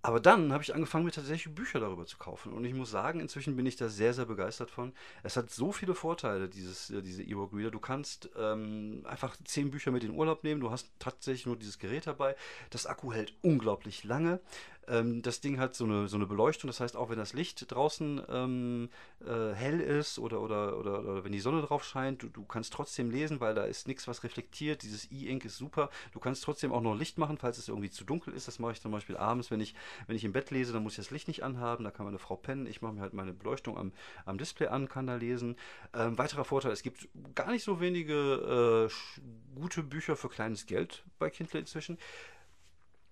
Aber 0.00 0.20
dann 0.20 0.52
habe 0.52 0.62
ich 0.62 0.74
angefangen, 0.74 1.04
mir 1.04 1.10
tatsächlich 1.10 1.54
Bücher 1.54 1.80
darüber 1.80 2.06
zu 2.06 2.18
kaufen. 2.18 2.52
Und 2.52 2.64
ich 2.64 2.72
muss 2.72 2.90
sagen, 2.90 3.18
inzwischen 3.18 3.56
bin 3.56 3.66
ich 3.66 3.76
da 3.76 3.88
sehr, 3.88 4.14
sehr 4.14 4.26
begeistert 4.26 4.70
von. 4.70 4.92
Es 5.24 5.36
hat 5.36 5.50
so 5.50 5.72
viele 5.72 5.94
Vorteile, 5.94 6.48
dieses, 6.48 6.90
äh, 6.90 7.02
diese 7.02 7.22
E-Book 7.24 7.52
Reader. 7.52 7.72
Du 7.72 7.80
kannst 7.80 8.30
ähm, 8.38 9.04
einfach 9.04 9.36
zehn 9.44 9.70
Bücher 9.70 9.90
mit 9.90 10.04
in 10.04 10.12
den 10.12 10.18
Urlaub 10.18 10.44
nehmen. 10.44 10.60
Du 10.60 10.70
hast 10.70 10.88
tatsächlich 11.00 11.46
nur 11.46 11.56
dieses 11.56 11.80
Gerät 11.80 12.06
dabei. 12.06 12.36
Das 12.70 12.86
Akku 12.86 13.12
hält 13.12 13.34
unglaublich 13.42 14.04
lange. 14.04 14.40
Ähm, 14.88 15.22
das 15.22 15.40
Ding 15.40 15.58
hat 15.58 15.74
so 15.74 15.84
eine, 15.84 16.08
so 16.08 16.16
eine 16.16 16.26
Beleuchtung, 16.26 16.68
das 16.68 16.80
heißt, 16.80 16.96
auch 16.96 17.10
wenn 17.10 17.18
das 17.18 17.32
Licht 17.32 17.70
draußen 17.70 18.22
ähm, 18.28 18.88
äh, 19.20 19.52
hell 19.52 19.80
ist 19.80 20.18
oder, 20.18 20.40
oder, 20.40 20.78
oder, 20.78 21.00
oder, 21.00 21.24
wenn 21.24 21.32
die 21.32 21.40
Sonne 21.40 21.62
drauf 21.62 21.84
scheint, 21.84 22.22
du, 22.22 22.28
du 22.28 22.44
kannst 22.44 22.72
trotzdem 22.72 23.10
lesen, 23.10 23.40
weil 23.40 23.54
da 23.54 23.64
ist 23.64 23.88
nichts, 23.88 24.08
was 24.08 24.24
reflektiert. 24.24 24.82
Dieses 24.82 25.10
E-Ink 25.10 25.44
ist 25.44 25.56
super. 25.56 25.90
Du 26.12 26.20
kannst 26.20 26.44
trotzdem 26.44 26.72
auch 26.72 26.80
noch 26.80 26.94
Licht 26.94 27.18
machen, 27.18 27.38
falls 27.38 27.58
es 27.58 27.68
irgendwie 27.68 27.90
zu 27.90 28.04
dunkel 28.04 28.34
ist. 28.34 28.48
Das 28.48 28.58
mache 28.58 28.72
ich 28.72 28.80
zum 28.80 28.92
Beispiel 28.92 29.16
abends, 29.16 29.50
wenn 29.50 29.60
ich, 29.60 29.74
wenn 30.06 30.16
ich 30.16 30.24
im 30.24 30.32
Bett 30.32 30.50
lese, 30.50 30.72
dann 30.72 30.82
muss 30.82 30.92
ich 30.92 31.04
das 31.04 31.10
Licht 31.10 31.28
nicht 31.28 31.42
anhaben. 31.42 31.84
Da 31.84 31.90
kann 31.90 32.06
meine 32.06 32.18
Frau 32.18 32.36
pennen. 32.36 32.66
Ich 32.66 32.82
mache 32.82 32.94
mir 32.94 33.00
halt 33.00 33.14
meine 33.14 33.32
Beleuchtung 33.32 33.76
am, 33.76 33.92
am 34.24 34.38
Display 34.38 34.68
an, 34.68 34.88
kann 34.88 35.06
da 35.06 35.16
lesen. 35.16 35.56
Ähm, 35.94 36.16
weiterer 36.18 36.44
Vorteil, 36.44 36.72
es 36.72 36.82
gibt 36.82 37.08
gar 37.34 37.50
nicht 37.50 37.64
so 37.64 37.80
wenige 37.80 38.88
äh, 38.88 39.58
gute 39.58 39.82
Bücher 39.82 40.16
für 40.16 40.28
kleines 40.28 40.66
Geld 40.66 41.04
bei 41.18 41.30
Kindle 41.30 41.60
inzwischen 41.60 41.98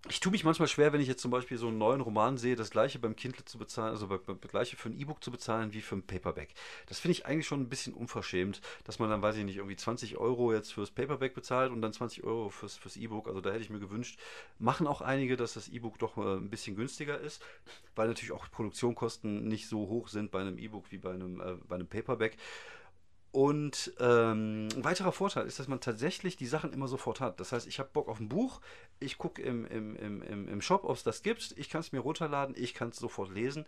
ich 0.09 0.21
tue 0.21 0.31
mich 0.31 0.45
manchmal 0.45 0.69
schwer, 0.69 0.93
wenn 0.93 1.01
ich 1.01 1.09
jetzt 1.09 1.23
zum 1.23 1.31
Beispiel 1.31 1.59
so 1.59 1.69
einen 1.69 1.79
neuen 1.79 2.01
Roman 2.01 2.39
sehe, 2.39 2.57
das 2.57 2.71
gleiche 2.71 2.99
beim 2.99 3.17
Kindle 3.17 3.45
zu 3.45 3.59
bezahlen, 3.59 3.91
also 3.91 4.07
das 4.07 4.51
gleiche 4.51 4.77
für 4.77 4.89
ein 4.89 4.99
E-Book 4.99 5.23
zu 5.23 5.31
bezahlen 5.31 5.73
wie 5.73 5.81
für 5.81 5.97
ein 5.97 6.03
Paperback. 6.03 6.51
Das 6.87 6.99
finde 6.99 7.13
ich 7.13 7.27
eigentlich 7.27 7.47
schon 7.47 7.61
ein 7.61 7.69
bisschen 7.69 7.95
unverschämt, 7.95 8.61
dass 8.85 8.99
man 8.99 9.11
dann, 9.11 9.23
weiß 9.23 9.37
ich 9.37 9.45
nicht, 9.45 9.57
irgendwie 9.57 9.77
20 9.77 10.19
Euro 10.19 10.53
jetzt 10.53 10.73
fürs 10.73 10.91
Paperback 10.91 11.35
bezahlt 11.35 11.73
und 11.73 11.83
dann 11.83 11.93
20 11.93 12.25
Euro 12.25 12.51
fürs, 12.51 12.77
fürs 12.77 12.97
E-Book. 12.97 13.27
Also 13.27 13.41
da 13.41 13.51
hätte 13.51 13.63
ich 13.63 13.71
mir 13.71 13.81
gewünscht, 13.81 14.19
machen 14.59 14.87
auch 14.87 15.01
einige, 15.01 15.37
dass 15.37 15.55
das 15.55 15.69
E-Book 15.69 15.99
doch 15.99 16.17
ein 16.17 16.51
bisschen 16.51 16.77
günstiger 16.77 17.19
ist, 17.19 17.43
weil 17.95 18.09
natürlich 18.09 18.33
auch 18.33 18.51
Produktionskosten 18.51 19.49
nicht 19.49 19.69
so 19.69 19.89
hoch 19.89 20.09
sind 20.09 20.31
bei 20.31 20.41
einem 20.41 20.59
E-Book 20.59 20.85
wie 20.91 20.99
bei 20.99 21.13
einem, 21.13 21.41
äh, 21.41 21.55
bei 21.69 21.77
einem 21.77 21.89
Paperback. 21.89 22.37
Und 23.37 23.93
ähm, 24.01 24.69
ein 24.75 24.85
weiterer 24.85 25.13
Vorteil 25.13 25.47
ist, 25.47 25.59
dass 25.59 25.69
man 25.69 25.79
tatsächlich 25.79 26.39
die 26.39 26.47
Sachen 26.47 26.73
immer 26.73 26.89
sofort 26.89 27.21
hat. 27.21 27.39
Das 27.39 27.53
heißt, 27.53 27.67
ich 27.67 27.79
habe 27.79 27.91
Bock 27.93 28.09
auf 28.09 28.19
ein 28.19 28.31
Buch, 28.31 28.63
ich 28.99 29.19
gucke 29.19 29.43
im, 29.43 29.67
im, 29.67 29.95
im, 29.95 30.49
im 30.49 30.63
Shop, 30.63 30.85
ob 30.85 30.97
es 30.97 31.03
das 31.03 31.23
gibt, 31.23 31.53
ich 31.59 31.69
kann 31.69 31.83
es 31.83 31.93
mir 31.93 32.01
runterladen, 32.01 32.55
ich 32.57 32.73
kann 32.73 32.89
es 32.89 32.97
sofort 32.97 33.31
lesen. 33.31 33.67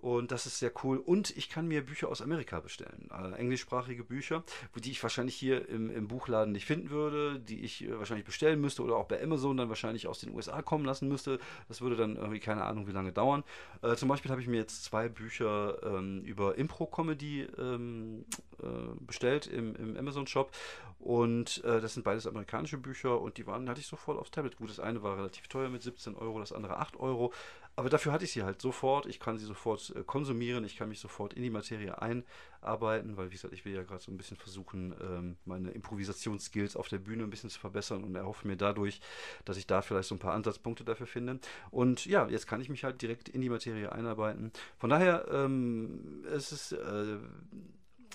Und 0.00 0.30
das 0.30 0.46
ist 0.46 0.58
sehr 0.58 0.72
cool. 0.82 0.98
Und 0.98 1.36
ich 1.36 1.48
kann 1.48 1.66
mir 1.66 1.84
Bücher 1.84 2.08
aus 2.08 2.22
Amerika 2.22 2.60
bestellen. 2.60 3.06
Also 3.10 3.34
englischsprachige 3.34 4.04
Bücher, 4.04 4.44
die 4.76 4.90
ich 4.90 5.02
wahrscheinlich 5.02 5.34
hier 5.34 5.68
im, 5.68 5.90
im 5.90 6.08
Buchladen 6.08 6.52
nicht 6.52 6.66
finden 6.66 6.90
würde, 6.90 7.40
die 7.40 7.60
ich 7.60 7.84
äh, 7.84 7.98
wahrscheinlich 7.98 8.26
bestellen 8.26 8.60
müsste 8.60 8.82
oder 8.82 8.96
auch 8.96 9.06
bei 9.06 9.22
Amazon 9.22 9.56
dann 9.56 9.68
wahrscheinlich 9.68 10.06
aus 10.06 10.20
den 10.20 10.34
USA 10.34 10.62
kommen 10.62 10.84
lassen 10.84 11.08
müsste. 11.08 11.38
Das 11.68 11.80
würde 11.80 11.96
dann 11.96 12.16
irgendwie 12.16 12.40
keine 12.40 12.64
Ahnung, 12.64 12.86
wie 12.86 12.92
lange 12.92 13.12
dauern. 13.12 13.44
Äh, 13.82 13.96
zum 13.96 14.08
Beispiel 14.08 14.30
habe 14.30 14.40
ich 14.40 14.48
mir 14.48 14.58
jetzt 14.58 14.84
zwei 14.84 15.08
Bücher 15.08 15.78
ähm, 15.82 16.22
über 16.22 16.56
Impro-Comedy 16.56 17.48
ähm, 17.58 18.24
äh, 18.62 18.66
bestellt 19.00 19.46
im, 19.46 19.74
im 19.76 19.96
Amazon-Shop. 19.96 20.50
Und 20.98 21.62
äh, 21.64 21.80
das 21.80 21.94
sind 21.94 22.02
beides 22.02 22.26
amerikanische 22.26 22.76
Bücher 22.76 23.20
und 23.20 23.38
die 23.38 23.46
waren, 23.46 23.68
hatte 23.68 23.80
ich 23.80 23.86
sofort 23.86 24.18
aufs 24.18 24.30
Tablet. 24.30 24.56
Gut, 24.56 24.70
das 24.70 24.80
eine 24.80 25.02
war 25.02 25.16
relativ 25.16 25.46
teuer 25.46 25.68
mit 25.68 25.82
17 25.82 26.16
Euro, 26.16 26.40
das 26.40 26.52
andere 26.52 26.78
8 26.78 26.98
Euro. 26.98 27.32
Aber 27.78 27.90
dafür 27.90 28.10
hatte 28.10 28.24
ich 28.24 28.32
sie 28.32 28.42
halt 28.42 28.60
sofort. 28.60 29.06
Ich 29.06 29.20
kann 29.20 29.38
sie 29.38 29.44
sofort 29.44 29.94
äh, 29.94 30.02
konsumieren, 30.02 30.64
ich 30.64 30.74
kann 30.74 30.88
mich 30.88 30.98
sofort 30.98 31.32
in 31.32 31.44
die 31.44 31.50
Materie 31.50 32.02
einarbeiten, 32.02 33.16
weil, 33.16 33.28
wie 33.28 33.34
gesagt, 33.34 33.54
ich 33.54 33.64
will 33.64 33.72
ja 33.72 33.84
gerade 33.84 34.02
so 34.02 34.10
ein 34.10 34.16
bisschen 34.16 34.36
versuchen, 34.36 34.96
ähm, 35.00 35.36
meine 35.44 35.70
Improvisationsskills 35.70 36.74
auf 36.74 36.88
der 36.88 36.98
Bühne 36.98 37.22
ein 37.22 37.30
bisschen 37.30 37.50
zu 37.50 37.60
verbessern 37.60 38.02
und 38.02 38.16
erhoffe 38.16 38.48
mir 38.48 38.56
dadurch, 38.56 39.00
dass 39.44 39.56
ich 39.58 39.68
da 39.68 39.80
vielleicht 39.80 40.08
so 40.08 40.16
ein 40.16 40.18
paar 40.18 40.34
Ansatzpunkte 40.34 40.82
dafür 40.82 41.06
finde. 41.06 41.38
Und 41.70 42.04
ja, 42.04 42.26
jetzt 42.28 42.48
kann 42.48 42.60
ich 42.60 42.68
mich 42.68 42.82
halt 42.82 43.00
direkt 43.00 43.28
in 43.28 43.42
die 43.42 43.48
Materie 43.48 43.92
einarbeiten. 43.92 44.50
Von 44.76 44.90
daher, 44.90 45.28
ähm, 45.30 46.24
es 46.34 46.50
ist 46.50 46.72
äh, 46.72 47.18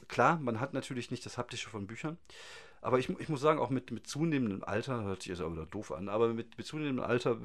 klar, 0.10 0.40
man 0.42 0.60
hat 0.60 0.74
natürlich 0.74 1.10
nicht 1.10 1.26
das 1.26 1.38
Haptische 1.38 1.70
von 1.70 1.88
Büchern. 1.88 2.18
Aber 2.84 3.00
ich, 3.00 3.10
ich 3.10 3.30
muss 3.30 3.40
sagen, 3.40 3.60
auch 3.60 3.70
mit, 3.70 3.92
mit 3.92 4.08
zunehmendem 4.08 4.62
Alter, 4.62 5.04
hört 5.04 5.22
sich 5.22 5.30
jetzt 5.30 5.40
aber 5.40 5.54
wieder 5.54 5.66
doof 5.66 5.94
an, 5.94 6.10
aber 6.10 6.34
mit, 6.34 6.58
mit 6.58 6.68
zunehmendem 6.68 7.06
Alter 7.06 7.38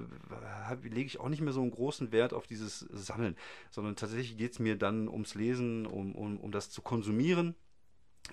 lege 0.83 1.07
ich 1.07 1.20
auch 1.20 1.29
nicht 1.29 1.40
mehr 1.40 1.53
so 1.53 1.62
einen 1.62 1.70
großen 1.70 2.11
Wert 2.11 2.35
auf 2.35 2.48
dieses 2.48 2.81
Sammeln, 2.81 3.37
sondern 3.70 3.94
tatsächlich 3.94 4.37
geht 4.37 4.53
es 4.53 4.59
mir 4.59 4.77
dann 4.77 5.09
ums 5.09 5.37
Lesen, 5.37 5.87
um, 5.87 6.16
um, 6.16 6.38
um 6.40 6.51
das 6.51 6.70
zu 6.70 6.83
konsumieren 6.83 7.55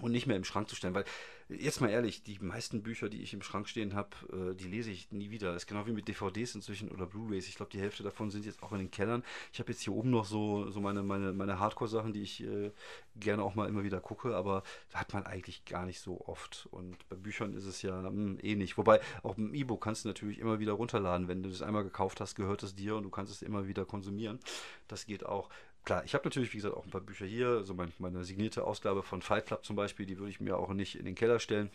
und 0.02 0.14
nicht 0.14 0.26
mehr 0.26 0.36
im 0.36 0.44
Schrank 0.44 0.68
zu 0.68 0.76
stellen. 0.76 0.96
Weil, 0.96 1.06
jetzt 1.50 1.80
mal 1.80 1.90
ehrlich, 1.90 2.24
die 2.24 2.40
meisten 2.40 2.82
Bücher, 2.82 3.10
die 3.10 3.22
ich 3.22 3.34
im 3.34 3.42
Schrank 3.42 3.68
stehen 3.68 3.94
habe, 3.94 4.10
äh, 4.32 4.56
die 4.56 4.68
lese 4.68 4.90
ich 4.92 5.12
nie 5.12 5.30
wieder. 5.30 5.54
Das 5.54 5.64
ist 5.64 5.68
genau 5.68 5.86
wie 5.86 5.92
mit 5.92 6.08
DVDs 6.08 6.56
inzwischen 6.56 6.90
oder 6.90 7.06
Blu-Rays. 7.06 7.48
Ich 7.48 7.56
glaube, 7.56 7.72
die 7.72 7.80
Hälfte 7.80 8.04
davon 8.04 8.32
sind 8.32 8.46
jetzt 8.46 8.64
auch 8.64 8.72
in 8.72 8.80
den 8.80 8.92
Kellern. 8.92 9.24
Ich 9.54 9.60
habe 9.60 9.72
jetzt 9.72 9.82
hier 9.82 9.94
oben 9.94 10.10
noch 10.10 10.26
so, 10.26 10.70
so 10.72 10.82
meine, 10.82 11.04
meine, 11.04 11.34
meine 11.34 11.60
Hardcore-Sachen, 11.60 12.14
die 12.14 12.22
ich 12.22 12.44
äh, 12.44 12.72
gerne 13.20 13.44
auch 13.44 13.56
mal 13.56 13.68
immer 13.68 13.84
wieder 13.84 14.00
gucke, 14.00 14.36
aber 14.36 14.64
da 14.92 15.00
hat 15.00 15.14
man 15.14 15.26
eigentlich 15.26 15.66
gar 15.66 15.86
nicht 15.86 16.00
so 16.00 16.22
oft. 16.22 16.68
Und 16.72 16.98
bei 17.10 17.16
Büchern 17.16 17.54
ist 17.54 17.66
es 17.66 17.82
ja 17.82 18.02
mh, 18.02 18.10
hm, 18.10 18.40
ähnlich. 18.42 18.78
Wobei, 18.78 19.00
auch 19.22 19.38
im 19.38 19.54
E-Book 19.54 19.84
kannst 19.84 20.06
du 20.06 20.10
natürlich 20.10 20.40
immer 20.40 20.60
wieder 20.60 20.74
runterladen. 20.74 21.28
Wenn 21.28 21.44
du 21.44 21.50
das 21.50 21.62
einmal 21.62 21.84
gekauft 21.84 22.22
hast, 22.22 22.36
gehört 22.36 22.64
es 22.64 22.76
dir 22.76 22.96
und 22.96 23.04
du 23.04 23.10
kannst 23.10 23.32
es 23.32 23.42
immer 23.42 23.68
wieder 23.68 23.86
konsumieren. 23.86 24.40
Das 24.88 25.06
geht 25.06 25.26
auch. 25.26 25.50
Klar, 25.86 26.04
ich 26.04 26.16
habe 26.16 26.26
natürlich, 26.26 26.52
wie 26.52 26.58
gesagt, 26.58 26.76
auch 26.76 26.84
ein 26.84 26.90
paar 26.90 27.02
Bücher 27.02 27.28
hier, 27.28 27.64
so 27.64 27.76
mein, 27.76 27.94
meine 28.00 28.24
signierte 28.24 28.64
Ausgabe 28.64 29.04
von 29.04 29.22
Fight 29.22 29.46
Club 29.46 29.64
zum 29.64 29.76
Beispiel, 29.76 30.08
die 30.08 30.18
würde 30.18 30.32
ich 30.32 30.42
mir 30.42 30.58
auch 30.58 30.74
nicht 30.74 30.96
in 30.96 31.06
den 31.06 31.14
Keller 31.14 31.40
stellen. 31.40 31.70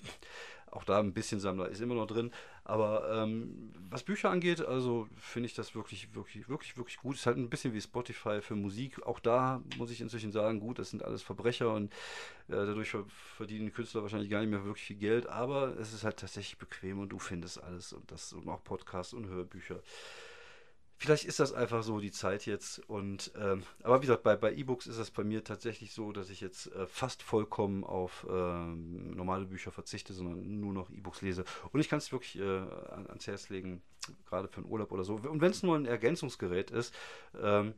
Auch 0.73 0.85
da 0.85 0.99
ein 0.99 1.12
bisschen 1.12 1.40
Sammler 1.40 1.68
ist 1.68 1.81
immer 1.81 1.94
noch 1.94 2.07
drin. 2.07 2.33
Aber 2.64 3.09
ähm, 3.12 3.73
was 3.88 4.03
Bücher 4.03 4.31
angeht, 4.31 4.61
also 4.61 5.09
finde 5.16 5.46
ich 5.46 5.55
das 5.55 5.75
wirklich, 5.75 6.14
wirklich, 6.14 6.49
wirklich, 6.49 6.77
wirklich 6.77 6.96
gut. 6.99 7.16
Ist 7.16 7.27
halt 7.27 7.38
ein 7.38 7.51
bisschen 7.51 7.73
wie 7.73 7.81
Spotify 7.81 8.40
für 8.40 8.55
Musik. 8.55 9.05
Auch 9.05 9.18
da 9.20 9.62
muss 9.79 9.90
ich 9.90 10.01
inzwischen 10.01 10.33
sagen, 10.33 10.61
gut, 10.61 10.79
das 10.79 10.90
sind 10.90 11.05
alles 11.05 11.23
Verbrecher 11.23 11.73
und 11.73 11.92
äh, 12.49 12.55
dadurch 12.55 12.94
verdienen 13.37 13.66
die 13.66 13.73
Künstler 13.73 14.03
wahrscheinlich 14.03 14.31
gar 14.31 14.40
nicht 14.40 14.51
mehr 14.51 14.64
wirklich 14.64 14.87
viel 14.87 14.96
Geld. 14.96 15.29
Aber 15.29 15.77
es 15.79 15.92
ist 15.92 16.05
halt 16.05 16.18
tatsächlich 16.18 16.59
bequem 16.59 17.01
und 17.01 17.09
du 17.11 17.18
findest 17.18 17.62
alles 17.62 17.92
und 17.92 18.11
das 18.11 18.33
und 18.33 18.49
auch 18.49 18.62
Podcasts 18.62 19.12
und 19.12 19.27
Hörbücher. 19.27 19.81
Vielleicht 21.03 21.25
ist 21.25 21.41
das 21.41 21.55
einfach 21.55 21.83
so 21.83 21.99
die 21.99 22.11
Zeit 22.11 22.45
jetzt. 22.45 22.79
Und 22.81 23.33
ähm, 23.35 23.63
aber 23.83 24.03
wie 24.03 24.07
gesagt, 24.07 24.23
bei, 24.23 24.37
bei 24.37 24.53
E-Books 24.53 24.87
ist 24.87 24.99
es 24.99 25.11
bei 25.11 25.25
mir 25.25 25.43
tatsächlich 25.43 25.95
so, 25.95 26.13
dass 26.13 26.29
ich 26.29 26.43
jetzt 26.43 26.71
äh, 26.75 26.87
fast 26.87 27.23
vollkommen 27.23 27.85
auf 27.85 28.27
ähm, 28.29 29.13
normale 29.13 29.47
Bücher 29.47 29.73
verzichte, 29.73 30.13
sondern 30.13 30.61
nur 30.61 30.75
noch 30.75 30.91
E-Books 30.91 31.23
lese. 31.23 31.45
Und 31.73 31.81
ich 31.81 31.89
kann 31.89 32.01
es 32.01 32.13
wirklich 32.13 32.39
äh, 32.39 32.43
ans 32.45 33.27
Herz 33.27 33.49
legen, 33.49 33.81
gerade 34.27 34.49
für 34.49 34.59
einen 34.59 34.71
Urlaub 34.71 34.93
oder 34.93 35.03
so. 35.03 35.15
Und 35.15 35.41
wenn 35.41 35.53
es 35.53 35.63
nur 35.63 35.75
ein 35.75 35.87
Ergänzungsgerät 35.87 36.71
ist, 36.71 36.95
ähm, 37.41 37.73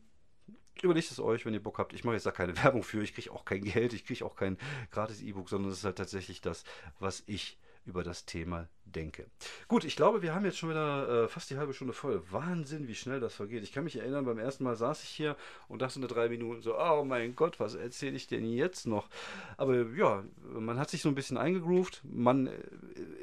Überlegt 0.81 1.11
es 1.11 1.21
euch, 1.21 1.45
wenn 1.45 1.53
ihr 1.53 1.63
Bock 1.63 1.79
habt. 1.79 1.93
Ich 1.93 2.03
mache 2.03 2.15
jetzt 2.15 2.25
da 2.25 2.31
keine 2.31 2.57
Werbung 2.65 2.83
für, 2.83 3.03
ich 3.03 3.15
kriege 3.15 3.31
auch 3.31 3.45
kein 3.45 3.63
Geld, 3.63 3.93
ich 3.93 4.05
kriege 4.05 4.25
auch 4.25 4.35
kein 4.35 4.57
gratis 4.91 5.21
E-Book, 5.21 5.49
sondern 5.49 5.71
es 5.71 5.79
ist 5.79 5.85
halt 5.85 5.99
tatsächlich 5.99 6.41
das, 6.41 6.65
was 6.99 7.23
ich 7.27 7.59
über 7.85 8.03
das 8.03 8.25
Thema 8.25 8.69
denke. 8.93 9.27
Gut, 9.69 9.85
ich 9.85 9.97
glaube, 9.97 10.23
wir 10.23 10.35
haben 10.35 10.45
jetzt 10.45 10.59
schon 10.59 10.71
wieder 10.71 11.25
äh, 11.25 11.29
fast 11.29 11.51
die 11.51 11.57
halbe 11.57 11.75
Stunde 11.75 11.93
voll. 11.93 12.23
Wahnsinn, 12.31 12.89
wie 12.89 12.95
schnell 12.95 13.21
das 13.21 13.35
vergeht. 13.35 13.63
Ich 13.63 13.73
kann 13.73 13.85
mich 13.85 13.97
erinnern, 13.97 14.25
beim 14.25 14.39
ersten 14.39 14.65
Mal 14.65 14.77
saß 14.77 15.03
ich 15.03 15.09
hier 15.09 15.37
und 15.69 15.83
dachte 15.83 15.99
eine 15.99 16.07
drei 16.07 16.29
Minuten 16.29 16.63
so, 16.63 16.79
oh 16.79 17.05
mein 17.05 17.35
Gott, 17.35 17.61
was 17.61 17.75
erzähle 17.75 18.17
ich 18.17 18.27
denn 18.27 18.45
jetzt 18.45 18.87
noch? 18.87 19.09
Aber 19.57 19.87
ja, 19.97 20.25
man 20.53 20.79
hat 20.79 20.91
sich 20.91 21.03
so 21.03 21.09
ein 21.09 21.15
bisschen 21.15 21.37
eingegroovt. 21.37 22.03
Mann, 22.05 22.47
äh, 22.47 22.53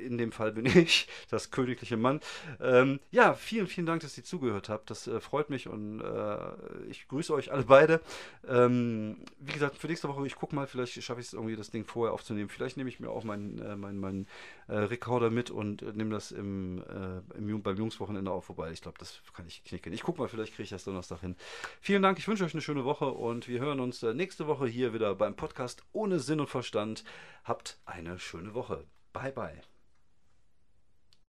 in 0.02 0.18
dem 0.18 0.32
Fall 0.32 0.52
bin 0.52 0.66
ich, 0.78 1.08
das 1.30 1.52
königliche 1.52 1.98
Mann. 1.98 2.20
Ähm, 2.60 3.00
ja, 3.12 3.34
vielen, 3.34 3.68
vielen 3.68 3.86
Dank, 3.86 4.02
dass 4.02 4.18
ihr 4.18 4.24
zugehört 4.24 4.70
habt. 4.70 4.90
Das 4.90 5.08
äh, 5.08 5.20
freut 5.20 5.50
mich 5.50 5.68
und 5.68 6.02
äh, 6.02 6.90
ich 6.90 7.08
grüße 7.08 7.34
euch 7.34 7.52
alle 7.52 7.64
beide. 7.64 8.02
Ähm, 8.48 9.18
wie 9.40 9.54
gesagt, 9.54 9.78
für 9.78 9.88
nächste 9.88 10.08
Woche, 10.08 10.26
ich 10.26 10.36
gucke 10.36 10.56
mal, 10.56 10.68
vielleicht 10.68 11.02
schaffe 11.04 11.22
ich 11.22 11.28
es 11.28 11.34
irgendwie, 11.34 11.56
das 11.56 11.72
Ding 11.72 11.86
vorher 11.86 12.14
aufzunehmen. 12.14 12.50
Vielleicht 12.50 12.78
nehme 12.78 12.90
ich 12.90 13.00
mir 13.00 13.10
auch 13.10 13.24
meinen 13.24 13.60
äh, 13.60 13.76
mein, 13.76 13.98
mein, 14.00 14.28
äh, 14.70 14.76
Rekorder 14.76 15.30
mit 15.30 15.50
und 15.52 15.82
äh, 15.82 15.92
nehme 15.94 16.12
das 16.12 16.32
im, 16.32 16.84
äh, 16.84 17.38
im, 17.38 17.62
beim 17.62 17.78
Jungswochenende 17.78 18.32
auch 18.32 18.44
vorbei. 18.44 18.72
Ich 18.72 18.82
glaube, 18.82 18.98
das 19.00 19.22
kann 19.34 19.48
ich 19.48 19.64
knicken. 19.64 19.94
Ich 19.94 20.04
gucke 20.04 20.22
mal, 20.22 20.28
vielleicht 20.28 20.54
kriege 20.54 20.64
ich 20.64 20.70
das 20.70 20.84
Donnerstag 20.84 21.22
hin. 21.22 21.36
Vielen 21.82 22.02
Dank, 22.02 22.20
ich 22.20 22.28
wünsche 22.28 22.46
euch 22.46 22.54
eine 22.54 22.62
schöne 22.62 22.86
Woche 22.86 23.06
und 23.06 23.48
wir 23.48 23.60
hören 23.60 23.80
uns 23.80 24.04
äh, 24.04 24.14
nächste 24.14 24.48
Woche 24.48 24.68
hier 24.68 24.94
wieder 24.94 25.16
beim 25.16 25.36
Podcast 25.36 25.84
ohne 25.92 26.20
Sinn 26.20 26.40
und 26.40 26.50
Verstand. 26.50 27.04
Habt 27.44 27.80
eine 27.86 28.20
schöne 28.20 28.54
Woche. 28.54 28.86
Bye, 29.12 29.32
bye. 29.32 29.69